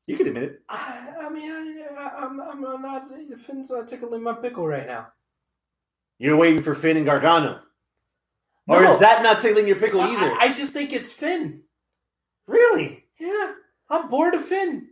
You 0.07 0.17
can 0.17 0.27
admit 0.27 0.43
it. 0.43 0.61
I, 0.67 1.13
I 1.23 1.29
mean, 1.29 1.51
I, 1.95 2.09
I'm, 2.17 2.39
I'm 2.41 2.81
not 2.81 3.07
Finn's 3.37 3.69
not 3.69 3.87
tickling 3.87 4.23
my 4.23 4.33
pickle 4.33 4.67
right 4.67 4.87
now. 4.87 5.07
You're 6.17 6.37
waiting 6.37 6.63
for 6.63 6.73
Finn 6.73 6.97
and 6.97 7.05
Gargano, 7.05 7.59
or 8.67 8.83
is 8.83 8.99
that 8.99 9.21
not 9.21 9.39
tickling 9.41 9.67
your 9.67 9.79
pickle 9.79 10.01
I, 10.01 10.07
either? 10.09 10.35
I- 10.39 10.53
just 10.53 10.73
think 10.73 10.91
it's 10.91 11.11
Finn. 11.11 11.61
really? 12.47 13.05
Yeah, 13.19 13.53
I'm 13.89 14.09
bored 14.09 14.33
of 14.33 14.43
Finn. 14.43 14.87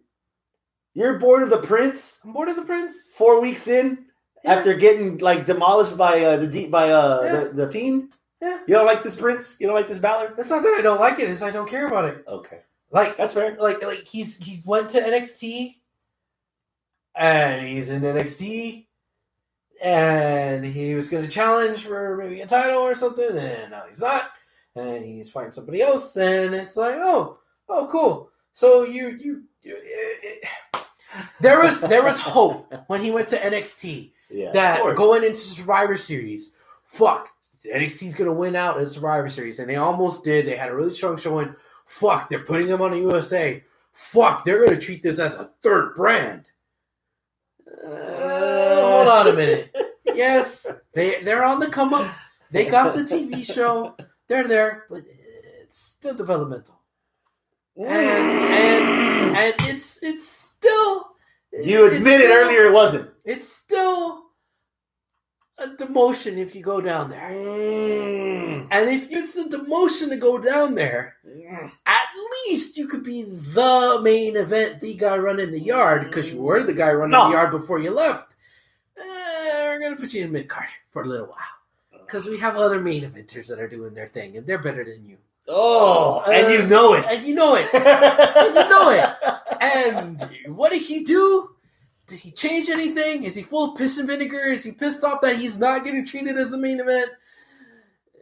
You're 0.93 1.17
bored 1.17 1.41
of 1.43 1.49
the 1.49 1.59
Prince? 1.61 2.19
I'm 2.23 2.33
bored 2.33 2.49
of 2.49 2.55
the 2.55 2.61
Prince. 2.65 3.13
Four 3.17 3.41
weeks 3.41 3.67
in. 3.67 4.05
After 4.47 4.73
getting 4.73 5.17
like 5.19 5.45
demolished 5.45 5.97
by 5.97 6.23
uh, 6.23 6.37
the 6.37 6.47
de- 6.47 6.67
by 6.69 6.89
uh, 6.91 7.21
Yeah. 7.23 7.31
the, 7.45 7.49
the 7.65 7.71
fiend. 7.71 8.11
Yeah. 8.41 8.59
You 8.67 8.75
don't 8.75 8.85
like 8.85 9.03
this 9.03 9.15
Prince? 9.15 9.57
You 9.59 9.67
don't 9.67 9.75
like 9.75 9.87
this 9.87 9.99
Balor? 9.99 10.33
It's 10.37 10.49
not 10.49 10.61
that 10.63 10.75
I 10.77 10.81
don't 10.81 10.99
like 10.99 11.19
it; 11.19 11.29
it's 11.29 11.41
I 11.41 11.49
don't 11.51 11.67
care 11.69 11.87
about 11.87 12.05
it. 12.05 12.23
Okay, 12.27 12.59
Like, 12.91 13.17
that's 13.17 13.33
fair. 13.33 13.55
like, 13.59 13.81
like 13.83 14.05
he's 14.05 14.37
he 14.37 14.61
went 14.65 14.89
to 14.89 15.01
NXT, 15.01 15.75
and 17.15 17.65
he's 17.67 17.89
in 17.89 18.01
NXT, 18.03 18.85
and 19.81 20.63
he 20.65 20.93
was 20.93 21.09
going 21.09 21.23
to 21.23 21.29
challenge 21.31 21.85
for 21.85 22.15
maybe 22.17 22.41
a 22.41 22.45
title 22.47 22.81
or 22.81 22.93
something, 22.95 23.37
and 23.37 23.71
now 23.71 23.83
he's 23.87 24.01
not, 24.01 24.29
and 24.75 25.03
he's 25.03 25.31
fighting 25.31 25.51
somebody 25.51 25.81
else, 25.81 26.15
and 26.17 26.53
it's 26.53 26.77
like, 26.77 26.95
oh, 26.97 27.39
oh, 27.69 27.87
cool. 27.91 28.29
So 28.53 28.83
you 28.85 29.09
you. 29.19 29.43
you 29.63 29.75
eh, 29.77 30.47
there 31.41 31.59
was 31.63 31.81
there 31.81 32.03
was 32.03 32.19
hope 32.19 32.71
when 32.87 33.01
he 33.01 33.09
went 33.11 33.27
to 33.29 33.37
NXT 33.39 34.11
Yeah, 34.29 34.51
that 34.51 34.95
going 34.95 35.23
into 35.23 35.35
Survivor 35.37 35.97
Series, 35.97 36.55
fuck, 36.85 37.29
NXT's 37.65 38.15
gonna 38.15 38.33
win 38.33 38.55
out 38.55 38.79
in 38.79 38.87
Survivor 38.87 39.29
Series, 39.29 39.59
and 39.59 39.69
they 39.69 39.75
almost 39.75 40.23
did. 40.23 40.45
They 40.45 40.55
had 40.55 40.69
a 40.69 40.75
really 40.75 40.93
strong 40.93 41.17
showing. 41.17 41.55
Fuck, 41.85 42.27
they're 42.29 42.43
putting 42.43 42.67
them 42.67 42.81
on 42.81 42.91
the 42.91 42.99
USA. 42.99 43.63
Fuck, 43.93 44.43
they're 44.45 44.65
gonna 44.65 44.79
treat 44.79 45.01
this 45.01 45.19
as 45.19 45.35
a 45.35 45.45
third 45.61 45.95
brand. 45.95 46.45
Uh, 47.85 48.81
hold 48.81 49.07
on 49.07 49.27
a 49.27 49.33
minute. 49.33 49.75
Yes, 50.15 50.65
they 50.93 51.21
they're 51.21 51.43
on 51.43 51.59
the 51.59 51.67
come 51.67 51.93
up. 51.93 52.11
They 52.49 52.65
got 52.65 52.95
the 52.95 53.01
TV 53.01 53.45
show. 53.53 53.95
They're 54.27 54.47
there, 54.47 54.85
but 54.89 55.03
it's 55.61 55.77
still 55.77 56.15
developmental, 56.15 56.81
and 57.77 57.87
and 57.87 59.37
and 59.37 59.53
it's 59.59 60.01
it's 60.01 60.27
still. 60.27 61.06
You 61.53 61.85
admitted 61.87 62.27
still- 62.27 62.37
earlier 62.37 62.65
it 62.67 62.73
wasn't. 62.73 63.09
it's 63.25 63.47
still 63.49 64.23
a 65.59 65.67
demotion 65.69 66.37
if 66.37 66.53
you 66.53 66.61
go 66.61 66.79
down 66.79 67.09
there. 67.09 67.31
Mm. 67.33 68.67
And 68.69 68.89
if 68.89 69.11
it's 69.11 69.35
a 69.37 69.45
demotion 69.45 70.09
to 70.09 70.17
go 70.17 70.37
down 70.37 70.75
there, 70.75 71.15
at 71.85 72.05
least 72.47 72.77
you 72.77 72.87
could 72.87 73.03
be 73.03 73.23
the 73.23 73.99
main 74.03 74.37
event, 74.37 74.81
the 74.81 74.93
guy 74.93 75.17
running 75.17 75.51
the 75.51 75.59
yard, 75.59 76.05
because 76.05 76.31
you 76.31 76.41
were 76.41 76.61
the 76.63 76.73
guy 76.73 76.91
running 76.91 77.11
No. 77.11 77.27
the 77.27 77.33
yard 77.33 77.49
before 77.51 77.79
you 77.79 77.89
left. 77.89 78.35
Eh, 78.97 79.03
we're 79.67 79.79
gonna 79.79 79.95
put 79.95 80.13
you 80.13 80.23
in 80.25 80.31
mid 80.31 80.47
card 80.47 80.67
for 80.91 81.01
a 81.01 81.07
little 81.07 81.25
while. 81.27 82.01
Because 82.05 82.27
we 82.27 82.37
have 82.37 82.55
other 82.55 82.79
main 82.79 83.03
eventers 83.03 83.47
that 83.47 83.59
are 83.59 83.67
doing 83.67 83.93
their 83.95 84.07
thing 84.07 84.37
and 84.37 84.45
they're 84.45 84.57
better 84.59 84.83
than 84.83 85.05
you. 85.05 85.17
Oh, 85.47 86.21
and 86.27 86.45
Uh, 86.47 86.49
you 86.49 86.63
know 86.67 86.93
it. 86.93 87.05
And 87.09 87.25
you 87.25 87.35
know 87.35 87.55
it. 87.55 87.73
and 87.73 88.55
you 88.55 88.69
know 88.69 88.89
it. 88.89 89.09
And 89.59 90.21
what 90.55 90.71
did 90.71 90.83
he 90.83 91.03
do? 91.03 91.49
Did 92.05 92.19
he 92.19 92.31
change 92.31 92.69
anything? 92.69 93.23
Is 93.23 93.33
he 93.33 93.41
full 93.41 93.71
of 93.71 93.77
piss 93.77 93.97
and 93.97 94.07
vinegar? 94.07 94.39
Is 94.45 94.63
he 94.63 94.71
pissed 94.71 95.03
off 95.03 95.21
that 95.21 95.37
he's 95.37 95.57
not 95.59 95.83
getting 95.83 96.05
treated 96.05 96.37
as 96.37 96.51
the 96.51 96.57
main 96.59 96.79
event? 96.79 97.09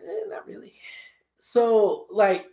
Eh, 0.02 0.30
not 0.30 0.48
really. 0.48 0.72
So, 1.38 2.06
like, 2.10 2.46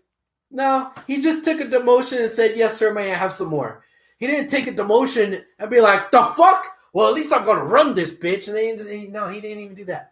no, 0.51 0.91
he 1.07 1.23
just 1.23 1.45
took 1.45 1.61
a 1.61 1.65
demotion 1.65 2.23
and 2.23 2.31
said, 2.31 2.57
Yes, 2.57 2.77
sir, 2.77 2.93
may 2.93 3.13
I 3.13 3.17
have 3.17 3.33
some 3.33 3.49
more? 3.49 3.85
He 4.19 4.27
didn't 4.27 4.49
take 4.49 4.67
a 4.67 4.73
demotion 4.73 5.43
and 5.59 5.71
be 5.71 5.81
like, 5.81 6.11
The 6.11 6.25
fuck? 6.25 6.67
Well, 6.93 7.09
at 7.09 7.15
least 7.15 7.33
I'm 7.33 7.45
going 7.45 7.59
to 7.59 7.65
run 7.65 7.95
this 7.95 8.17
bitch. 8.19 8.49
And 8.49 8.57
they- 8.81 9.07
no, 9.07 9.29
he 9.29 9.41
didn't 9.41 9.63
even 9.63 9.77
do 9.77 9.85
that. 9.87 10.12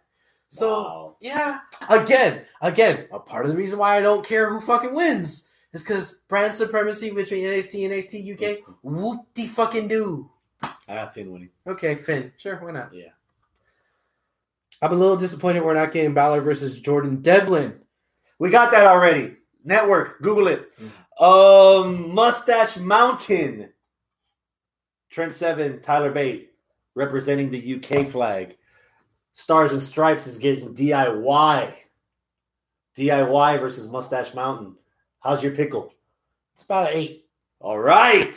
So, 0.51 0.69
Wow. 0.83 1.15
yeah, 1.21 1.59
again, 1.89 2.41
again, 2.61 3.07
a 3.11 3.19
part 3.19 3.45
of 3.45 3.51
the 3.51 3.57
reason 3.57 3.79
why 3.79 3.97
I 3.97 4.01
don't 4.01 4.25
care 4.25 4.49
who 4.49 4.59
fucking 4.59 4.93
wins 4.93 5.47
is 5.71 5.81
because 5.81 6.23
brand 6.27 6.53
supremacy 6.53 7.09
between 7.09 7.45
NXT 7.45 7.85
and 7.85 7.93
NXT 7.93 8.33
UK. 8.33 8.75
Whoop 8.83 9.33
de 9.33 9.47
fucking 9.47 9.87
do. 9.87 10.29
I 10.61 10.69
have 10.87 11.13
Finn 11.13 11.31
winning. 11.31 11.51
Okay, 11.65 11.95
Finn, 11.95 12.33
sure, 12.37 12.57
why 12.57 12.71
not? 12.71 12.93
Yeah. 12.93 13.11
I'm 14.81 14.91
a 14.91 14.95
little 14.95 15.15
disappointed 15.15 15.63
we're 15.63 15.73
not 15.73 15.93
getting 15.93 16.13
Balor 16.13 16.41
versus 16.41 16.81
Jordan 16.81 17.21
Devlin. 17.21 17.79
We 18.37 18.49
got 18.49 18.71
that 18.71 18.85
already. 18.85 19.37
Network, 19.63 20.21
Google 20.21 20.47
it. 20.47 20.69
Mm. 20.79 21.23
Um, 21.23 22.13
Mustache 22.13 22.75
Mountain. 22.77 23.71
Trent 25.09 25.33
Seven, 25.33 25.81
Tyler 25.81 26.11
Bate, 26.11 26.51
representing 26.95 27.51
the 27.51 27.75
UK 27.75 28.07
flag. 28.07 28.57
Stars 29.33 29.71
and 29.71 29.81
Stripes 29.81 30.27
is 30.27 30.37
getting 30.37 30.73
DIY. 30.73 31.73
DIY 32.97 33.59
versus 33.59 33.87
Mustache 33.89 34.33
Mountain. 34.33 34.75
How's 35.21 35.41
your 35.43 35.53
pickle? 35.53 35.93
It's 36.53 36.63
about 36.63 36.91
an 36.91 36.97
eight. 36.97 37.25
All 37.59 37.79
right. 37.79 38.33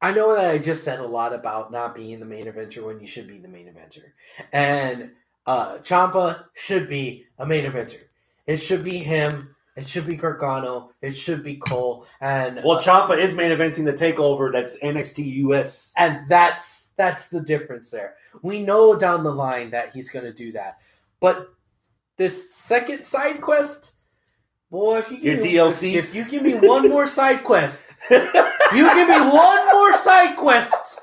I 0.00 0.12
know 0.12 0.34
that 0.36 0.50
I 0.52 0.58
just 0.58 0.84
said 0.84 1.00
a 1.00 1.06
lot 1.06 1.32
about 1.34 1.72
not 1.72 1.94
being 1.94 2.20
the 2.20 2.26
main 2.26 2.46
eventer 2.46 2.84
when 2.84 3.00
you 3.00 3.06
should 3.06 3.26
be 3.26 3.38
the 3.38 3.48
main 3.48 3.66
eventer. 3.66 4.04
And 4.52 5.12
uh 5.44 5.78
Ciampa 5.78 6.44
should 6.54 6.88
be 6.88 7.24
a 7.38 7.44
main 7.44 7.64
eventer. 7.64 7.98
It 8.46 8.58
should 8.58 8.84
be 8.84 8.98
him. 8.98 9.54
It 9.76 9.88
should 9.88 10.06
be 10.06 10.16
Gargano. 10.16 10.90
It 11.02 11.12
should 11.14 11.42
be 11.42 11.56
Cole. 11.56 12.06
And 12.20 12.60
Well, 12.64 12.80
Ciampa 12.80 13.18
is 13.18 13.34
main 13.34 13.50
eventing 13.50 13.84
the 13.84 13.92
takeover. 13.92 14.52
That's 14.52 14.78
NXT 14.78 15.24
US. 15.48 15.92
and 15.96 16.28
that's 16.28 16.87
that's 16.98 17.28
the 17.28 17.40
difference 17.40 17.90
there. 17.90 18.16
We 18.42 18.62
know 18.62 18.94
down 18.98 19.24
the 19.24 19.32
line 19.32 19.70
that 19.70 19.94
he's 19.94 20.10
going 20.10 20.26
to 20.26 20.32
do 20.34 20.52
that, 20.52 20.78
but 21.20 21.48
this 22.18 22.52
second 22.54 23.04
side 23.06 23.40
quest, 23.40 23.94
boy, 24.70 24.98
if 24.98 25.10
you 25.10 25.18
Your 25.18 25.34
give 25.36 25.44
me, 25.44 25.54
DLC? 25.54 25.94
if 25.94 26.14
you 26.14 26.24
give 26.28 26.42
me 26.42 26.54
one 26.56 26.88
more 26.90 27.06
side 27.06 27.44
quest, 27.44 27.94
you 28.10 28.18
give 28.20 29.08
me 29.08 29.20
one 29.30 29.66
more 29.72 29.94
side 29.94 30.36
quest. 30.36 31.00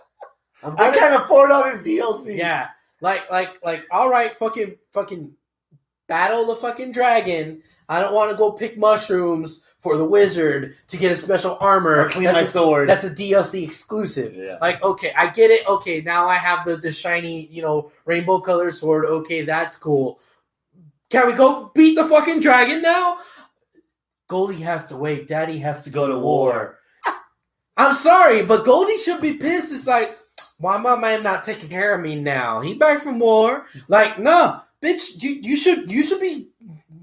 I'm 0.62 0.74
I 0.74 0.76
gonna- 0.91 0.98
can't 0.98 1.24
afford 1.24 1.50
all 1.52 1.64
this 1.64 1.82
DLC. 1.82 2.38
yeah, 2.38 2.68
like 3.02 3.32
like 3.32 3.64
like 3.64 3.86
all 3.91 4.10
right, 4.10 4.36
fucking 4.36 4.76
fucking 4.91 5.32
battle 6.08 6.46
the 6.48 6.56
fucking 6.56 6.91
dragon. 6.91 7.64
I 7.88 8.00
don't 8.02 8.14
want 8.14 8.32
to 8.32 8.38
go 8.38 8.52
pick 8.52 8.78
mushrooms 8.78 9.64
for 9.86 9.98
the 9.98 10.04
wizard 10.04 10.76
to 10.88 10.98
get 10.98 11.12
a 11.12 11.16
special 11.16 11.58
armor. 11.62 12.02
Or 12.02 12.10
clean 12.10 12.24
That's 12.24 12.38
my 12.38 12.42
a- 12.42 12.48
sword. 12.48 12.90
that's 12.90 13.04
a 13.04 13.12
DLC 13.12 13.64
exclusive. 13.64 14.34
yeah. 14.34 14.58
Like, 14.60 14.82
okay, 14.82 15.14
I 15.16 15.28
get 15.28 15.52
it. 15.52 15.68
Okay, 15.68 16.02
now 16.02 16.28
I 16.28 16.38
have 16.38 16.66
the, 16.66 16.76
the 16.78 16.92
shiny, 16.92 17.46
you 17.52 17.62
know, 17.62 17.92
rainbow 18.06 18.40
colored 18.40 18.76
sword. 18.76 19.06
Okay, 19.06 19.44
that's 19.44 19.78
cool. 19.78 20.20
Can 21.12 21.28
we 21.28 21.34
go 21.34 21.72
beat 21.76 21.94
the 21.94 22.04
fucking 22.06 22.40
dragon 22.40 22.82
now? 22.82 23.20
Goldie 24.28 24.62
has 24.64 24.88
to 24.88 24.98
wait. 24.98 25.28
Daddy 25.28 25.60
has 25.60 25.84
to 25.84 25.92
Go 25.92 26.08
to 26.08 26.18
war. 26.18 26.80
I'm 27.78 27.94
sorry, 27.94 28.44
but 28.44 28.66
Goldie 28.66 28.98
should 28.98 29.22
be 29.22 29.34
pissed. 29.36 29.72
It's 29.72 29.86
like, 29.86 30.18
why 30.58 30.78
my 30.78 30.96
man 30.98 31.22
not 31.22 31.44
taking 31.44 31.70
care 31.70 31.94
of 31.94 32.02
me 32.02 32.16
now? 32.16 32.60
He 32.60 32.74
back 32.74 33.00
from 33.02 33.20
war. 33.20 33.68
Like, 33.88 34.18
no, 34.18 34.62
bitch, 34.84 35.22
you, 35.22 35.30
you 35.32 35.56
should 35.56 35.92
you 35.92 36.02
should 36.02 36.22
be 36.22 36.48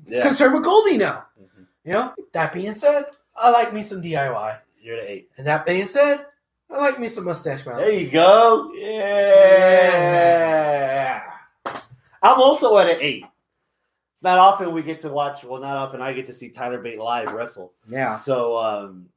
Yeah. 0.08 0.22
concerned 0.22 0.54
with 0.54 0.64
Goldie 0.64 0.96
now. 0.98 1.26
You 1.84 1.92
know. 1.94 2.14
That 2.32 2.52
being 2.52 2.74
said, 2.74 3.06
I 3.36 3.50
like 3.50 3.72
me 3.72 3.82
some 3.82 4.02
DIY. 4.02 4.58
You're 4.80 4.96
the 4.96 5.10
eight. 5.10 5.30
And 5.36 5.46
that 5.46 5.64
being 5.66 5.86
said, 5.86 6.26
I 6.70 6.78
like 6.78 6.98
me 6.98 7.08
some 7.08 7.24
mustache 7.24 7.66
Mountain. 7.66 7.86
There 7.86 7.94
you 7.94 8.10
go. 8.10 8.72
Yeah. 8.74 9.62
I'm 12.22 12.40
also 12.40 12.78
at 12.78 12.88
an 12.88 12.96
eight. 13.00 13.24
It's 14.12 14.22
not 14.22 14.38
often 14.38 14.72
we 14.72 14.82
get 14.82 15.00
to 15.00 15.08
watch. 15.08 15.44
Well, 15.44 15.60
not 15.60 15.76
often 15.76 16.00
I 16.00 16.12
get 16.12 16.26
to 16.26 16.32
see 16.32 16.50
Tyler 16.50 16.80
Bate 16.80 16.98
live 16.98 17.32
wrestle. 17.32 17.74
Yeah. 17.88 18.14
So, 18.16 18.56
um, 18.56 19.08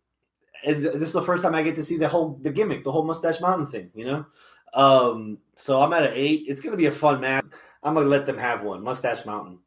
and 0.65 0.83
this 0.83 0.95
is 0.95 1.13
the 1.13 1.21
first 1.21 1.43
time 1.43 1.53
I 1.53 1.61
get 1.61 1.75
to 1.75 1.83
see 1.83 1.97
the 1.97 2.07
whole 2.07 2.39
the 2.41 2.51
gimmick, 2.51 2.83
the 2.83 2.91
whole 2.91 3.05
Mustache 3.05 3.39
Mountain 3.39 3.67
thing. 3.67 3.91
You 3.93 4.05
know. 4.05 4.25
Um, 4.73 5.37
so 5.53 5.81
I'm 5.81 5.93
at 5.93 6.03
an 6.03 6.13
eight. 6.13 6.45
It's 6.47 6.59
gonna 6.59 6.75
be 6.75 6.87
a 6.87 6.91
fun 6.91 7.21
match. 7.21 7.45
I'm 7.83 7.93
gonna 7.93 8.07
let 8.07 8.25
them 8.25 8.37
have 8.37 8.63
one. 8.63 8.83
Mustache 8.83 9.25
Mountain. 9.25 9.59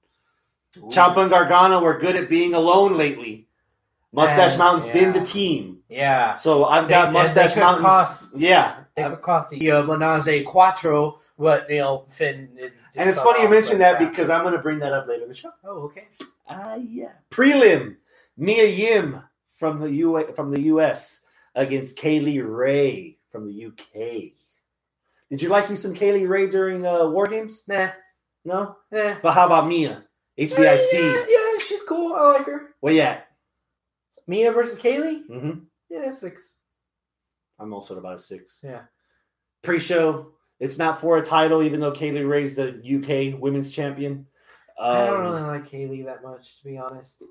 Ciampa 0.77 1.19
and 1.19 1.31
Gargano 1.31 1.81
were 1.81 1.99
good 1.99 2.17
at 2.17 2.29
being 2.29 2.55
alone 2.55 2.97
lately. 2.97 3.47
Mustache 4.13 4.53
And- 4.53 4.59
Mountain's 4.59 4.93
been 4.93 5.13
the 5.13 5.25
team. 5.25 5.83
Yeah. 5.89 6.37
So 6.37 6.65
I've 6.65 6.85
They- 6.85 6.91
got 6.95 7.07
they 7.07 7.13
Mustache 7.13 7.55
could 7.55 7.61
Mountain. 7.61 8.41
Yeah, 8.41 8.81
It 8.97 9.09
could 9.09 9.23
cost 9.23 9.51
the 9.51 9.71
uh, 9.71 9.83
Menage 9.85 10.29
a 10.29 10.43
Quattro, 10.43 11.19
but 11.39 11.69
you 11.71 11.79
know 11.79 12.05
Finn. 12.09 12.51
Is 12.57 12.71
just 12.73 12.97
and 12.97 13.09
it's 13.09 13.21
funny 13.21 13.43
you 13.43 13.49
mentioned 13.49 13.79
but, 13.81 13.93
that 13.93 14.01
yeah. 14.01 14.09
because 14.09 14.31
I'm 14.31 14.43
going 14.43 14.55
to 14.55 14.61
bring 14.63 14.79
that 14.81 14.93
up 14.93 15.07
later 15.07 15.23
in 15.23 15.29
the 15.29 15.35
show. 15.35 15.53
Oh, 15.65 15.85
okay. 15.85 16.09
Ah, 16.49 16.77
yeah. 16.77 17.13
Prelim: 17.31 17.97
Mia 18.37 18.67
Yim 18.67 19.23
from 19.59 19.81
the 19.81 19.91
U 19.93 20.33
from 20.35 20.51
the 20.51 20.61
US 20.63 21.21
against 21.55 21.97
Kay 21.97 22.21
Lee 22.21 22.41
Ray 22.41 23.19
from 23.31 23.47
the 23.47 23.67
UK. 23.67 24.33
Did 25.31 25.43
you 25.43 25.49
like 25.49 25.69
you 25.69 25.77
some 25.77 25.95
Kay 25.95 26.13
Lee 26.13 26.27
Ray 26.27 26.49
during 26.49 26.87
uh, 26.87 27.07
War 27.09 27.27
Games? 27.27 27.65
Nah. 27.67 27.91
No. 28.45 28.77
Eh. 28.93 29.17
But 29.23 29.33
how 29.33 29.47
about 29.47 29.69
Mia? 29.69 30.05
HBIC. 30.39 30.93
Yeah, 30.93 31.25
yeah, 31.29 31.59
she's 31.59 31.83
cool. 31.83 32.15
I 32.15 32.33
like 32.33 32.47
her. 32.47 32.75
Where 32.81 32.93
you 32.93 33.01
at? 33.01 33.29
Mia 34.27 34.53
versus 34.53 34.79
Kaylee. 34.79 35.23
Mm-hmm. 35.29 35.59
Yeah, 35.91 36.11
six. 36.11 36.57
I'm 37.59 37.73
also 37.73 37.95
at 37.95 37.99
about 37.99 38.17
a 38.17 38.19
six. 38.19 38.61
Yeah. 38.63 38.83
Pre-show. 39.63 40.33
It's 40.61 40.79
not 40.79 41.01
for 41.01 41.17
a 41.19 41.25
title, 41.25 41.63
even 41.63 41.81
though 41.81 41.93
Kay 41.93 42.13
Lee 42.13 42.23
Ray's 42.23 42.55
the 42.55 42.69
UK 42.69 43.41
Women's 43.41 43.73
Champion. 43.73 44.27
Um, 44.79 44.97
I 44.97 45.05
don't 45.07 45.21
really 45.21 45.43
like 45.43 45.69
Kaylee 45.69 46.05
that 46.05 46.23
much, 46.23 46.59
to 46.59 46.65
be 46.65 46.79
honest. 46.79 47.25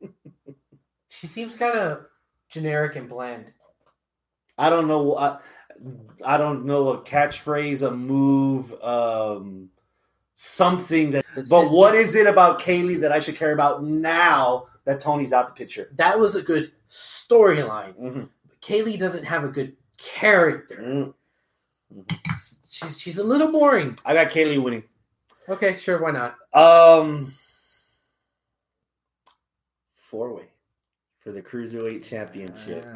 she 1.08 1.26
seems 1.26 1.54
kind 1.54 1.76
of 1.78 2.06
generic 2.50 2.96
and 2.96 3.08
bland. 3.08 3.46
I 4.56 4.70
don't 4.70 4.88
know. 4.88 5.16
I, 5.16 5.38
I 6.24 6.36
don't 6.36 6.64
know 6.64 6.88
a 6.88 7.02
catchphrase, 7.02 7.86
a 7.86 7.90
move, 7.92 8.72
um, 8.82 9.70
something 10.40 11.10
that. 11.10 11.24
But 11.50 11.70
what 11.70 11.96
is 11.96 12.14
it 12.14 12.26
about 12.26 12.60
Kaylee 12.60 13.00
that 13.00 13.10
I 13.10 13.18
should 13.18 13.36
care 13.36 13.52
about 13.52 13.82
now 13.82 14.66
that 14.84 15.00
Toni's 15.02 15.32
out 15.32 15.48
the 15.48 15.52
picture? 15.52 15.90
That 15.96 16.18
was 16.18 16.36
a 16.36 16.42
good 16.42 16.72
storyline. 16.88 17.94
Mm-hmm. 17.96 18.24
Kaylee 18.62 18.98
doesn't 18.98 19.24
have 19.24 19.44
a 19.44 19.48
good 19.48 19.76
character. 19.98 21.14
Mm. 21.90 22.08
She's 22.68 23.00
she's 23.00 23.18
a 23.18 23.24
little 23.24 23.50
boring. 23.50 23.98
I 24.04 24.14
got 24.14 24.30
Kaylee 24.30 24.62
winning. 24.62 24.84
Okay, 25.48 25.76
sure, 25.76 26.00
why 26.00 26.10
not? 26.12 26.36
Um, 26.54 27.32
four 29.94 30.34
way 30.34 30.44
for 31.20 31.32
the 31.32 31.42
cruiserweight 31.42 32.04
championship. 32.04 32.86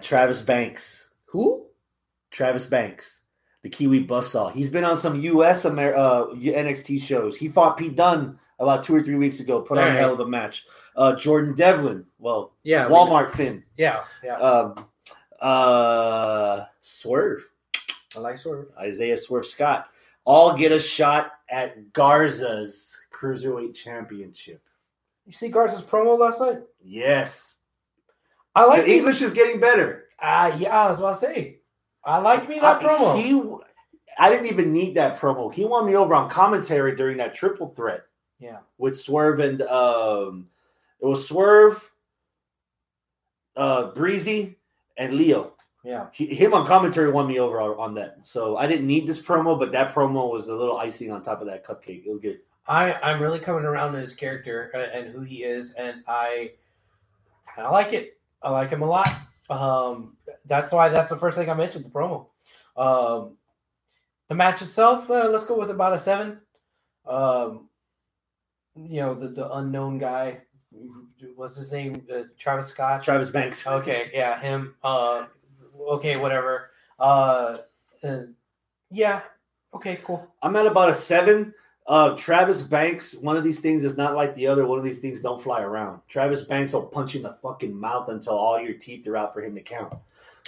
Travis 0.00 0.40
Banks. 0.40 1.10
Who? 1.26 1.66
Travis 2.30 2.66
Banks, 2.66 3.22
the 3.70 3.76
Kiwi 3.76 4.06
buzzsaw. 4.06 4.52
He's 4.52 4.70
been 4.70 4.84
on 4.84 4.96
some 4.98 5.20
US 5.20 5.64
Amer- 5.64 5.94
uh, 5.94 6.26
NXT 6.34 7.00
shows. 7.02 7.36
He 7.36 7.48
fought 7.48 7.76
Pete 7.76 7.96
Dunne 7.96 8.38
about 8.58 8.84
two 8.84 8.94
or 8.94 9.02
three 9.02 9.14
weeks 9.16 9.40
ago. 9.40 9.60
Put 9.62 9.78
on 9.78 9.88
a 9.88 9.90
hell 9.92 10.12
of 10.14 10.20
a 10.20 10.28
match. 10.28 10.64
Uh, 10.96 11.14
Jordan 11.14 11.54
Devlin. 11.54 12.06
Well, 12.18 12.54
Yeah, 12.64 12.86
we- 12.88 12.94
Walmart 12.94 13.30
Finn. 13.30 13.62
Yeah, 13.76 14.04
yeah. 14.24 14.36
Um, 14.36 14.86
uh, 15.40 16.64
Swerve. 16.80 17.42
I 18.16 18.20
like 18.20 18.38
Swerve. 18.38 18.66
Isaiah 18.78 19.16
Swerve 19.16 19.46
Scott. 19.46 19.88
All 20.24 20.56
get 20.56 20.72
a 20.72 20.80
shot 20.80 21.32
at 21.50 21.92
Garza's 21.92 22.98
Cruiserweight 23.12 23.74
Championship. 23.74 24.62
You 25.26 25.32
see 25.32 25.48
Garza's 25.48 25.82
promo 25.82 26.18
last 26.18 26.40
night? 26.40 26.62
Yes. 26.82 27.54
I 28.54 28.64
like 28.64 28.84
the 28.86 28.94
English 28.94 29.22
is 29.22 29.32
getting 29.32 29.60
better. 29.60 30.04
Ah, 30.20 30.54
yeah, 30.56 30.76
I 30.76 30.88
was 30.90 30.98
about 30.98 31.20
to 31.20 31.26
say. 31.26 31.58
I 32.04 32.18
like 32.18 32.48
me 32.48 32.58
that 32.58 32.82
I- 32.82 32.84
promo. 32.84 33.20
He, 33.20 33.64
I 34.18 34.30
didn't 34.30 34.46
even 34.46 34.72
need 34.72 34.96
that 34.96 35.20
promo. 35.20 35.52
He 35.52 35.64
won 35.64 35.86
me 35.86 35.94
over 35.94 36.14
on 36.14 36.28
commentary 36.28 36.96
during 36.96 37.18
that 37.18 37.34
triple 37.34 37.68
threat 37.68 38.02
yeah. 38.40 38.58
with 38.76 38.98
Swerve 38.98 39.40
and 39.40 39.62
um, 39.62 40.48
it 41.00 41.06
was 41.06 41.28
Swerve, 41.28 41.92
uh, 43.56 43.92
Breezy, 43.92 44.56
and 44.96 45.14
Leo. 45.14 45.52
Yeah. 45.84 46.06
He, 46.12 46.26
him 46.26 46.54
on 46.54 46.66
commentary 46.66 47.10
won 47.10 47.28
me 47.28 47.38
over 47.38 47.60
on, 47.60 47.94
that. 47.94 48.26
So 48.26 48.56
I 48.56 48.66
didn't 48.66 48.86
need 48.86 49.06
this 49.06 49.22
promo, 49.22 49.58
but 49.58 49.72
that 49.72 49.94
promo 49.94 50.30
was 50.30 50.48
a 50.48 50.56
little 50.56 50.76
icing 50.76 51.12
on 51.12 51.22
top 51.22 51.40
of 51.40 51.46
that 51.46 51.64
cupcake. 51.64 52.04
It 52.04 52.08
was 52.08 52.18
good. 52.18 52.40
I, 52.66 52.94
I'm 52.94 53.22
really 53.22 53.38
coming 53.38 53.64
around 53.64 53.92
to 53.92 54.00
his 54.00 54.14
character 54.14 54.70
uh, 54.74 54.96
and 54.96 55.08
who 55.08 55.22
he 55.22 55.44
is, 55.44 55.72
and 55.74 56.02
I 56.06 56.52
kind 57.54 57.66
of 57.66 57.72
like 57.72 57.94
it. 57.94 58.18
I 58.42 58.50
like 58.50 58.68
him 58.68 58.82
a 58.82 58.86
lot. 58.86 59.08
Um, 59.48 60.17
that's 60.48 60.72
why 60.72 60.88
that's 60.88 61.08
the 61.08 61.16
first 61.16 61.38
thing 61.38 61.50
I 61.50 61.54
mentioned, 61.54 61.84
the 61.84 61.90
promo. 61.90 62.26
Um, 62.76 63.36
the 64.28 64.34
match 64.34 64.62
itself, 64.62 65.10
uh, 65.10 65.28
let's 65.30 65.46
go 65.46 65.58
with 65.58 65.70
about 65.70 65.94
a 65.94 66.00
seven. 66.00 66.40
Um, 67.06 67.68
you 68.74 69.00
know, 69.00 69.14
the, 69.14 69.28
the 69.28 69.52
unknown 69.54 69.98
guy, 69.98 70.42
what's 71.34 71.56
his 71.56 71.72
name? 71.72 72.02
Uh, 72.12 72.22
Travis 72.38 72.68
Scott. 72.68 73.02
Travis 73.02 73.30
Banks. 73.30 73.66
Okay, 73.66 74.10
yeah, 74.12 74.40
him. 74.40 74.74
Uh, 74.82 75.26
okay, 75.80 76.16
whatever. 76.16 76.68
Uh, 76.98 77.58
yeah. 78.90 79.22
Okay, 79.74 79.98
cool. 80.04 80.26
I'm 80.42 80.56
at 80.56 80.66
about 80.66 80.88
a 80.88 80.94
seven. 80.94 81.54
Uh, 81.86 82.14
Travis 82.16 82.62
Banks, 82.62 83.14
one 83.14 83.36
of 83.36 83.44
these 83.44 83.60
things 83.60 83.82
is 83.82 83.96
not 83.96 84.14
like 84.14 84.34
the 84.34 84.46
other. 84.46 84.66
One 84.66 84.78
of 84.78 84.84
these 84.84 84.98
things 84.98 85.20
don't 85.20 85.40
fly 85.40 85.62
around. 85.62 86.00
Travis 86.06 86.44
Banks 86.44 86.74
will 86.74 86.86
punch 86.86 87.14
you 87.14 87.20
in 87.20 87.24
the 87.24 87.32
fucking 87.32 87.74
mouth 87.74 88.10
until 88.10 88.34
all 88.34 88.60
your 88.60 88.74
teeth 88.74 89.06
are 89.06 89.16
out 89.16 89.32
for 89.32 89.42
him 89.42 89.54
to 89.54 89.62
count. 89.62 89.94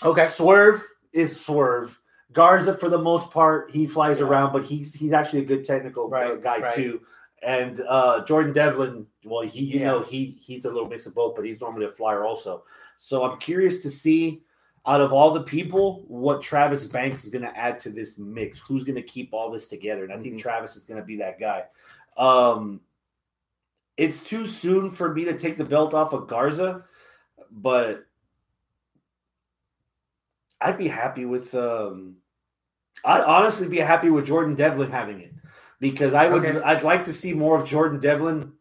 Okay. 0.03 0.26
Swerve 0.26 0.82
is 1.12 1.40
Swerve. 1.40 2.01
Garza, 2.32 2.76
for 2.76 2.88
the 2.88 2.98
most 2.98 3.30
part, 3.30 3.70
he 3.70 3.86
flies 3.86 4.20
Yeah. 4.20 4.26
around, 4.26 4.53
but 4.53 4.64
he's 4.64 4.94
he's 4.94 5.12
actually 5.12 5.40
a 5.40 5.44
good 5.44 5.64
technical 5.64 6.05
uh, 6.07 6.09
Right, 6.09 6.42
guy 6.42 6.59
right. 6.59 6.74
too. 6.74 7.01
And 7.42 7.80
uh, 7.88 8.24
Jordan 8.24 8.53
Devlin, 8.53 9.07
well, 9.24 9.42
he 9.42 9.61
you 9.61 9.80
Yeah. 9.80 9.86
know 9.86 10.01
he 10.03 10.38
he's 10.40 10.64
a 10.64 10.70
little 10.70 10.88
mix 10.88 11.07
of 11.07 11.14
both, 11.14 11.34
but 11.34 11.44
he's 11.44 11.61
normally 11.61 11.86
a 11.86 11.90
flyer 11.90 12.24
also. 12.24 12.64
So 12.98 13.24
I'm 13.24 13.38
curious 13.38 13.82
to 13.82 13.90
see 13.90 14.42
out 14.86 15.01
of 15.01 15.12
all 15.12 15.32
the 15.32 15.42
people 15.42 16.05
what 16.07 16.40
Travis 16.40 16.86
Banks 16.86 17.24
is 17.24 17.30
going 17.30 17.44
to 17.44 17.57
add 17.59 17.78
to 17.80 17.90
this 17.90 18.16
mix. 18.18 18.59
Who's 18.59 18.84
going 18.84 18.96
to 18.96 19.03
keep 19.03 19.30
all 19.34 19.51
this 19.51 19.66
together? 19.66 20.05
And 20.05 20.12
I 20.12 20.18
think 20.18 20.34
Mhm. 20.36 20.38
Travis 20.40 20.76
is 20.76 20.86
going 20.86 21.01
to 21.01 21.05
be 21.07 21.16
that 21.16 21.38
guy. 21.40 21.64
Um, 22.16 22.80
it's 23.96 24.22
too 24.22 24.46
soon 24.46 24.90
for 24.90 25.12
me 25.12 25.24
to 25.24 25.36
take 25.36 25.57
the 25.59 25.64
belt 25.64 25.92
off 25.94 26.12
of 26.12 26.28
Garza, 26.28 26.84
but 27.51 28.07
I'd 30.61 30.78
be 30.78 30.88
happy 30.88 31.24
with. 31.24 31.54
Um, 31.54 32.16
I'd 33.04 33.22
honestly 33.22 33.68
be 33.68 33.78
happy 33.78 34.11
with 34.11 34.26
Jordan 34.26 34.54
Devlin 34.54 34.90
having 34.90 35.20
it 35.20 35.34
because 35.80 36.14
I 36.14 36.28
would. 36.28 36.44
Okay. 36.44 36.61
I'd 36.61 36.82
like 36.82 37.04
to 37.04 37.12
see 37.12 37.32
more 37.32 37.61
of 37.61 37.66
Jordan 37.66 38.00
Devlin 38.00 38.52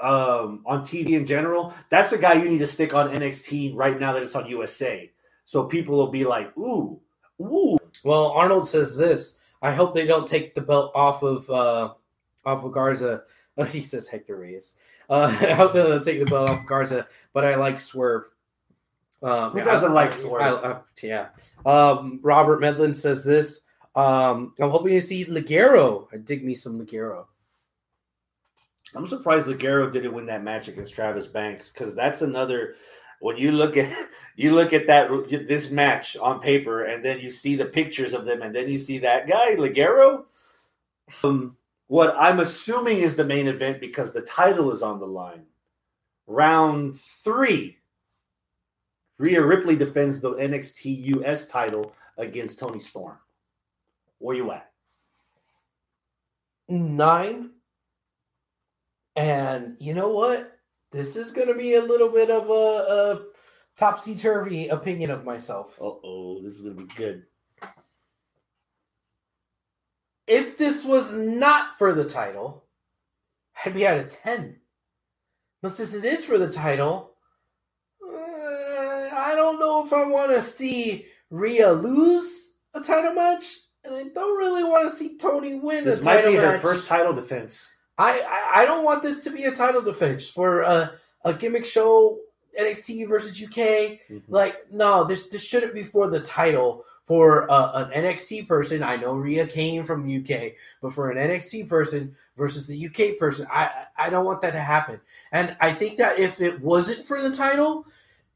um, 0.00 0.62
on 0.66 0.80
TV 0.80 1.10
in 1.10 1.26
general. 1.26 1.74
That's 1.90 2.12
a 2.12 2.18
guy 2.18 2.34
you 2.34 2.48
need 2.48 2.58
to 2.58 2.66
stick 2.66 2.94
on 2.94 3.10
NXT 3.10 3.74
right 3.74 3.98
now 3.98 4.12
that 4.12 4.22
it's 4.22 4.34
on 4.34 4.46
USA, 4.46 5.10
so 5.44 5.64
people 5.64 5.96
will 5.96 6.10
be 6.10 6.24
like, 6.24 6.56
"Ooh, 6.56 7.00
ooh." 7.40 7.78
Well, 8.04 8.32
Arnold 8.32 8.68
says 8.68 8.96
this. 8.96 9.38
I 9.62 9.72
hope 9.72 9.94
they 9.94 10.06
don't 10.06 10.26
take 10.26 10.54
the 10.54 10.60
belt 10.60 10.92
off 10.94 11.22
of 11.22 11.48
uh, 11.50 11.94
off 12.44 12.64
of 12.64 12.72
Garza. 12.72 13.22
he 13.70 13.80
says 13.80 14.06
Hector 14.06 14.36
Reyes. 14.36 14.76
Uh, 15.08 15.36
I 15.40 15.52
hope 15.52 15.72
they 15.72 15.82
don't 15.82 16.04
take 16.04 16.18
the 16.18 16.26
belt 16.26 16.50
off 16.50 16.66
Garza, 16.66 17.06
but 17.32 17.44
I 17.44 17.56
like 17.56 17.80
Swerve. 17.80 18.28
Um, 19.22 19.52
Who 19.52 19.62
doesn't 19.62 19.90
I- 19.92 19.94
like 19.94 20.12
Swerve? 20.12 20.64
I- 20.64 20.72
I- 20.72 20.80
yeah. 21.02 21.28
Um, 21.64 22.20
Robert 22.22 22.60
Medlin 22.60 22.94
says 22.94 23.24
this. 23.24 23.62
Um, 23.94 24.54
I'm 24.60 24.70
hoping 24.70 24.92
to 24.94 25.00
see 25.00 25.24
Ligero. 25.24 26.08
I 26.12 26.16
dig 26.16 26.44
me 26.44 26.54
some 26.54 26.78
Ligero. 26.84 27.26
I'm 28.94 29.06
surprised 29.06 29.48
Ligero 29.48 29.90
didn't 29.92 30.12
win 30.12 30.26
that 30.26 30.42
match 30.44 30.68
against 30.68 30.94
Travis 30.94 31.26
Banks 31.26 31.72
because 31.72 31.94
that's 31.94 32.22
another. 32.22 32.74
When 33.20 33.36
you 33.36 33.52
look 33.52 33.76
at 33.76 33.90
you 34.36 34.52
look 34.52 34.72
at 34.72 34.86
that 34.88 35.08
this 35.48 35.70
match 35.70 36.16
on 36.16 36.40
paper, 36.40 36.84
and 36.84 37.04
then 37.04 37.20
you 37.20 37.30
see 37.30 37.56
the 37.56 37.64
pictures 37.64 38.12
of 38.14 38.24
them, 38.24 38.42
and 38.42 38.54
then 38.54 38.68
you 38.68 38.78
see 38.78 38.98
that 38.98 39.26
guy 39.28 39.54
Ligero. 39.56 40.24
Um, 41.22 41.56
what 41.86 42.14
I'm 42.16 42.40
assuming 42.40 42.98
is 42.98 43.14
the 43.16 43.24
main 43.24 43.46
event 43.46 43.80
because 43.80 44.12
the 44.12 44.22
title 44.22 44.72
is 44.72 44.82
on 44.82 44.98
the 44.98 45.06
line. 45.06 45.44
Round 46.26 46.96
three. 46.96 47.78
Rhea 49.18 49.44
Ripley 49.44 49.76
defends 49.76 50.20
the 50.20 50.34
NXT 50.34 51.16
US 51.16 51.46
title 51.46 51.94
against 52.18 52.58
Toni 52.58 52.78
Storm. 52.78 53.18
Where 54.18 54.36
you 54.36 54.50
at? 54.52 54.70
Nine. 56.68 57.50
And 59.16 59.76
you 59.78 59.94
know 59.94 60.12
what? 60.12 60.52
This 60.90 61.16
is 61.16 61.32
going 61.32 61.48
to 61.48 61.54
be 61.54 61.74
a 61.74 61.82
little 61.82 62.08
bit 62.08 62.30
of 62.30 62.48
a, 62.48 62.52
a 62.52 63.20
topsy 63.76 64.14
turvy 64.14 64.68
opinion 64.68 65.10
of 65.10 65.24
myself. 65.24 65.76
Uh 65.80 65.92
oh, 66.04 66.40
this 66.42 66.54
is 66.54 66.62
gonna 66.62 66.74
be 66.74 66.94
good. 66.94 67.24
If 70.26 70.56
this 70.56 70.84
was 70.84 71.12
not 71.14 71.78
for 71.78 71.92
the 71.92 72.04
title, 72.04 72.64
I'd 73.64 73.74
be 73.74 73.86
at 73.86 73.98
a 73.98 74.04
10. 74.04 74.56
But 75.60 75.74
since 75.74 75.94
it 75.94 76.04
is 76.04 76.24
for 76.24 76.38
the 76.38 76.50
title, 76.50 77.13
don't 79.54 79.60
know 79.60 79.84
if 79.84 79.92
I 79.92 80.04
want 80.04 80.32
to 80.32 80.42
see 80.42 81.06
Rhea 81.30 81.72
lose 81.72 82.54
a 82.74 82.80
title 82.80 83.12
match, 83.12 83.58
and 83.84 83.94
I 83.94 84.04
don't 84.04 84.38
really 84.38 84.64
want 84.64 84.88
to 84.88 84.94
see 84.94 85.16
Toni 85.16 85.54
win 85.54 85.84
This 85.84 86.04
might 86.04 86.24
be 86.24 86.34
her 86.34 86.58
first 86.58 86.86
title 86.86 87.12
defense. 87.12 87.72
I, 87.98 88.20
I 88.20 88.62
I 88.62 88.64
don't 88.64 88.84
want 88.84 89.02
this 89.02 89.22
to 89.24 89.30
be 89.30 89.44
a 89.44 89.52
title 89.52 89.82
defense 89.82 90.28
for 90.28 90.62
a, 90.62 90.92
a 91.24 91.32
gimmick 91.34 91.64
show 91.64 92.18
NXT 92.58 93.08
versus 93.08 93.40
UK. 93.42 94.00
Like 94.28 94.72
no, 94.72 95.04
this 95.04 95.28
this 95.28 95.44
shouldn't 95.44 95.74
be 95.74 95.82
for 95.82 96.08
the 96.08 96.20
title 96.20 96.84
for 97.04 97.50
uh, 97.50 97.84
an 97.84 98.04
NXT 98.04 98.48
person. 98.48 98.82
I 98.82 98.96
know 98.96 99.14
Rhea 99.14 99.46
came 99.46 99.84
from 99.84 100.08
UK, 100.08 100.52
but 100.80 100.92
for 100.92 101.10
an 101.10 101.18
NXT 101.18 101.68
person 101.68 102.16
versus 102.36 102.66
the 102.66 102.86
UK 102.86 103.18
person, 103.18 103.46
I 103.52 103.70
I 103.96 104.10
don't 104.10 104.24
want 104.24 104.40
that 104.40 104.52
to 104.52 104.60
happen. 104.60 105.00
And 105.30 105.56
I 105.60 105.72
think 105.72 105.98
that 105.98 106.18
if 106.18 106.40
it 106.40 106.60
wasn't 106.60 107.06
for 107.06 107.22
the 107.22 107.30
title, 107.30 107.86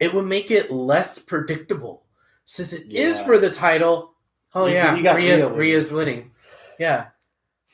it 0.01 0.13
would 0.15 0.27
make 0.27 0.51
it 0.51 0.71
less 0.71 1.19
predictable. 1.19 2.05
Since 2.45 2.73
it 2.73 2.93
is 2.93 3.19
Yeah. 3.19 3.25
for 3.25 3.39
the 3.39 3.51
title, 3.51 4.15
oh 4.55 4.67
You- 4.67 4.75
yeah, 4.75 4.95
you 4.95 5.03
got 5.03 5.17
Rhea's, 5.17 5.43
Rhea. 5.43 5.53
Rhea's 5.53 5.91
winning. 5.93 6.31
Yeah, 6.79 7.07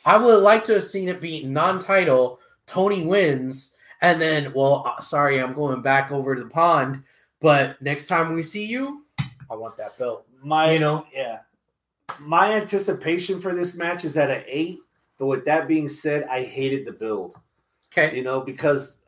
I 0.04 0.16
would 0.18 0.42
like 0.42 0.64
to 0.66 0.74
have 0.74 0.84
seen 0.84 1.08
it 1.08 1.20
be 1.20 1.44
non-title. 1.44 2.40
Toni 2.66 3.04
wins, 3.06 3.76
and 4.00 4.20
then, 4.20 4.52
well, 4.54 4.82
uh, 4.86 5.00
sorry, 5.02 5.40
I'm 5.40 5.52
going 5.54 5.82
back 5.82 6.10
over 6.12 6.34
to 6.34 6.42
the 6.42 6.48
pond. 6.50 7.04
But 7.40 7.80
next 7.82 8.06
time 8.06 8.32
we 8.32 8.42
see 8.42 8.64
you, 8.64 9.04
I 9.50 9.54
want 9.56 9.76
that 9.76 9.98
belt. 9.98 10.26
My 10.42 10.72
You 10.72 10.78
know? 10.78 11.06
yeah. 11.12 11.40
My 12.18 12.54
anticipation 12.54 13.40
for 13.40 13.54
this 13.54 13.74
match 13.76 14.04
is 14.04 14.16
at 14.16 14.30
an 14.30 14.44
eight. 14.46 14.78
But 15.18 15.26
with 15.26 15.44
that 15.44 15.68
being 15.68 15.88
said, 15.88 16.24
I 16.30 16.42
hated 16.42 16.84
the 16.86 16.92
build. 16.92 17.34
Okay. 17.92 18.16
you 18.16 18.24
know, 18.24 18.40
because 18.40 18.98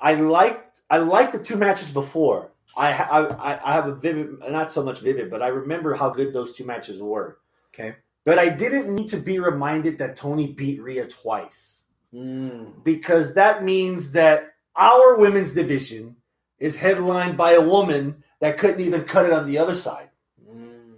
I 0.00 0.12
liked 0.14 0.82
I 0.90 0.98
liked 0.98 1.32
the 1.32 1.38
two 1.42 1.56
matches 1.56 1.90
before. 1.90 2.50
I 2.76 2.92
I 2.92 3.20
I- 3.54 3.70
I 3.70 3.72
have 3.72 3.88
a 3.88 3.94
vivid, 3.94 4.38
not 4.50 4.72
so 4.72 4.82
much 4.82 5.00
vivid, 5.00 5.30
but 5.30 5.42
I 5.42 5.48
remember 5.48 5.94
how 5.94 6.10
good 6.10 6.32
those 6.32 6.52
two 6.54 6.64
matches 6.64 7.02
were. 7.02 7.38
Okay. 7.74 7.96
But 8.24 8.38
I 8.38 8.48
didn't 8.48 8.92
need 8.94 9.08
to 9.08 9.18
be 9.18 9.38
reminded 9.38 9.98
that 9.98 10.16
Toni 10.16 10.52
beat 10.52 10.82
Rhea 10.82 11.06
twice 11.06 11.84
Mm. 12.14 12.82
because 12.84 13.34
that 13.34 13.62
means 13.64 14.12
that 14.12 14.54
our 14.76 15.16
women's 15.16 15.52
division 15.52 16.16
is 16.58 16.76
headlined 16.76 17.36
by 17.36 17.52
a 17.52 17.60
woman 17.60 18.22
that 18.40 18.58
couldn't 18.58 18.80
even 18.80 19.04
cut 19.04 19.26
it 19.26 19.32
on 19.32 19.46
the 19.46 19.58
other 19.58 19.74
side. 19.74 20.10
Mm. 20.50 20.94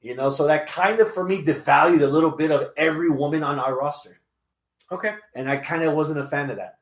You 0.00 0.14
know, 0.14 0.30
so 0.30 0.46
that 0.46 0.68
kind 0.68 1.00
of 1.00 1.12
for 1.12 1.24
me 1.24 1.42
devalued 1.42 2.02
a 2.02 2.06
little 2.06 2.30
bit 2.30 2.50
of 2.50 2.70
every 2.76 3.10
woman 3.10 3.42
on 3.42 3.58
our 3.58 3.74
roster. 3.76 4.18
Okay. 4.90 5.14
and 5.34 5.48
I 5.50 5.56
kind 5.56 5.82
of 5.84 5.94
wasn't 5.94 6.20
a 6.20 6.24
fan 6.24 6.50
of 6.50 6.56
that. 6.56 6.78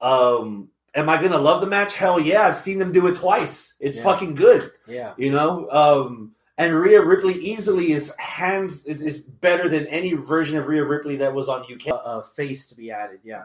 Um, 0.00 0.70
am 0.94 1.08
I 1.08 1.20
gonna 1.20 1.38
love 1.38 1.60
the 1.60 1.66
match? 1.66 1.94
Hell 1.94 2.20
yeah! 2.20 2.46
I've 2.46 2.56
seen 2.56 2.78
them 2.78 2.92
do 2.92 3.06
it 3.06 3.14
twice. 3.16 3.74
It's 3.80 3.98
Yeah. 3.98 4.04
fucking 4.04 4.34
good, 4.34 4.72
Yeah. 4.86 5.14
you 5.16 5.30
know. 5.32 5.68
Um, 5.70 6.34
and 6.56 6.74
Rhea 6.74 7.02
Ripley 7.02 7.34
easily 7.34 7.92
is 7.92 8.14
hands 8.16 8.84
is, 8.86 9.02
is 9.02 9.18
better 9.18 9.68
than 9.68 9.86
any 9.88 10.12
version 10.14 10.56
of 10.58 10.66
Rhea 10.68 10.84
Ripley 10.84 11.16
that 11.16 11.34
was 11.34 11.48
on 11.48 11.64
UK. 11.64 11.88
A, 11.88 12.22
face 12.22 12.68
to 12.68 12.76
be 12.76 12.90
added. 12.90 13.20
Yeah. 13.24 13.44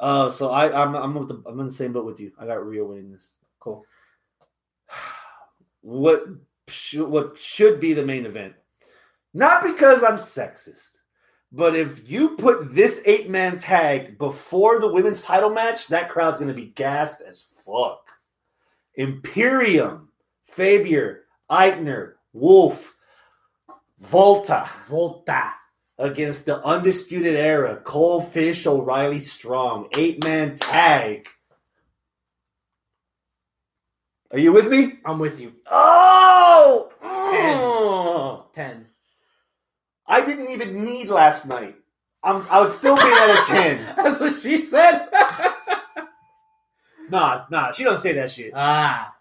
Uh, 0.00 0.28
so 0.28 0.50
I 0.50 0.82
I'm 0.82 0.94
I'm 0.96 1.14
with 1.14 1.28
the, 1.28 1.42
I'm 1.46 1.60
in 1.60 1.66
the 1.66 1.72
same 1.72 1.92
boat 1.92 2.04
with 2.04 2.18
you. 2.20 2.32
I 2.38 2.46
got 2.46 2.66
Rhea 2.66 2.84
winning 2.84 3.12
this. 3.12 3.32
Cool. 3.60 3.84
What 5.82 6.24
should 6.68 7.08
what 7.08 7.38
should 7.38 7.78
be 7.80 7.92
the 7.92 8.04
main 8.04 8.26
event? 8.26 8.54
Not 9.34 9.62
because 9.62 10.02
I'm 10.02 10.14
sexist. 10.16 10.93
But 11.56 11.76
if 11.76 12.10
you 12.10 12.30
put 12.30 12.74
this 12.74 13.00
eight 13.06 13.30
man 13.30 13.58
tag 13.58 14.18
before 14.18 14.80
the 14.80 14.92
women's 14.92 15.22
title 15.22 15.50
match, 15.50 15.86
that 15.88 16.08
crowd's 16.08 16.38
going 16.38 16.48
to 16.48 16.54
be 16.54 16.66
gassed 16.66 17.20
as 17.20 17.46
fuck. 17.64 18.08
Imperium, 18.96 20.08
Fabian, 20.42 21.18
Aichner, 21.48 22.14
Wolfe, 22.32 22.96
Walter. 24.10 24.68
Walter. 24.90 25.44
Against 25.96 26.46
the 26.46 26.60
Undisputed 26.64 27.36
Era, 27.36 27.76
Cole 27.76 28.20
Fish, 28.20 28.66
O'Reilly 28.66 29.20
Strong, 29.20 29.90
eight 29.96 30.24
man 30.24 30.56
tag. 30.56 31.28
Are 34.32 34.40
you 34.40 34.52
with 34.52 34.66
me? 34.66 34.94
I'm 35.04 35.20
with 35.20 35.38
you. 35.38 35.52
Oh! 35.70 36.90
10. 37.00 37.58
Mm. 37.58 38.52
10. 38.52 38.83
I 40.06 40.24
didn't 40.24 40.48
even 40.50 40.84
need 40.84 41.08
last 41.08 41.46
night. 41.46 41.76
I'm, 42.22 42.44
I 42.50 42.60
would 42.60 42.70
still 42.70 42.96
be 42.96 43.02
at 43.02 43.42
a 43.42 43.44
10. 43.46 43.96
That's 43.96 44.20
what 44.20 44.36
she 44.36 44.62
said. 44.66 45.08
Nah, 47.10 47.44
nah, 47.50 47.70
she 47.72 47.84
don't 47.84 47.98
say 47.98 48.14
that 48.14 48.30
shit. 48.30 48.52
ah. 48.54 49.14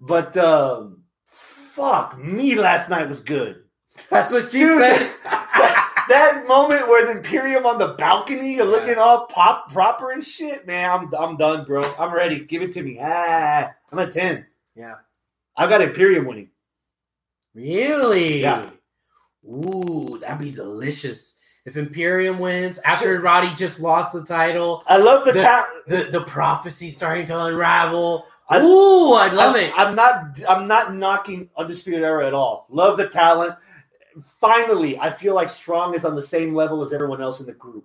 But, 0.00 0.36
um, 0.38 1.02
fuck, 1.30 2.18
me 2.18 2.54
last 2.54 2.88
night 2.88 3.08
was 3.10 3.20
good. 3.20 3.62
That's 4.08 4.32
what 4.32 4.44
she 4.50 4.58
Dude, 4.60 4.78
said. 4.78 5.10
that, 5.24 6.06
that 6.08 6.44
moment 6.48 6.88
where 6.88 7.04
the 7.06 7.12
Imperium 7.18 7.66
on 7.66 7.78
the 7.78 7.88
balcony 7.88 8.54
you're 8.54 8.64
looking 8.64 8.96
all 8.96 9.26
pop 9.26 9.70
proper 9.70 10.12
and 10.12 10.24
shit, 10.24 10.66
man, 10.66 10.90
I'm, 10.90 11.14
I'm 11.14 11.36
done, 11.36 11.64
bro. 11.66 11.82
I'm 11.98 12.12
ready. 12.12 12.40
Give 12.40 12.62
it 12.62 12.72
to 12.72 12.82
me. 12.82 12.98
Ah, 13.00 13.70
I'm 13.92 13.98
a 13.98 14.10
10. 14.10 14.46
yeah. 14.74 14.94
I 15.56 15.66
got 15.68 15.82
Imperium 15.82 16.24
winning. 16.24 16.50
Really? 17.54 18.40
Yeah. 18.40 18.70
Ooh, 19.46 20.18
that'd 20.20 20.38
be 20.38 20.50
delicious. 20.50 21.34
If 21.64 21.76
Imperium 21.76 22.38
wins 22.38 22.78
after 22.80 23.18
Roddy 23.20 23.54
just 23.54 23.80
lost 23.80 24.12
the 24.12 24.22
title, 24.24 24.82
I 24.86 24.98
love 24.98 25.24
the, 25.24 25.32
The- 25.32 25.40
ta- 25.40 25.68
the 25.86 26.04
the 26.04 26.20
prophecy 26.22 26.90
starting 26.90 27.26
to 27.26 27.44
unravel. 27.46 28.26
I- 28.50 28.60
Ooh, 28.60 29.14
I'd 29.14 29.32
love 29.32 29.54
I'm, 29.56 29.62
it. 29.62 29.72
I'm 29.78 29.94
not. 29.94 30.40
I'm 30.48 30.68
not 30.68 30.94
knocking 30.94 31.48
Undisputed 31.56 32.02
Era 32.02 32.26
at 32.26 32.34
all. 32.34 32.66
Love 32.68 32.98
the 32.98 33.06
talent. 33.06 33.54
Finally, 34.38 34.98
I 34.98 35.10
feel 35.10 35.34
like 35.34 35.48
Strong 35.48 35.94
is 35.94 36.04
on 36.04 36.14
the 36.14 36.22
same 36.22 36.54
level 36.54 36.82
as 36.82 36.92
everyone 36.92 37.22
else 37.22 37.40
in 37.40 37.46
the 37.46 37.52
group. 37.52 37.84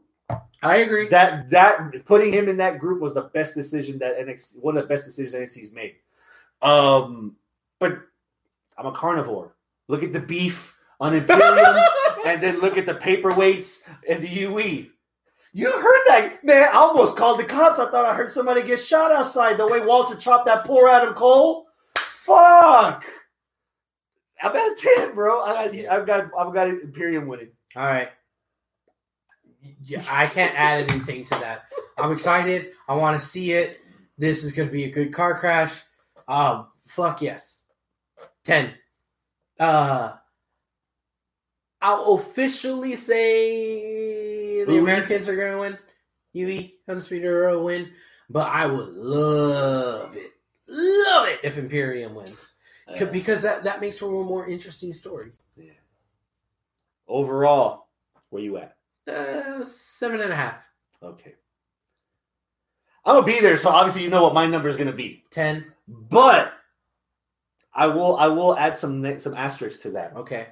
I 0.62 0.78
agree. 0.78 1.08
That 1.08 1.50
that 1.52 2.04
putting 2.06 2.34
him 2.34 2.50
in 2.50 2.58
that 2.58 2.80
group 2.80 3.00
was 3.02 3.14
the 3.14 3.22
best 3.34 3.56
decision 3.56 3.98
that 4.00 4.20
NXT. 4.20 4.60
One 4.60 4.76
of 4.76 4.84
the 4.84 4.88
best 4.90 5.06
decisions 5.06 5.34
NXT's 5.34 5.72
made. 5.72 5.96
Um, 6.62 7.38
but 7.80 7.98
I'm 8.78 8.86
a 8.86 8.92
carnivore. 8.92 9.56
Look 9.88 10.04
at 10.04 10.12
the 10.12 10.20
beef 10.20 10.76
on 11.00 11.14
Imperium, 11.14 11.78
and 12.26 12.42
then 12.42 12.60
look 12.60 12.78
at 12.78 12.86
the 12.86 12.94
paperweights 12.94 13.84
and 14.08 14.24
the 14.24 14.28
UE. 14.28 14.88
You 15.52 15.72
heard 15.72 16.02
that, 16.08 16.44
man? 16.44 16.70
I 16.72 16.78
almost 16.78 17.18
called 17.18 17.40
the 17.40 17.44
cops. 17.44 17.80
I 17.80 17.90
thought 17.90 18.06
I 18.06 18.14
heard 18.14 18.32
somebody 18.32 18.62
get 18.62 18.80
shot 18.80 19.12
outside 19.12 19.58
the 19.58 19.68
way 19.68 19.84
Walter 19.84 20.16
chopped 20.16 20.46
that 20.46 20.66
poor 20.66 20.88
Adam 20.88 21.14
Cole. 21.16 21.68
Fuck! 21.98 23.06
I'm 24.42 24.56
at 24.56 24.72
a 24.72 24.76
ten, 24.78 25.16
bro. 25.16 25.42
I 25.42 25.68
got, 25.68 25.92
I've 25.92 26.06
got, 26.06 26.30
I've 26.38 26.54
got 26.54 26.70
Imperium 26.70 27.28
winning. 27.28 27.50
All 27.76 27.86
right. 27.86 28.10
Yeah, 29.84 30.04
I 30.10 30.28
can't 30.28 30.54
add 30.56 30.90
anything 30.90 31.26
to 31.26 31.36
that. 31.40 31.64
I'm 31.98 32.12
excited. 32.12 32.72
I 32.88 32.96
want 32.96 33.20
to 33.20 33.26
see 33.26 33.52
it. 33.52 33.80
This 34.18 34.44
is 34.44 34.52
going 34.52 34.68
to 34.68 34.72
be 34.72 34.86
a 34.86 34.92
good 34.92 35.14
car 35.14 35.38
crash. 35.38 35.82
Um, 36.28 36.68
fuck 36.88 37.22
yes. 37.22 37.64
10. 38.46 38.72
Uh, 39.60 40.14
I'll 41.82 42.16
officially 42.16 42.96
say 42.96 44.64
the 44.66 44.72
Louis. 44.72 44.80
Americans 44.80 45.30
are 45.30 45.36
going 45.36 45.54
to 45.54 45.60
win. 45.60 45.78
UE, 46.34 46.70
Undisputed 46.88 47.26
Era 47.26 47.56
will 47.58 47.66
win. 47.66 47.92
But 48.30 48.48
I 48.48 48.66
would 48.68 48.90
love 48.90 50.16
it. 50.16 50.32
Love 50.68 51.28
it 51.28 51.40
if 51.44 51.58
Imperium 51.58 52.14
wins. 52.16 52.54
C- 52.96 53.06
Because 53.06 53.42
that, 53.44 53.64
that 53.64 53.82
makes 53.82 53.98
for 53.98 54.06
a 54.08 54.24
more 54.26 54.48
interesting 54.48 54.94
story. 54.94 55.32
Overall, 57.08 57.88
where 58.30 58.44
you 58.44 58.58
at? 58.58 58.76
Uh, 59.08 59.64
seven 59.66 60.22
and 60.22 60.32
a 60.32 60.36
half. 60.36 60.70
Okay. 61.02 61.34
I'm 63.06 63.16
gonna 63.16 63.26
be 63.26 63.40
there, 63.40 63.58
so 63.58 63.70
obviously 63.70 64.04
you 64.04 64.10
know 64.10 64.22
what 64.22 64.36
my 64.36 64.46
number 64.46 64.70
is 64.70 64.76
gonna 64.76 64.92
be. 64.92 65.24
Ten. 65.32 65.74
But 65.88 66.54
I 67.74 67.88
will, 67.88 68.16
I 68.18 68.28
will 68.28 68.56
add 68.56 68.78
some 68.78 69.18
some 69.18 69.34
asterisks 69.36 69.82
to 69.84 69.92
that. 69.92 70.16
Okay. 70.18 70.48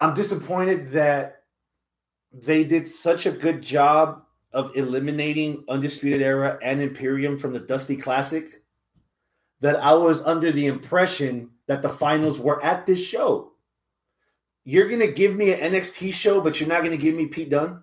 I'm 0.00 0.14
disappointed 0.14 0.92
that 0.92 1.42
they 2.32 2.64
did 2.64 2.88
such 2.88 3.26
a 3.26 3.32
good 3.32 3.62
job 3.62 4.22
of 4.52 4.76
eliminating 4.76 5.64
Undisputed 5.68 6.22
Era 6.22 6.58
and 6.62 6.80
Imperium 6.80 7.38
from 7.38 7.52
the 7.52 7.60
Dusty 7.60 7.96
Classic 7.96 8.62
that 9.60 9.76
I 9.76 9.92
was 9.92 10.22
under 10.22 10.50
the 10.50 10.66
impression 10.66 11.50
that 11.66 11.82
the 11.82 11.88
finals 11.88 12.38
were 12.38 12.62
at 12.64 12.86
this 12.86 13.00
show. 13.04 13.52
You're 14.64 14.88
going 14.88 15.00
to 15.00 15.12
give 15.12 15.36
me 15.36 15.52
an 15.52 15.72
NXT 15.72 16.12
show, 16.12 16.40
but 16.40 16.58
you're 16.58 16.68
not 16.68 16.80
going 16.80 16.96
to 16.96 17.02
give 17.02 17.14
me 17.14 17.26
Pete 17.26 17.50
Dunne? 17.50 17.82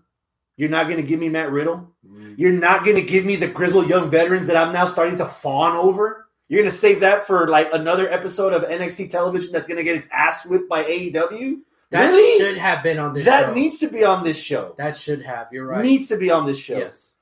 You're 0.57 0.69
not 0.69 0.85
going 0.85 0.97
to 0.97 1.07
give 1.07 1.19
me 1.19 1.29
Matt 1.29 1.51
Riddle? 1.51 1.93
Mm-hmm. 2.05 2.33
You're 2.37 2.51
not 2.51 2.83
going 2.83 2.95
to 2.95 3.01
give 3.01 3.25
me 3.25 3.35
the 3.35 3.47
grizzled 3.47 3.89
young 3.89 4.09
veterans 4.09 4.47
that 4.47 4.57
I'm 4.57 4.73
now 4.73 4.85
starting 4.85 5.17
to 5.17 5.25
fawn 5.25 5.75
over? 5.75 6.27
You're 6.49 6.61
going 6.61 6.69
to 6.69 6.75
save 6.75 7.01
that 7.01 7.27
for 7.27 7.47
like 7.47 7.69
another 7.73 8.09
episode 8.09 8.53
of 8.53 8.63
NXT 8.63 9.09
television 9.09 9.51
that's 9.51 9.67
going 9.67 9.77
to 9.77 9.83
get 9.83 9.95
its 9.95 10.07
ass 10.11 10.45
whipped 10.45 10.69
by 10.69 10.83
AEW? 10.83 11.59
That 11.91 12.09
Really? 12.09 12.37
should 12.39 12.57
have 12.57 12.83
been 12.83 12.99
on 12.99 13.13
this 13.13 13.25
that 13.25 13.47
show. 13.47 13.53
needs 13.53 13.77
to 13.79 13.87
be 13.87 14.03
on 14.03 14.23
this 14.23 14.37
show. 14.37 14.75
that 14.77 14.97
should 14.97 15.21
have. 15.21 15.47
You're 15.51 15.67
right. 15.67 15.83
Needs 15.83 16.07
to 16.09 16.17
be 16.17 16.29
on 16.29 16.45
this 16.45 16.57
show. 16.59 16.77
Yes. 16.77 17.15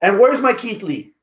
And 0.00 0.18
where's 0.20 0.40
my 0.40 0.52
Keith 0.54 0.82
Lee? 0.82 1.14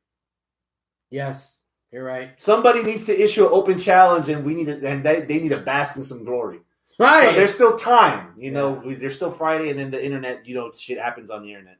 Yes. 1.09 1.61
You're 1.91 2.03
right. 2.03 2.31
Somebody 2.37 2.83
needs 2.83 3.05
to 3.05 3.23
issue 3.23 3.45
an 3.45 3.51
open 3.53 3.79
challenge, 3.79 4.27
and 4.27 4.45
we 4.45 4.53
need 4.55 4.65
to, 4.65 4.85
and 4.87 5.03
they, 5.05 5.21
they 5.21 5.39
need 5.39 5.49
to 5.49 5.59
bask 5.59 5.95
in 5.95 6.03
some 6.03 6.25
glory. 6.25 6.59
So 6.87 7.05
Right. 7.05 7.33
there's 7.35 7.53
still 7.53 7.77
time, 7.77 8.33
you 8.37 8.51
know. 8.51 8.73
we- 8.73 8.95
There's 8.95 9.15
still 9.15 9.31
Friday, 9.31 9.69
and 9.69 9.79
then 9.79 9.91
the 9.91 10.03
internet, 10.03 10.45
you 10.45 10.55
know, 10.55 10.71
shit 10.71 10.99
happens 10.99 11.29
on 11.29 11.43
the 11.43 11.49
internet. 11.51 11.77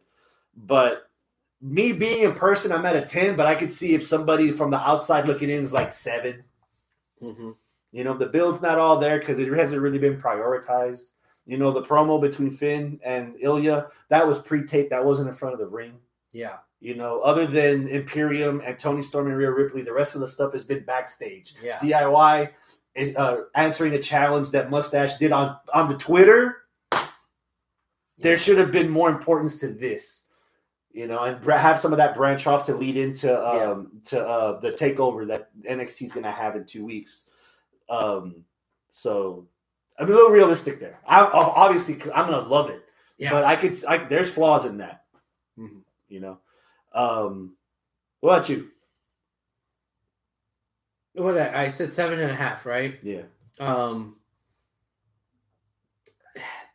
But 0.55 1.09
me 1.61 1.91
being 1.91 2.23
in 2.23 2.33
person, 2.33 2.71
I'm 2.71 2.85
at 2.85 2.95
a 2.95 3.01
ten. 3.01 3.35
But 3.35 3.45
I 3.47 3.55
could 3.55 3.71
see 3.71 3.93
if 3.93 4.03
somebody 4.05 4.51
from 4.51 4.71
the 4.71 4.77
outside 4.79 5.25
looking 5.27 5.49
in 5.49 5.61
is 5.63 5.73
like 5.73 5.91
seven. 5.91 6.43
hmm 7.19 7.51
You 7.91 8.03
know, 8.03 8.17
the 8.17 8.27
build's 8.27 8.61
not 8.61 8.77
all 8.77 8.99
there 8.99 9.19
because 9.19 9.39
it 9.39 9.51
hasn't 9.53 9.81
really 9.81 9.99
been 9.99 10.21
prioritized. 10.21 11.11
You 11.45 11.57
know, 11.57 11.71
the 11.71 11.81
promo 11.81 12.19
between 12.19 12.51
Finn 12.51 12.99
and 13.05 13.35
Ilya 13.39 13.87
that 14.09 14.25
was 14.25 14.41
pre-taped. 14.41 14.89
That 14.89 15.05
wasn't 15.05 15.29
in 15.29 15.35
front 15.35 15.53
of 15.53 15.59
the 15.59 15.67
ring. 15.67 15.93
Yeah. 16.31 16.57
You 16.81 16.95
know, 16.95 17.21
other 17.21 17.47
than 17.47 17.87
Imperium 17.87 18.61
and 18.65 18.77
Toni 18.77 19.01
Storm 19.01 19.27
and 19.27 19.37
Rhea 19.37 19.51
Ripley, 19.51 19.81
the 19.81 19.93
rest 19.93 20.15
of 20.15 20.21
the 20.21 20.27
stuff 20.27 20.51
has 20.51 20.63
been 20.63 20.83
backstage. 20.83 21.53
Yeah. 21.63 21.77
DIY 21.77 22.49
is 22.95 23.15
uh, 23.15 23.43
answering 23.55 23.93
a 23.93 23.99
challenge 23.99 24.51
that 24.51 24.69
Mustache 24.69 25.17
did 25.17 25.31
on 25.31 25.57
on 25.73 25.87
the 25.87 25.97
Twitter. 25.97 26.63
There 28.17 28.37
should 28.37 28.57
have 28.57 28.71
been 28.71 28.89
more 28.89 29.09
importance 29.09 29.57
to 29.59 29.67
this, 29.67 30.25
you 30.91 31.05
know, 31.07 31.19
and 31.23 31.43
have 31.45 31.79
some 31.79 31.91
of 31.91 31.97
that 31.97 32.15
branch 32.15 32.47
off 32.47 32.63
to 32.63 32.73
lead 32.73 32.97
into 32.97 33.29
um, 33.47 34.01
to 34.05 34.25
uh, 34.25 34.59
the 34.59 34.71
takeover 34.71 35.27
that 35.27 35.49
NXT 35.63 36.03
is 36.03 36.11
going 36.11 36.23
to 36.23 36.31
have 36.31 36.55
in 36.55 36.65
two 36.65 36.85
weeks. 36.85 37.29
Um, 37.89 38.45
so 38.91 39.47
I'm 39.97 40.07
a 40.07 40.11
little 40.11 40.29
realistic 40.29 40.79
there. 40.79 40.99
I, 41.07 41.21
obviously, 41.21 41.93
because 41.95 42.11
I'm 42.15 42.29
going 42.29 42.43
to 42.43 42.49
love 42.49 42.69
it, 42.69 42.83
Yeah. 43.17 43.31
but 43.31 43.43
I 43.45 43.55
could. 43.55 43.73
I, 43.87 43.97
there's 43.97 44.31
flaws 44.31 44.65
in 44.65 44.77
that, 44.77 45.03
Mhm. 45.57 45.83
you 46.07 46.19
know. 46.19 46.39
Um, 46.93 47.55
what 48.21 48.33
about 48.37 48.49
you? 48.49 48.71
What 51.13 51.37
I, 51.37 51.65
I 51.65 51.69
said 51.69 51.93
seven 51.93 52.19
and 52.19 52.31
a 52.31 52.35
half, 52.35 52.65
right? 52.65 52.99
Yeah, 53.03 53.23
Um, 53.59 54.17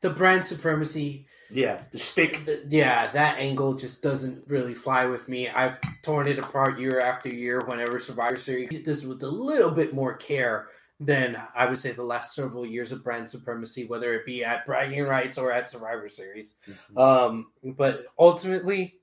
the 0.01 0.09
brand 0.11 0.47
supremacy. 0.47 1.27
yeah, 1.51 1.83
the 1.91 1.99
stick. 1.99 2.41
yeah, 2.69 3.11
that 3.11 3.39
angle 3.39 3.75
just 3.75 4.03
doesn't 4.03 4.47
really 4.49 4.73
fly 4.75 5.05
with 5.05 5.29
me. 5.29 5.49
I've 5.49 5.79
torn 6.03 6.27
it 6.27 6.39
apart 6.39 6.79
year 6.79 7.01
after 7.01 7.29
year 7.29 7.61
whenever 7.67 7.99
Survivor 7.99 8.37
Series 8.37 8.71
did 8.71 8.85
this 8.87 9.05
with 9.05 9.23
a 9.23 9.29
little 9.29 9.71
bit 9.71 9.93
more 9.95 10.15
care 10.15 10.69
than 11.01 11.41
I 11.57 11.65
would 11.67 11.79
say 11.79 11.93
the 11.93 12.03
last 12.03 12.35
several 12.35 12.67
years 12.67 12.93
of 12.93 13.03
brand 13.03 13.27
supremacy, 13.29 13.87
whether 13.87 14.13
it 14.15 14.27
be 14.27 14.45
at 14.45 14.67
bragging 14.67 15.05
rights 15.05 15.39
or 15.39 15.51
at 15.51 15.71
Survivor 15.71 16.09
Series. 16.11 16.55
Um, 16.97 17.47
but 17.65 18.05
ultimately, 18.19 18.97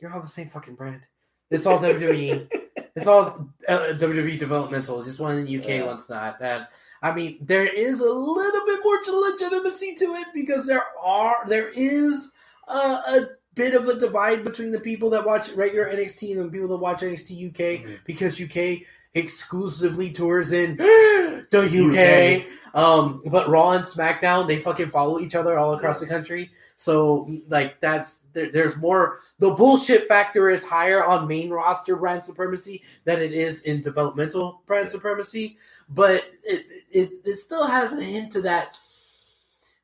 you're 0.00 0.12
all 0.12 0.22
the 0.22 0.26
same 0.26 0.48
fucking 0.48 0.76
brand. 0.76 1.02
It's 1.50 1.66
all 1.66 1.78
WWE. 1.78 2.48
It's 2.96 3.06
all 3.06 3.48
uh, 3.68 3.78
WWE 3.94 4.36
developmental. 4.36 5.00
Just 5.04 5.20
one 5.20 5.38
in 5.38 5.44
the 5.44 5.58
UK, 5.60 5.68
Yeah. 5.68 5.84
one's 5.86 6.10
not. 6.10 6.38
And 6.42 6.66
I 7.02 7.12
mean, 7.12 7.38
there 7.40 7.64
is 7.64 8.00
a 8.00 8.12
little 8.12 8.66
bit 8.66 8.80
more 8.82 8.98
legitimacy 9.30 9.94
to 9.94 10.04
it 10.16 10.26
because 10.34 10.66
there 10.66 10.82
are 11.00 11.36
there 11.48 11.68
is 11.68 12.32
a, 12.68 12.72
a 12.72 13.28
bit 13.54 13.74
of 13.74 13.86
a 13.88 13.96
divide 13.96 14.44
between 14.44 14.72
the 14.72 14.80
people 14.80 15.08
that 15.10 15.24
watch 15.24 15.52
regular 15.52 15.88
NXT 15.88 16.32
and 16.36 16.46
the 16.46 16.50
people 16.50 16.68
that 16.68 16.78
watch 16.78 17.00
NXT 17.02 17.48
UK 17.50 17.84
Mhm. 17.86 17.98
because 18.04 18.40
UK 18.40 18.82
exclusively 19.14 20.12
tours 20.12 20.52
in 20.52 20.76
the 20.76 22.42
UK. 22.44 22.46
Um, 22.72 23.22
but 23.26 23.48
Raw 23.48 23.72
and 23.72 23.84
SmackDown 23.84 24.46
they 24.46 24.58
fucking 24.58 24.90
follow 24.90 25.18
each 25.18 25.34
other 25.34 25.58
all 25.58 25.74
across 25.74 26.00
the 26.00 26.06
country. 26.06 26.50
So 26.76 27.28
like 27.48 27.80
that's 27.80 28.20
there, 28.32 28.50
there's 28.50 28.76
more. 28.76 29.18
The 29.38 29.50
bullshit 29.50 30.08
factor 30.08 30.48
is 30.48 30.64
higher 30.64 31.04
on 31.04 31.28
main 31.28 31.50
roster 31.50 31.96
brand 31.96 32.22
supremacy 32.22 32.82
than 33.04 33.20
it 33.20 33.32
is 33.32 33.62
in 33.64 33.82
developmental 33.82 34.62
brand 34.66 34.88
supremacy. 34.88 35.58
But 35.88 36.30
it 36.44 36.64
it, 36.90 37.10
it 37.24 37.36
still 37.36 37.66
has 37.66 37.92
a 37.92 38.02
hint 38.02 38.36
of 38.36 38.44
that 38.44 38.78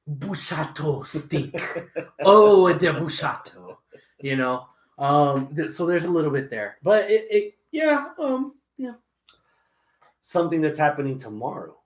Bushato 0.08 1.04
stink. 1.04 1.60
oh, 2.24 2.72
the 2.72 2.86
Bushato, 2.86 3.76
you 4.20 4.36
know. 4.36 4.68
Um, 4.98 5.54
th- 5.54 5.72
so 5.72 5.84
there's 5.84 6.06
a 6.06 6.10
little 6.10 6.30
bit 6.30 6.48
there, 6.48 6.78
but 6.82 7.10
it, 7.10 7.26
it 7.30 7.54
yeah, 7.72 8.06
um, 8.18 8.54
yeah. 8.78 8.94
Something 10.26 10.60
that's 10.60 10.76
happening 10.76 11.18
tomorrow 11.18 11.76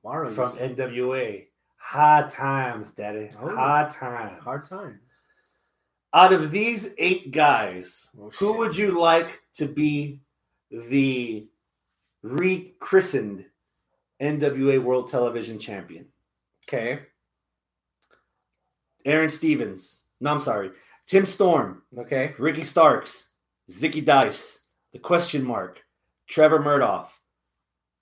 Tomorrow 0.00 0.30
from. 0.30 0.50
NWA. 0.58 1.46
Hard 1.76 2.30
times, 2.30 2.92
Daddy. 2.92 3.30
Oh. 3.40 3.52
Hard 3.52 3.90
times. 3.90 4.40
hard 4.44 4.62
times. 4.62 5.00
Out 6.14 6.32
of 6.32 6.52
these 6.52 6.94
eight 6.98 7.32
guys, 7.32 8.10
Oh, 8.16 8.30
who 8.38 8.50
shit. 8.50 8.56
would 8.58 8.76
you 8.76 9.00
like 9.00 9.42
to 9.54 9.66
be 9.66 10.20
the 10.70 11.48
rechristened 12.22 13.44
NWA 14.22 14.80
World 14.80 15.10
Television 15.10 15.58
Champion? 15.58 16.06
Okay, 16.68 17.00
Aaron 19.04 19.30
Stevens. 19.30 20.04
No, 20.20 20.30
I'm 20.30 20.38
sorry. 20.40 20.70
Tim 21.08 21.26
Storm, 21.26 21.82
okay, 21.98 22.34
Ricky 22.38 22.62
Starks, 22.62 23.30
Zicky 23.68 24.04
Dice, 24.04 24.60
The 24.92 25.00
Question 25.00 25.42
Mark, 25.44 25.82
Trevor 26.28 26.62
Murdoch, 26.62 27.10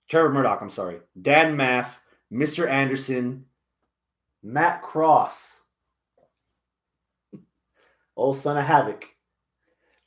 Trevor 0.09 0.29
Murdoch, 0.31 0.61
I'm 0.61 0.69
sorry, 0.69 0.99
Dan 1.19 1.57
Maff, 1.57 1.99
Mr. 2.31 2.69
Anderson, 2.69 3.45
Matt 4.43 4.81
Cross, 4.81 5.61
old 8.15 8.35
son 8.35 8.57
of 8.57 8.65
Havoc. 8.65 9.05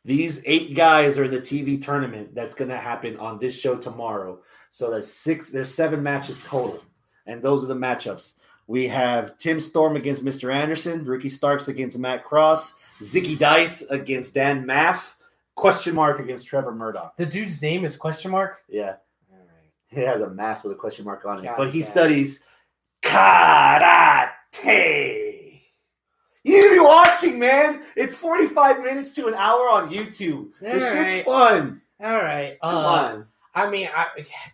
These 0.05 0.43
eight 0.47 0.75
guys 0.75 1.19
are 1.19 1.25
in 1.25 1.31
the 1.31 1.41
TV 1.41 1.81
tournament 1.81 2.35
that's 2.35 2.55
going 2.55 2.71
to 2.71 2.77
happen 2.77 3.17
on 3.19 3.39
this 3.39 3.59
show 3.59 3.77
tomorrow. 3.77 4.41
So 4.71 4.91
there's 4.91 5.13
six, 5.13 5.51
there's 5.51 5.75
seven 5.75 6.03
matches 6.03 6.41
total, 6.45 6.83
and 7.27 7.43
those 7.43 7.65
are 7.65 7.67
the 7.67 7.75
matchups. 7.75 8.35
We 8.67 8.89
have 8.89 9.37
Tim 9.39 9.61
Storm 9.61 9.97
against 9.97 10.25
Mr. 10.25 10.55
Anderson, 10.55 11.05
Ricky 11.05 11.29
Starks 11.29 11.69
against 11.69 11.99
Matt 11.99 12.25
Cross, 12.25 12.77
Zicky 13.01 13.39
Dice 13.39 13.83
against 13.83 14.35
Dan 14.35 14.65
Maff, 14.65 15.15
question 15.55 15.95
mark 15.95 16.21
against 16.21 16.47
Trevor 16.47 16.75
Murdoch. 16.75 17.17
the 17.17 17.27
dude's 17.27 17.61
name 17.61 17.85
is 17.85 17.97
question 17.97 18.31
mark. 18.31 18.59
Yeah. 18.69 18.97
He 19.89 20.01
has 20.01 20.20
a 20.20 20.30
mask 20.30 20.64
with 20.64 20.72
a 20.72 20.76
question 20.76 21.05
mark 21.05 21.24
on 21.24 21.41
it, 21.41 21.45
God 21.45 21.57
but 21.57 21.70
he 21.70 21.82
studies 21.82 22.45
karate. 23.03 24.39
You 26.45 26.55
need 26.55 26.68
to 26.68 26.74
be 26.74 26.80
watching, 26.80 27.39
man. 27.39 27.82
It's 27.97 28.14
45 28.14 28.82
minutes 28.82 29.14
to 29.16 29.26
an 29.26 29.34
hour 29.34 29.68
on 29.68 29.91
YouTube. 29.91 30.51
This 30.61 30.84
All 30.84 31.05
shit's 31.05 31.24
fun. 31.24 31.82
All 32.01 32.16
right. 32.16 32.59
Come 32.61 32.74
uh, 32.74 32.89
on. 32.89 33.26
I 33.55 33.68
mean, 33.68 33.89
I 33.95 34.07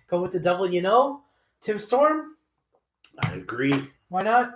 go 0.08 0.22
with 0.22 0.32
the 0.32 0.40
devil. 0.40 0.68
You 0.68 0.82
know, 0.82 1.22
Tim 1.60 1.78
Storm. 1.78 2.36
I 3.20 3.34
agree. 3.34 3.88
Why 4.08 4.22
not? 4.22 4.54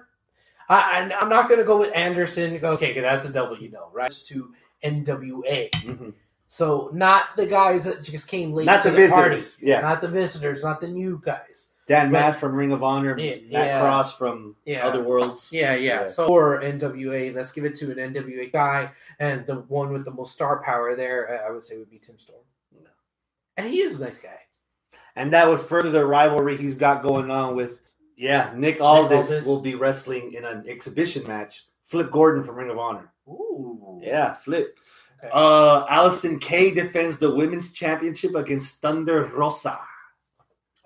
I, 0.68 1.10
I'm 1.18 1.28
not 1.28 1.48
gonna 1.48 1.64
go 1.64 1.78
with 1.78 1.94
Anderson. 1.94 2.58
Okay, 2.62 2.98
that's 3.00 3.26
the 3.26 3.32
devil. 3.32 3.58
You 3.58 3.70
know, 3.70 3.88
right? 3.92 4.08
It's 4.08 4.26
to 4.28 4.52
NWA. 4.82 5.70
Mhm. 5.70 6.14
So 6.48 6.90
not 6.94 7.36
the 7.36 7.46
guys 7.46 7.84
that 7.84 8.02
just 8.02 8.26
came 8.26 8.52
late 8.54 8.64
Not 8.66 8.80
to 8.82 8.90
the 8.90 9.02
the, 9.02 9.08
party. 9.08 9.36
visitors. 9.36 9.62
Yeah. 9.62 9.80
Not 9.80 10.00
the 10.00 10.08
visitors. 10.08 10.64
Not 10.64 10.80
the 10.80 10.88
new 10.88 11.20
guys. 11.22 11.74
Dan 11.86 12.06
But- 12.10 12.18
Matt 12.20 12.36
from 12.36 12.54
Ring 12.54 12.72
of 12.72 12.82
Honor, 12.82 13.18
Yeah, 13.18 13.34
Matt 13.36 13.42
yeah. 13.50 13.80
Cross 13.80 14.16
from 14.16 14.56
Yeah. 14.64 14.86
Other 14.86 15.02
Worlds. 15.02 15.48
Yeah, 15.52 15.74
yeah. 15.74 16.02
Yeah. 16.02 16.06
So 16.08 16.26
for 16.26 16.60
NWA, 16.62 17.32
let's 17.34 17.52
give 17.52 17.64
it 17.64 17.74
to 17.76 17.90
an 17.92 17.98
NWA 17.98 18.46
guy, 18.52 18.90
and 19.18 19.46
the 19.46 19.56
one 19.56 19.92
with 19.92 20.04
the 20.04 20.10
most 20.10 20.32
star 20.32 20.62
power 20.62 20.96
there, 20.96 21.42
I- 21.44 21.48
I 21.48 21.50
would 21.50 21.64
say, 21.64 21.76
would 21.78 21.90
be 21.90 21.98
Tim 21.98 22.18
Storm. 22.18 22.40
And 23.56 23.66
he 23.66 23.80
is 23.80 24.00
a 24.00 24.04
nice 24.04 24.18
guy. 24.18 24.38
And 25.16 25.32
that 25.32 25.48
would 25.48 25.60
further 25.60 25.90
the 25.90 26.06
rivalry 26.06 26.56
he's 26.56 26.78
got 26.78 27.02
going 27.02 27.30
on 27.30 27.56
with, 27.56 27.80
yeah, 28.16 28.52
Nick 28.54 28.80
Aldis, 28.80 29.30
Aldis. 29.30 29.46
will 29.46 29.60
be 29.60 29.74
wrestling 29.74 30.32
in 30.32 30.44
an 30.44 30.64
exhibition 30.68 31.26
match. 31.26 31.66
Flip 31.84 32.10
Gordon 32.10 32.44
from 32.44 32.54
Ring 32.56 32.70
of 32.70 32.78
Honor. 32.78 33.12
Ooh. 33.28 34.00
Yeah, 34.02 34.34
Flip. 34.34 34.78
Okay. 35.18 35.30
Uh, 35.32 35.86
Allysin 35.86 36.40
Kay 36.40 36.72
defends 36.72 37.18
the 37.18 37.34
women's 37.34 37.72
championship 37.72 38.34
against 38.34 38.80
Thunder 38.80 39.24
Rosa. 39.34 39.80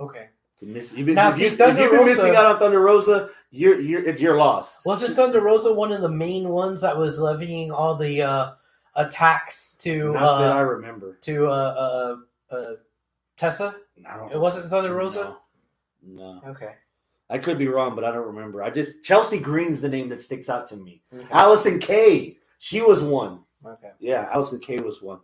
okay. 0.01 0.29
Miss- 0.65 0.95
You've 0.95 1.07
been, 1.07 1.17
Now, 1.17 1.29
if 1.31 1.35
see, 1.35 1.47
you, 1.47 1.51
if 1.53 1.59
Thunder 1.59 1.83
you've 1.83 1.91
been 1.91 2.01
Rosa- 2.07 2.23
missing 2.23 2.37
out 2.37 2.47
on 2.47 2.59
Thunder 2.61 2.81
Rosa. 2.81 3.31
You're, 3.51 3.81
you're, 3.81 4.03
it's 4.05 4.21
your 4.21 4.37
loss. 4.37 4.85
Wasn't 4.87 5.17
Thunder 5.17 5.41
Rosa 5.41 5.73
one 5.75 5.91
of 5.93 6.03
the 6.03 6.09
main 6.09 6.49
ones 6.49 6.81
that 6.83 6.97
was 6.97 7.21
levying 7.21 7.73
all 7.73 7.97
the 7.97 8.23
uh, 8.23 8.53
attacks 8.95 9.75
to 9.79 10.13
Not 10.13 10.39
that 10.39 10.57
I 10.57 10.61
uh, 10.61 10.63
remember. 10.63 11.19
to 11.23 11.47
uh, 11.49 12.17
uh, 12.51 12.55
uh, 12.55 12.73
Tessa? 13.37 13.75
Don't. 14.03 14.33
It 14.33 14.39
wasn't 14.39 14.71
Thunder 14.71 14.95
Rosa? 14.95 15.37
No. 16.07 16.41
no. 16.41 16.51
Okay. 16.51 16.75
I 17.29 17.39
could 17.39 17.59
be 17.59 17.67
wrong, 17.69 17.95
but 17.97 18.05
I 18.05 18.13
don't 18.13 18.27
remember. 18.27 18.63
I 18.63 18.71
just 18.71 19.05
Chelsea 19.05 19.39
Green's 19.41 19.81
the 19.83 19.89
name 19.89 20.09
that 20.11 20.21
sticks 20.21 20.49
out 20.49 20.67
to 20.69 20.77
me. 20.77 21.03
Okay. 21.13 21.25
Allysin 21.27 21.81
Kay, 21.81 22.37
she 22.61 22.81
was 22.83 23.03
one. 23.03 23.41
Okay. 23.65 23.91
Yeah, 23.99 24.31
Allysin 24.35 24.63
Kay 24.63 24.81
was 24.81 25.03
one. 25.03 25.21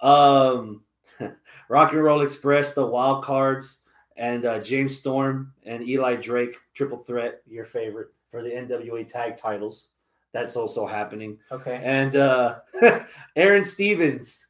Um, 0.00 0.82
Rock 1.68 1.92
and 1.92 2.02
Roll 2.02 2.22
Express, 2.22 2.74
the 2.74 2.86
Wild 2.86 3.24
Cards, 3.24 3.82
and 4.16 4.44
uh, 4.44 4.60
James 4.60 4.98
Storm 4.98 5.52
and 5.64 5.88
Eli 5.88 6.16
Drake, 6.16 6.56
triple 6.74 6.98
threat, 6.98 7.42
your 7.46 7.64
favorite 7.64 8.08
for 8.30 8.42
the 8.42 8.50
NWA 8.50 9.06
tag 9.06 9.36
titles. 9.36 9.88
That's 10.32 10.56
also 10.56 10.86
happening. 10.86 11.38
Okay. 11.50 11.80
And 11.82 12.16
uh, 12.16 12.58
Aaron 13.36 13.64
Stevens 13.64 14.48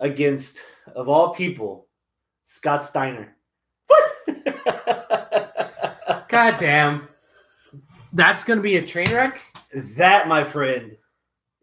against, 0.00 0.58
of 0.94 1.08
all 1.08 1.34
people, 1.34 1.86
Scott 2.44 2.84
Steiner. 2.84 3.36
What? 3.86 4.12
God 6.28 6.56
damn. 6.56 7.08
That's 8.12 8.44
gonna 8.44 8.60
be 8.60 8.76
a 8.76 8.86
train 8.86 9.10
wreck? 9.12 9.42
that, 9.96 10.28
my 10.28 10.44
friend, 10.44 10.96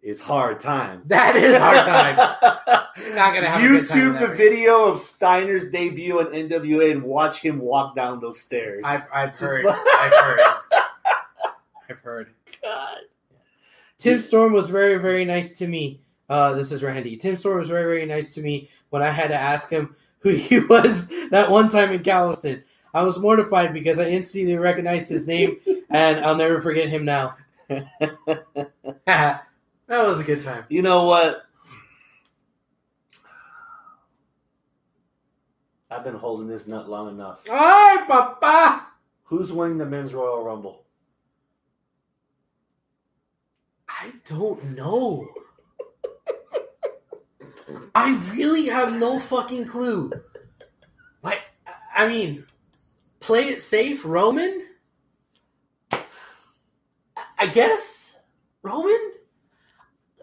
is 0.02 0.20
hard 0.20 0.60
time. 0.60 1.02
That 1.08 1.36
is 1.36 1.58
hard 1.58 1.78
times. 1.86 2.86
You're 3.06 3.16
not 3.16 3.34
gonna 3.34 3.48
have 3.50 3.64
a 3.64 3.68
good 3.68 3.88
time 3.88 3.98
YouTube 4.16 4.20
the 4.20 4.28
video 4.36 4.86
of 4.86 5.00
Steiner's 5.00 5.72
debut 5.72 6.20
on 6.20 6.28
NWA 6.28 6.92
and 6.92 7.04
watch 7.04 7.42
him 7.42 7.60
walk 7.60 7.96
down 7.96 8.20
those 8.20 8.40
stairs. 8.40 8.84
I've 8.86 9.04
I've 9.14 9.40
heard. 9.40 9.66
like- 9.66 9.80
I've 9.96 10.14
heard. 10.14 10.40
I've 11.90 12.00
heard. 12.00 12.30
God. 12.64 12.98
Tim 13.98 14.22
Storm 14.22 14.54
was 14.54 14.70
very, 14.70 14.98
very 14.98 15.26
nice 15.26 15.58
to 15.60 15.68
me. 15.68 16.00
Uh, 16.30 16.54
this 16.54 16.72
is 16.72 16.84
Randy. 16.84 17.18
Tim 17.18 17.36
Storm 17.36 17.58
was 17.58 17.70
very, 17.70 17.84
very 17.86 18.06
nice 18.06 18.34
to 18.36 18.42
me 18.42 18.70
when 18.92 19.02
I 19.02 19.10
had 19.10 19.30
to 19.30 19.36
ask 19.36 19.70
him 19.70 19.96
who 20.20 20.30
he 20.30 20.60
was 20.60 21.12
that 21.32 21.50
one 21.50 21.70
time 21.70 21.92
in 21.92 22.02
Galveston. 22.02 22.64
I 22.94 23.04
was 23.04 23.18
mortified 23.20 23.74
because 23.74 24.00
I 24.00 24.06
instantly 24.10 24.56
recognized 24.58 25.10
his 25.10 25.28
name, 25.28 25.58
and 25.90 26.20
I'll 26.26 26.36
never 26.36 26.60
forget 26.62 26.90
him 26.90 27.06
now. 27.06 27.36
That 29.90 30.08
was 30.08 30.22
a 30.22 30.24
good 30.24 30.40
time. 30.42 30.64
You 30.70 30.82
know 30.82 31.04
what? 31.04 31.44
I've 35.92 36.04
been 36.04 36.16
holding 36.16 36.48
this 36.48 36.68
nut 36.68 36.88
long 36.88 37.10
enough. 37.10 37.40
Ay, 37.50 38.06
papa! 38.08 38.88
Who's 39.24 39.52
winning 39.52 39.80
the 39.80 39.86
men's 39.86 40.14
Royal 40.14 40.44
Rumble? 40.44 40.86
I 43.88 44.14
don't 44.26 44.78
know. 44.78 45.28
I 47.96 48.14
really 48.34 48.68
have 48.68 48.98
no 48.98 49.20
fucking 49.20 49.66
clue. 49.66 50.12
Like, 51.24 51.42
I 51.96 52.08
mean, 52.08 52.46
play 53.20 53.42
it 53.42 53.64
safe, 53.64 54.06
Roman? 54.06 54.68
I 57.38 57.48
guess? 57.52 58.18
Roman? 58.62 59.12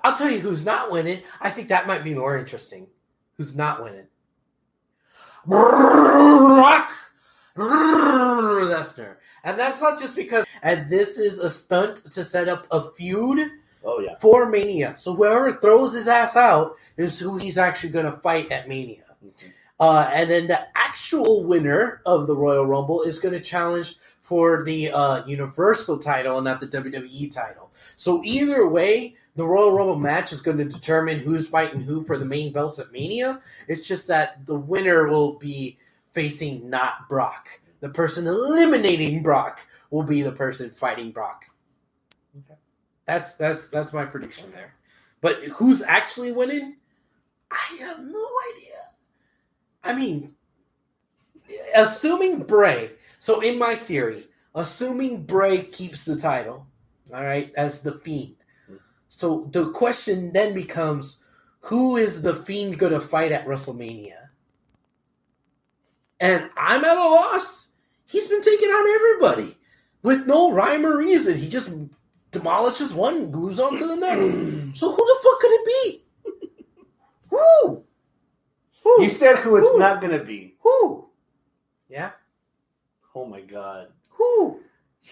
I'll 0.07 0.17
tell 0.17 0.31
you 0.31 0.39
who's 0.39 0.65
not 0.65 0.93
winning. 0.93 1.23
I 1.41 1.51
think 1.51 1.67
that 1.69 1.89
might 1.89 2.05
be 2.05 2.15
more 2.15 2.39
interesting. 2.39 2.87
Who's 3.39 3.57
not 3.57 3.83
winning? 3.83 4.07
Brock 5.45 6.91
Lesnar. 7.57 9.17
And 9.43 9.59
that's 9.59 9.81
not 9.81 9.99
just 9.99 10.15
because, 10.15 10.47
and 10.63 10.89
this 10.89 11.19
is 11.19 11.41
a 11.41 11.51
stunt 11.51 12.09
to 12.13 12.23
set 12.23 12.47
up 12.49 12.69
a 12.71 12.81
feud 12.93 13.51
Oh 13.85 13.99
yeah. 13.99 14.15
for 14.21 14.49
Mania. 14.49 14.97
So 14.97 15.13
whoever 15.15 15.55
throws 15.55 15.95
his 15.95 16.07
ass 16.07 16.37
out 16.37 16.77
is 16.97 17.19
who 17.19 17.37
he's 17.39 17.59
actually 17.59 17.91
going 17.91 18.07
to 18.07 18.19
fight 18.19 18.53
at 18.53 18.69
Mania. 18.69 19.03
Uh, 19.81 20.09
and 20.13 20.31
then 20.31 20.47
the 20.47 20.61
actual 20.77 21.45
winner 21.45 22.01
of 22.07 22.29
the 22.29 22.37
Royal 22.37 22.65
Rumble 22.65 23.03
is 23.03 23.19
going 23.19 23.35
to 23.35 23.41
challenge 23.41 23.97
for 24.23 24.63
the 24.65 24.91
uh, 24.93 25.27
Universal 25.27 25.99
title 25.99 26.39
and 26.39 26.45
not 26.45 26.61
the 26.61 26.67
WWE 26.67 27.31
title. 27.35 27.73
So 27.97 28.23
either 28.25 28.67
way, 28.69 29.17
the 29.37 29.47
Royal 29.47 29.73
Rumble 29.73 29.99
match 29.99 30.33
is 30.33 30.43
going 30.43 30.59
to 30.59 30.65
determine 30.65 31.21
who's 31.21 31.49
fighting 31.49 31.81
who 31.83 32.03
for 32.05 32.19
the 32.19 32.25
main 32.25 32.53
belts 32.53 32.79
at 32.79 32.93
Mania. 32.93 33.41
It's 33.69 33.87
just 33.87 34.09
that 34.09 34.45
the 34.47 34.57
winner 34.57 35.09
will 35.09 35.39
be 35.39 35.79
facing 36.13 36.71
not 36.71 37.09
Brock. 37.09 37.49
The 37.81 37.91
person 37.91 38.27
eliminating 38.27 39.23
Brock 39.23 39.67
will 39.91 40.03
be 40.03 40.23
the 40.23 40.33
person 40.33 40.71
fighting 40.71 41.13
Brock. 41.13 41.45
That's 43.07 43.37
that's 43.37 43.69
that's 43.69 43.93
my 43.93 44.05
prediction 44.07 44.51
there. 44.53 44.75
But 45.21 45.45
who's 45.45 45.83
actually 45.83 46.33
winning? 46.33 46.77
I 47.51 47.77
have 47.81 48.01
no 48.05 48.29
idea. 48.55 48.75
I 49.85 49.95
mean, 49.95 50.35
assuming 51.75 52.41
Bray. 52.41 52.93
So 53.19 53.41
in 53.41 53.59
my 53.59 53.75
theory, 53.77 54.27
assuming 54.55 55.25
Bray 55.25 55.63
keeps 55.65 56.05
the 56.05 56.17
title, 56.17 56.67
all 57.15 57.25
right, 57.25 57.53
as 57.57 57.83
the 57.83 57.93
Fiend. 57.93 58.37
So 59.09 59.49
the 59.53 59.71
question 59.71 60.33
then 60.33 60.55
becomes, 60.55 61.23
who 61.61 61.97
is 61.97 62.23
the 62.23 62.35
Fiend 62.35 62.79
going 62.79 62.93
to 62.93 63.01
fight 63.01 63.33
at 63.33 63.47
WrestleMania? 63.47 64.17
And 66.21 66.51
I'm 66.57 66.85
at 66.85 66.97
a 66.97 67.01
loss. 67.01 67.73
He's 68.07 68.29
been 68.29 68.41
taking 68.43 68.69
on 68.71 68.95
everybody 68.97 69.57
with 70.03 70.27
no 70.27 70.53
rhyme 70.53 70.87
or 70.87 70.99
reason. 70.99 71.37
He 71.39 71.49
just 71.49 71.75
demolishes 72.31 72.95
one, 72.95 73.31
moves 73.31 73.61
on 73.61 73.77
to 73.77 73.87
the 73.87 73.97
next. 73.97 74.35
so 74.75 74.91
who 74.91 74.97
the 74.97 75.17
fuck 75.23 75.41
could 75.41 75.51
it 75.53 75.67
be? 75.67 76.05
Who? 77.31 77.85
Who? 78.85 79.03
You 79.03 79.09
said 79.09 79.37
who 79.39 79.57
it's 79.57 79.69
Who? 79.69 79.79
not 79.81 80.01
gonna 80.01 80.23
be. 80.25 80.55
who? 80.61 81.09
Yeah. 81.89 82.13
Oh 83.15 83.27
my 83.27 83.41
god. 83.41 83.89
Who? 84.11 84.61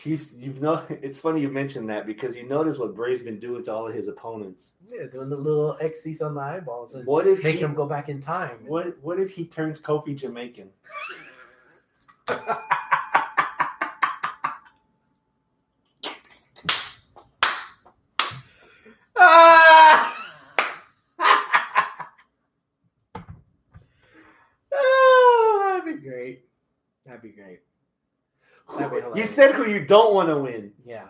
You, 0.02 0.18
you've 0.36 0.60
know 0.60 0.82
it's 0.90 1.18
funny 1.18 1.40
you 1.40 1.48
mentioned 1.48 1.88
that 1.90 2.06
because 2.06 2.34
you 2.34 2.48
notice 2.48 2.78
what 2.78 2.94
Bray's 2.94 3.22
been 3.22 3.38
doing 3.38 3.62
to 3.64 3.74
all 3.74 3.86
of 3.86 3.94
his 3.94 4.08
opponents. 4.08 4.72
Yeah, 4.86 5.06
doing 5.06 5.30
the 5.30 5.36
little 5.36 5.76
X's 5.80 6.20
on 6.20 6.34
the 6.34 6.40
eyeballs 6.40 6.94
and 6.94 7.06
What 7.06 7.26
if 7.26 7.42
making 7.42 7.58
he, 7.58 7.64
him 7.64 7.74
go 7.74 7.86
back 7.86 8.08
in 8.08 8.20
time. 8.20 8.58
what 8.66 8.96
what 9.02 9.20
if 9.20 9.30
he 9.30 9.44
turns 9.46 9.80
Kofi 9.80 10.16
Jamaican? 10.16 10.70
Ah! 19.16 20.14
oh, 24.72 25.80
that'd 25.84 26.02
be 26.02 26.08
great. 26.08 26.44
That'd 27.06 27.22
be 27.22 27.30
great. 27.30 27.60
You 29.14 29.26
said 29.26 29.54
who 29.54 29.68
you 29.68 29.84
don't 29.84 30.14
want 30.14 30.28
to 30.28 30.38
win. 30.38 30.72
Yeah. 30.84 31.06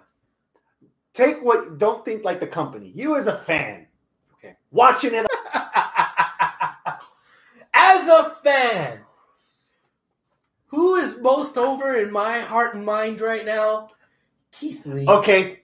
Take 1.14 1.42
what 1.42 1.78
don't 1.78 2.04
think 2.04 2.24
like 2.24 2.40
the 2.40 2.46
company. 2.46 2.90
You 2.94 3.16
as 3.16 3.26
a 3.28 3.36
fan 3.36 3.86
Okay. 4.34 4.56
watching 4.70 5.14
it 5.14 5.26
As 7.76 8.08
a 8.08 8.30
fan, 8.42 9.00
who 10.66 10.96
is 10.96 11.18
most 11.20 11.56
over 11.58 11.94
in 11.96 12.12
my 12.12 12.38
heart 12.40 12.74
and 12.74 12.84
mind 12.84 13.20
right 13.20 13.44
now? 13.44 13.88
Keith 14.52 14.86
Lee. 14.86 15.06
Okay, 15.08 15.60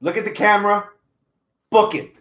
look 0.00 0.16
at 0.16 0.24
the 0.24 0.30
camera. 0.30 0.88
Book 1.70 1.94
it. 1.94 2.14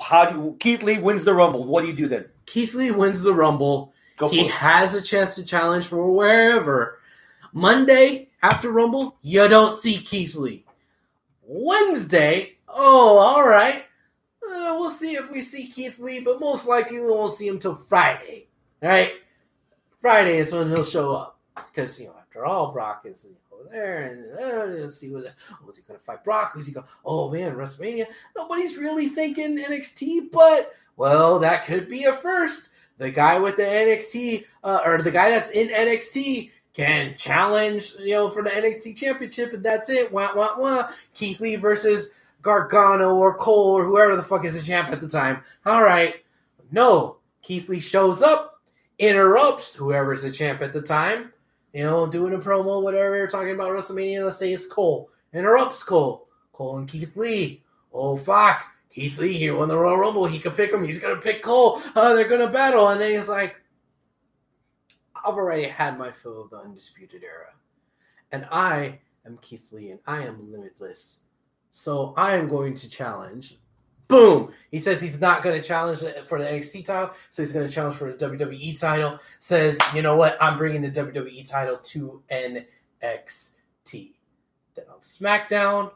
How 0.00 0.26
do 0.26 0.36
you, 0.36 0.56
Keith 0.60 0.82
Lee 0.82 0.98
wins 0.98 1.24
the 1.24 1.34
Rumble? 1.34 1.64
What 1.64 1.80
do 1.82 1.88
you 1.88 1.92
do 1.94 2.06
then? 2.08 2.26
Keith 2.46 2.74
Lee 2.74 2.90
wins 2.92 3.22
the 3.22 3.34
Rumble. 3.34 3.92
Go 4.16 4.28
he 4.28 4.46
has 4.48 4.94
a 4.94 5.02
chance 5.02 5.34
to 5.36 5.44
challenge 5.44 5.86
for 5.86 6.12
wherever. 6.12 6.97
Monday 7.52 8.28
after 8.42 8.70
Rumble, 8.70 9.16
you 9.22 9.48
don't 9.48 9.74
see 9.74 9.98
Keith 9.98 10.34
Lee. 10.34 10.64
Wednesday, 11.42 12.58
oh, 12.68 13.18
all 13.18 13.48
right. 13.48 13.84
Uh, 14.42 14.76
we'll 14.78 14.90
see 14.90 15.14
if 15.14 15.30
we 15.30 15.40
see 15.40 15.68
Keith 15.68 15.98
Lee, 15.98 16.20
but 16.20 16.40
most 16.40 16.66
likely 16.66 17.00
we 17.00 17.10
won't 17.10 17.32
see 17.32 17.46
him 17.48 17.58
till 17.58 17.74
Friday. 17.74 18.48
All 18.82 18.88
right, 18.88 19.12
Friday 20.00 20.38
is 20.38 20.52
when 20.52 20.68
he'll 20.68 20.84
show 20.84 21.14
up 21.14 21.38
because 21.54 22.00
you 22.00 22.06
know 22.06 22.14
after 22.18 22.46
all, 22.46 22.72
Brock 22.72 23.02
is 23.04 23.26
over 23.52 23.68
there, 23.70 24.04
and 24.04 24.38
uh, 24.38 24.82
let's 24.82 24.96
see 24.96 25.10
what's 25.10 25.26
oh, 25.26 25.68
is 25.68 25.76
he 25.76 25.82
going 25.82 25.98
to 25.98 26.04
fight 26.04 26.24
Brock? 26.24 26.52
Who's 26.54 26.66
he 26.66 26.72
going? 26.72 26.86
Oh 27.04 27.30
man, 27.30 27.56
WrestleMania. 27.56 28.06
Nobody's 28.36 28.78
really 28.78 29.08
thinking 29.08 29.58
NXT, 29.58 30.30
but 30.32 30.72
well, 30.96 31.38
that 31.40 31.64
could 31.64 31.88
be 31.88 32.04
a 32.04 32.12
first 32.12 32.70
the 32.98 33.10
guy 33.10 33.38
with 33.38 33.56
the 33.56 33.62
NXT 33.62 34.44
uh, 34.64 34.80
or 34.84 35.02
the 35.02 35.10
guy 35.10 35.30
that's 35.30 35.50
in 35.50 35.68
NXT 35.68 36.50
can 36.78 37.16
challenge, 37.18 37.94
you 38.00 38.14
know, 38.14 38.30
for 38.30 38.44
the 38.44 38.50
NXT 38.50 38.96
championship, 38.96 39.54
and 39.54 39.64
that's 39.64 39.90
it. 39.90 40.12
Wah 40.12 40.32
wah 40.36 40.58
wah. 40.58 40.90
Keith 41.14 41.40
Lee 41.40 41.56
versus 41.56 42.12
Gargano 42.42 43.16
or 43.16 43.36
Cole 43.36 43.74
or 43.78 43.86
whoever 43.86 44.16
the 44.16 44.22
fuck 44.24 44.46
is 44.46 44.58
the 44.60 44.66
champ 44.66 44.90
at 44.90 45.02
the 45.02 45.08
time. 45.08 45.42
All 45.66 45.84
right, 45.84 46.16
no, 46.72 47.18
Keith 47.42 47.68
Lee 47.68 47.80
shows 47.80 48.22
up, 48.22 48.62
interrupts 49.00 49.76
whoever's 49.76 50.24
the 50.24 50.32
champ 50.32 50.62
at 50.62 50.72
the 50.72 50.82
time. 50.82 51.34
You 51.74 51.84
know, 51.84 52.06
doing 52.08 52.34
a 52.34 52.38
promo, 52.38 52.82
whatever, 52.82 53.26
talking 53.28 53.54
about 53.54 53.70
WrestleMania. 53.72 54.24
Let's 54.24 54.38
say 54.38 54.52
it's 54.54 54.68
Cole. 54.68 55.10
Interrupts 55.34 55.84
Cole. 55.84 56.28
Cole 56.54 56.78
and 56.78 56.88
Keith 56.88 57.16
Lee. 57.16 57.62
Oh 57.94 58.16
fuck. 58.16 58.64
Keith 58.90 59.18
Lee 59.18 59.34
here 59.34 59.56
won 59.56 59.68
the 59.68 59.78
Royal 59.78 59.98
Rumble. 59.98 60.26
He 60.26 60.40
could 60.40 60.56
pick 60.56 60.72
him. 60.72 60.84
He's 60.84 61.00
gonna 61.00 61.18
pick 61.20 61.42
Cole. 61.42 61.82
Uh, 61.96 62.14
they're 62.14 62.28
gonna 62.28 62.48
battle, 62.50 62.88
and 62.88 63.00
then 63.00 63.12
he's 63.16 63.28
like, 63.28 63.56
I've 65.24 65.34
already 65.34 65.64
had 65.64 65.98
my 65.98 66.10
fill 66.10 66.42
of 66.42 66.50
the 66.50 66.58
Undisputed 66.58 67.22
Era. 67.22 67.52
And 68.32 68.46
I 68.50 68.98
am 69.26 69.38
Keith 69.42 69.72
Lee 69.72 69.90
and 69.90 70.00
I 70.06 70.24
am 70.24 70.50
limitless. 70.50 71.20
So 71.70 72.14
I 72.16 72.36
am 72.36 72.48
going 72.48 72.74
to 72.76 72.90
challenge. 72.90 73.58
Boom! 74.08 74.52
He 74.70 74.78
says 74.78 75.02
he's 75.02 75.20
not 75.20 75.42
going 75.42 75.60
to 75.60 75.66
challenge 75.66 76.00
for 76.26 76.38
the 76.38 76.48
NXT 76.48 76.86
title, 76.86 77.14
so 77.28 77.42
he's 77.42 77.52
going 77.52 77.68
to 77.68 77.72
challenge 77.72 77.96
for 77.96 78.10
the 78.10 78.16
WWE 78.16 78.80
title. 78.80 79.18
Says, 79.38 79.78
you 79.94 80.00
know 80.00 80.16
what? 80.16 80.38
I'm 80.40 80.56
bringing 80.56 80.80
the 80.80 80.90
WWE 80.90 81.48
title 81.48 81.76
to 81.76 82.22
NXT. 82.32 82.64
Then 84.74 84.84
on 84.90 85.00
SmackDown, 85.02 85.92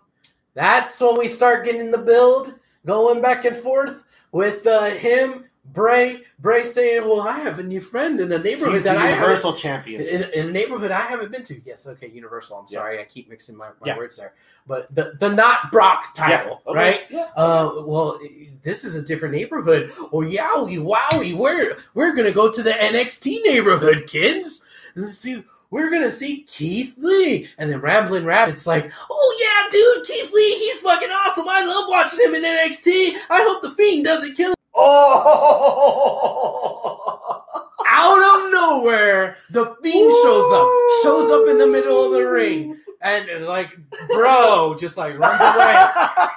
that's 0.53 1.01
when 1.01 1.19
we 1.19 1.27
start 1.27 1.65
getting 1.65 1.91
the 1.91 1.99
build 1.99 2.55
going 2.85 3.23
back 3.23 3.47
and 3.47 3.57
forth 3.57 4.07
with 4.33 4.67
uh, 4.67 4.91
him 4.91 5.45
Bray, 5.65 6.23
Bray 6.41 6.65
saying, 6.65 7.09
"Well, 7.09 7.21
I 7.21 7.39
have 7.39 7.59
a 7.59 7.63
new 7.63 7.81
friend 7.81 8.21
in 8.21 8.33
a 8.33 8.39
neighborhood 8.39 8.75
He's 8.75 8.85
that 8.85 8.99
I 8.99 9.11
Universal 9.11 9.55
champion. 9.55 10.03
in, 10.03 10.25
in 10.31 10.49
a 10.49 10.51
neighborhood 10.51 10.91
I 10.91 11.01
haven't 11.03 11.31
been 11.31 11.45
to." 11.45 11.61
Yes, 11.65 11.87
okay, 11.87 12.09
Universal. 12.09 12.59
I'm 12.59 12.67
Yeah. 12.69 12.79
sorry, 12.81 13.01
I 13.01 13.05
keep 13.05 13.31
mixing 13.31 13.57
my, 13.57 13.69
my 13.69 13.87
Yeah. 13.87 13.97
words 13.97 14.17
there. 14.17 14.35
But 14.67 14.93
the 14.95 15.13
the 15.21 15.29
not 15.31 15.71
Brock 15.71 16.15
title, 16.15 16.61
okay. 16.67 16.77
right? 16.79 17.01
Yeah. 17.11 17.27
Uh, 17.37 17.83
well, 17.87 18.19
this 18.63 18.85
is 18.85 18.97
a 18.97 19.03
different 19.07 19.35
neighborhood. 19.35 19.93
Oh, 20.13 20.21
yowie, 20.21 20.79
wowie, 20.83 21.33
we're 21.35 21.77
we're 21.95 22.13
gonna 22.15 22.33
go 22.33 22.51
to 22.51 22.63
the 22.63 22.73
NXT 22.73 23.43
neighborhood, 23.47 24.07
kids. 24.09 24.65
Let's 24.97 25.17
see. 25.19 25.45
We're 25.71 25.91
gonna 25.91 26.13
see 26.13 26.43
Keith 26.43 26.93
Lee, 26.99 27.49
and 27.57 27.71
then 27.71 27.81
Rambling 27.81 28.25
Rabbit's 28.27 28.67
like, 28.67 28.93
"Oh 29.09 29.37
yeah, 29.41 29.71
dude, 29.71 30.05
Keith 30.07 30.31
Lee, 30.33 30.59
he's 30.59 30.81
fucking 30.81 31.09
awesome. 31.09 31.49
I 31.49 31.65
love 31.65 31.89
watching 31.89 32.21
him 32.27 32.35
in 32.35 32.43
NXT. 32.45 33.15
I 33.31 33.43
hope 33.49 33.63
the 33.63 33.71
Fiend 33.71 34.05
doesn't 34.05 34.35
kill 34.35 34.51
him." 34.51 34.55
Oh! 34.85 37.45
Out 37.87 38.19
of 38.19 38.51
nowhere, 38.53 39.37
the 39.51 39.65
Fiend 39.83 40.13
shows 40.23 40.53
up, 40.53 40.69
shows 41.03 41.31
up 41.31 41.49
in 41.49 41.59
the 41.59 41.67
middle 41.67 42.05
of 42.07 42.13
the 42.13 42.29
ring, 42.29 42.77
and 43.01 43.29
uh, 43.31 43.41
like, 43.49 43.71
bro, 44.09 44.75
just 44.79 44.97
like 44.97 45.19
runs 45.19 45.41
away. 45.41 45.87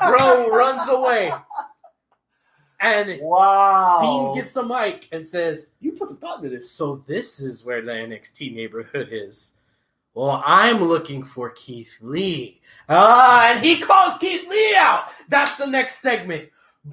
Bro 0.10 0.50
runs 0.50 0.88
away, 0.90 1.32
and 2.80 3.20
Wow. 3.22 4.00
Fiend 4.02 4.36
gets 4.36 4.54
the 4.54 4.64
mic 4.64 5.08
and 5.12 5.26
says, 5.26 5.76
you 5.80 5.92
put 5.94 6.08
some 6.10 6.18
thought 6.18 6.38
into 6.44 6.50
this. 6.50 6.70
So 6.70 7.04
this 7.08 7.40
is 7.40 7.66
where 7.66 7.82
the 7.82 7.92
NXT 7.92 8.54
neighborhood 8.54 9.10
is. 9.12 9.56
Well, 10.14 10.42
I'm 10.46 10.84
looking 10.84 11.24
for 11.24 11.50
Keith 11.52 11.98
Lee. 12.02 12.62
Ah, 12.88 13.52
and 13.52 13.60
he 13.60 13.80
calls 13.80 14.18
Keith 14.20 14.48
Lee 14.48 14.76
out. 14.78 15.10
That's 15.28 15.58
the 15.58 15.68
next 15.68 16.00
segment. 16.00 16.50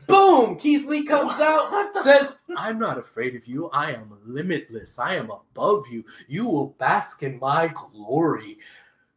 Boom! 0.07 0.57
Keith 0.57 0.87
Lee 0.87 1.05
comes 1.05 1.39
out, 1.39 1.95
says, 2.03 2.39
I'm 2.57 2.79
not 2.79 2.99
afraid 2.99 3.37
of 3.37 3.47
you. 3.47 3.69
I 3.71 3.93
am 3.93 4.11
limitless. 4.25 4.99
I 4.99 5.17
am 5.17 5.31
above 5.31 5.87
you. 5.89 6.05
You 6.29 6.47
will 6.47 6.69
bask 6.79 7.23
in 7.23 7.39
my 7.39 7.69
glory. 7.69 8.59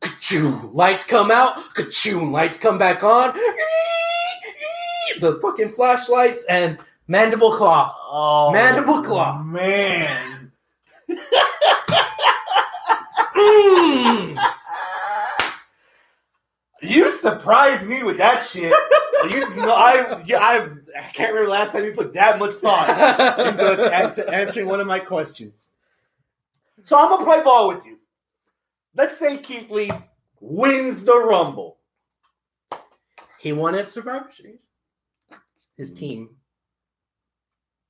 Ka-choom. 0.01 0.73
Lights 0.73 1.05
come 1.05 1.31
out. 1.31 1.55
Ka-choom. 1.75 2.31
Lights 2.31 2.57
come 2.57 2.77
back 2.77 3.03
on. 3.03 3.33
The 5.21 5.39
fucking 5.41 5.69
flashlights 5.69 6.43
and 6.49 6.77
mandible 7.07 7.53
claw. 7.53 7.95
Oh, 8.09 8.51
Mandible 8.51 9.01
claw. 9.01 9.41
Man. 9.41 10.51
Mm. 13.35 14.37
You 17.25 17.31
surprised 17.31 17.87
me 17.87 18.03
with 18.03 18.17
that 18.17 18.43
shit. 18.43 18.73
you 19.29 19.55
know, 19.55 19.73
I, 19.73 20.21
you, 20.23 20.35
I, 20.35 20.67
I 20.97 21.07
can't 21.13 21.33
remember 21.33 21.49
last 21.49 21.73
time 21.73 21.85
you 21.85 21.91
put 21.91 22.13
that 22.13 22.39
much 22.39 22.55
thought 22.55 22.89
into 23.39 23.95
answer, 23.95 24.29
answering 24.31 24.67
one 24.67 24.79
of 24.79 24.87
my 24.87 24.99
questions. 24.99 25.69
So 26.83 26.97
I'm 26.97 27.09
gonna 27.09 27.25
play 27.25 27.43
ball 27.43 27.67
with 27.67 27.85
you. 27.85 27.97
Let's 28.95 29.17
say 29.17 29.37
Keith 29.37 29.71
Lee 29.71 29.91
wins 30.39 31.03
the 31.03 31.17
Rumble. 31.17 31.77
he 33.39 33.53
won 33.53 33.73
his 33.73 33.91
Survivor 33.91 34.29
Series. 34.31 34.69
His 35.77 35.89
hmm. 35.89 35.95
team. 35.95 36.29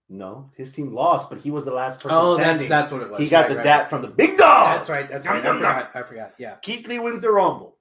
No, 0.07 0.51
his 0.55 0.71
team 0.71 0.93
lost, 0.93 1.31
but 1.31 1.39
he 1.39 1.49
was 1.49 1.65
the 1.65 1.73
last 1.73 1.99
person 1.99 2.11
Oh, 2.11 2.37
that's 2.37 2.61
standing. 2.61 2.69
that's 2.69 2.91
what 2.91 3.01
it 3.01 3.09
was. 3.09 3.19
he 3.19 3.27
got 3.27 3.41
Right, 3.41 3.49
the 3.49 3.55
right, 3.55 3.63
dat 3.63 3.89
from 3.89 4.03
the 4.03 4.07
big 4.07 4.37
dog. 4.37 4.77
That's 4.77 4.89
right. 4.89 5.09
That's 5.09 5.25
right. 5.25 5.43
I 5.43 5.53
forgot. 5.53 5.91
I 5.95 6.03
forgot. 6.03 6.33
Yeah. 6.37 6.55
Keith 6.61 6.87
Lee 6.87 6.99
wins 6.99 7.21
the 7.21 7.31
Rumble. 7.31 7.75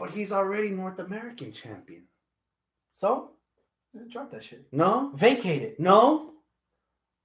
But 0.00 0.10
he's 0.10 0.32
already 0.32 0.70
North 0.70 0.98
American 0.98 1.52
champion. 1.52 2.04
So, 2.94 3.32
drop 4.10 4.30
that 4.30 4.42
shit. 4.42 4.64
No? 4.72 5.12
Vacate 5.14 5.62
it. 5.62 5.78
No? 5.78 6.32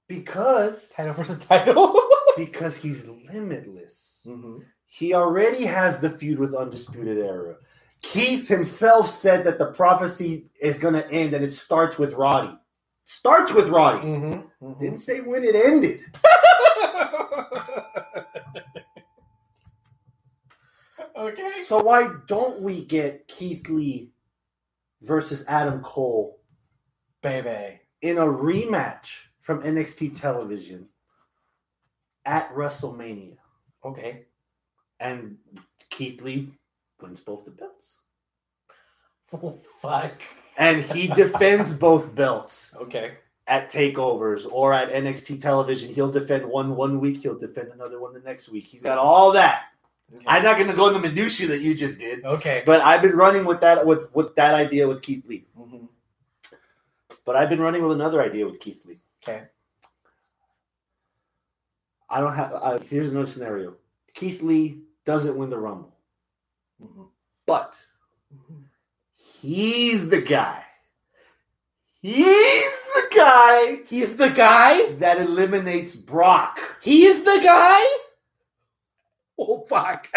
Because 0.08 0.90
Title 0.90 1.14
versus 1.14 1.38
title. 1.38 1.98
because 2.36 2.76
he's 2.76 3.08
limitless. 3.08 4.26
mm-hmm. 4.26 4.58
He 4.88 5.14
already 5.14 5.64
has 5.64 5.98
the 5.98 6.10
feud 6.10 6.38
with 6.38 6.54
Undisputed 6.54 7.18
Era. 7.18 7.56
Keith 8.02 8.46
himself 8.46 9.08
said 9.08 9.44
that 9.44 9.58
the 9.58 9.72
prophecy 9.72 10.50
is 10.60 10.78
going 10.78 10.94
to 10.94 11.10
end 11.10 11.32
and 11.34 11.44
it 11.44 11.52
starts 11.52 11.98
with 11.98 12.12
Roddy. 12.12 12.54
Starts 13.06 13.52
with 13.52 13.68
Roddy. 13.68 14.06
Mm-hmm. 14.06 14.80
Didn't 14.80 14.98
say 14.98 15.22
when 15.22 15.44
it 15.44 15.54
ended. 15.54 16.00
okay. 21.16 21.50
So 21.66 21.82
why 21.82 22.08
don't 22.26 22.60
we 22.60 22.84
get 22.84 23.26
Keith 23.28 23.68
Lee 23.68 24.12
versus 25.02 25.44
Adam 25.48 25.80
Cole 25.82 26.40
Baby. 27.22 27.80
in 28.02 28.18
a 28.18 28.24
rematch 28.24 29.10
from 29.40 29.62
NXT 29.62 30.18
television 30.20 30.88
at 32.24 32.52
WrestleMania? 32.54 33.36
Okay. 33.84 34.26
And 35.00 35.36
Keith 35.90 36.20
Lee 36.22 36.50
wins 37.00 37.20
both 37.20 37.44
the 37.44 37.50
belts. 37.50 37.96
Oh, 39.32 39.58
fuck. 39.82 40.12
And 40.56 40.80
he 40.80 41.08
defends 41.08 41.74
both 41.78 42.14
belts 42.14 42.74
Okay. 42.80 43.14
at 43.48 43.68
takeovers 43.70 44.46
or 44.50 44.72
at 44.72 44.88
NXT 44.90 45.42
television. 45.42 45.92
He'll 45.92 46.12
defend 46.12 46.46
one 46.46 46.76
one 46.76 47.00
week, 47.00 47.22
he'll 47.22 47.36
defend 47.36 47.72
another 47.72 48.00
one 48.00 48.12
the 48.14 48.20
next 48.20 48.48
week. 48.50 48.66
He's 48.68 48.82
got 48.84 48.98
all 48.98 49.32
that. 49.32 49.64
Okay. 50.14 50.24
I'm 50.26 50.44
not 50.44 50.56
going 50.56 50.68
to 50.70 50.76
go 50.76 50.88
into 50.88 51.00
minutia 51.00 51.48
that 51.48 51.60
you 51.60 51.74
just 51.74 51.98
did, 51.98 52.24
okay. 52.24 52.62
but 52.64 52.80
I've 52.80 53.02
been 53.02 53.16
running 53.16 53.44
with 53.44 53.60
that 53.60 53.84
with 53.84 54.14
with 54.14 54.34
that 54.36 54.54
idea 54.54 54.86
with 54.86 55.02
Keith 55.02 55.26
Lee. 55.26 55.46
Mhm. 55.58 55.88
But 57.24 57.36
I've 57.36 57.48
been 57.48 57.60
running 57.60 57.82
with 57.82 57.92
another 57.92 58.22
idea 58.22 58.46
with 58.46 58.60
Keith 58.60 58.84
Lee. 58.86 59.00
Okay. 59.22 59.44
I 62.08 62.20
don't 62.20 62.34
have. 62.34 62.52
Uh, 62.54 62.78
here's 62.78 63.08
another 63.08 63.26
scenario: 63.26 63.74
Keith 64.14 64.42
Lee 64.42 64.82
doesn't 65.04 65.36
win 65.36 65.50
the 65.50 65.58
Rumble, 65.58 65.92
Mhm. 66.80 67.08
but 67.46 67.82
Mhm. 68.32 68.64
he's 69.14 70.08
the 70.08 70.20
guy. 70.20 70.62
He's 72.00 72.70
the 72.94 73.08
guy 73.16 73.82
He's 73.86 74.16
the 74.16 74.28
guy. 74.30 74.92
that 74.94 75.18
eliminates 75.20 75.96
Brock. 75.96 76.60
He's 76.80 77.24
the 77.24 77.40
guy. 77.42 77.84
Oh 79.40 79.66
fuck. 79.68 80.08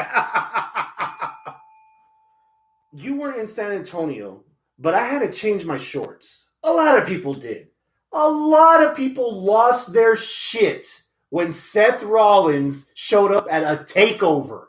You 2.93 3.17
were 3.17 3.33
in 3.39 3.47
San 3.47 3.71
Antonio, 3.71 4.43
but 4.79 4.95
I 4.95 5.05
had 5.05 5.19
to 5.19 5.31
change 5.31 5.65
my 5.65 5.77
shorts. 5.77 6.45
A 6.63 6.71
lot 6.71 6.97
of 6.97 7.07
people 7.07 7.33
did. 7.33 7.67
A 8.13 8.27
lot 8.27 8.83
of 8.83 8.95
people 8.95 9.43
lost 9.43 9.93
their 9.93 10.15
shit 10.15 11.03
when 11.29 11.53
Seth 11.53 12.01
Rollins 12.01 12.89
showed 12.95 13.31
up 13.31 13.45
at 13.51 13.63
a 13.63 13.83
takeover. 13.83 14.67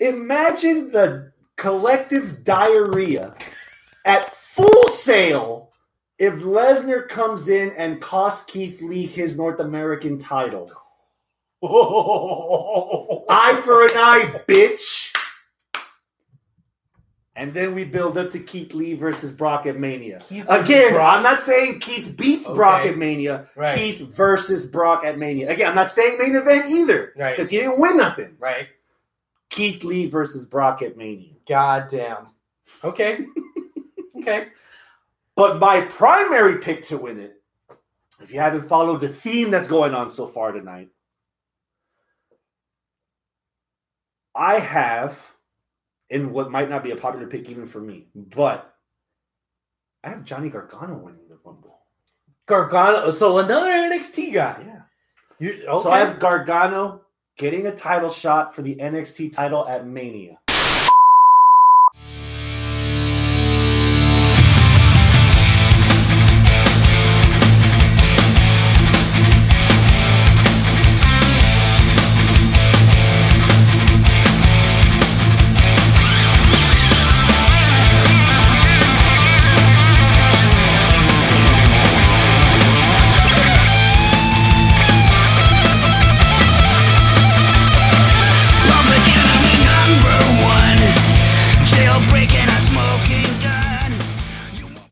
Imagine 0.00 0.90
the 0.90 1.32
collective 1.56 2.44
diarrhea 2.44 3.34
at 4.04 4.28
Full 4.28 4.88
Sail 4.88 5.70
if 6.18 6.34
Lesnar 6.34 7.08
comes 7.08 7.48
in 7.48 7.70
and 7.72 8.00
costs 8.00 8.44
Keith 8.44 8.82
Lee 8.82 9.06
his 9.06 9.36
North 9.38 9.60
American 9.60 10.18
title. 10.18 10.70
Oh. 11.62 13.24
Eye 13.28 13.54
for 13.54 13.82
an 13.82 13.90
eye, 13.94 14.40
bitch. 14.48 15.12
And 17.34 17.54
then 17.54 17.74
we 17.74 17.84
build 17.84 18.18
up 18.18 18.30
to 18.32 18.38
Keith 18.38 18.74
Lee 18.74 18.94
versus 18.94 19.32
Brock 19.32 19.64
at 19.66 19.78
Mania. 19.78 20.20
Keith 20.20 20.44
Again, 20.48 20.92
Brock. 20.92 21.16
I'm 21.16 21.22
not 21.22 21.40
saying 21.40 21.80
Keith 21.80 22.14
beats 22.16 22.46
Brock 22.46 22.84
at 22.84 22.98
Mania. 22.98 23.48
Right. 23.56 23.76
Keith 23.76 24.00
versus 24.00 24.66
Brock 24.66 25.04
at 25.04 25.18
Mania. 25.18 25.50
Again, 25.50 25.70
I'm 25.70 25.74
not 25.74 25.90
saying 25.90 26.18
main 26.18 26.36
event 26.36 26.66
either. 26.66 27.14
Right. 27.16 27.34
Because 27.34 27.50
he 27.50 27.56
didn't 27.58 27.80
win 27.80 27.96
nothing. 27.96 28.36
Right. 28.38 28.68
Keith 29.48 29.82
Lee 29.82 30.06
versus 30.06 30.44
Brock 30.44 30.82
at 30.82 30.96
Mania. 30.96 31.32
God 31.48 31.88
damn. 31.88 32.28
Okay. 32.84 33.24
okay. 34.18 34.48
But 35.34 35.58
my 35.58 35.80
primary 35.82 36.58
pick 36.58 36.82
to 36.82 36.98
win 36.98 37.18
it, 37.18 37.40
if 38.20 38.32
you 38.32 38.40
haven't 38.40 38.68
followed 38.68 39.00
the 39.00 39.08
theme 39.08 39.50
that's 39.50 39.68
going 39.68 39.94
on 39.94 40.10
so 40.10 40.26
far 40.26 40.52
tonight, 40.52 40.90
I 44.34 44.58
have, 44.58 45.20
in 46.10 46.32
what 46.32 46.50
might 46.50 46.70
not 46.70 46.82
be 46.82 46.90
a 46.90 46.96
popular 46.96 47.26
pick 47.26 47.48
even 47.48 47.66
for 47.66 47.80
me, 47.80 48.06
but 48.14 48.74
I 50.04 50.10
have 50.10 50.24
Johnny 50.24 50.48
Gargano 50.48 50.94
winning 50.94 51.28
the 51.28 51.38
Rumble. 51.44 51.78
Gargano. 52.46 53.10
So 53.12 53.38
another 53.38 53.70
NXT 53.70 54.34
guy. 54.34 54.62
Yeah. 54.66 54.80
You, 55.38 55.64
okay. 55.66 55.82
So 55.82 55.90
I 55.90 55.98
have 55.98 56.18
Gargano 56.18 57.02
getting 57.36 57.66
a 57.66 57.74
title 57.74 58.10
shot 58.10 58.54
for 58.54 58.62
the 58.62 58.74
NXT 58.76 59.32
title 59.32 59.66
at 59.66 59.86
Mania. 59.86 60.38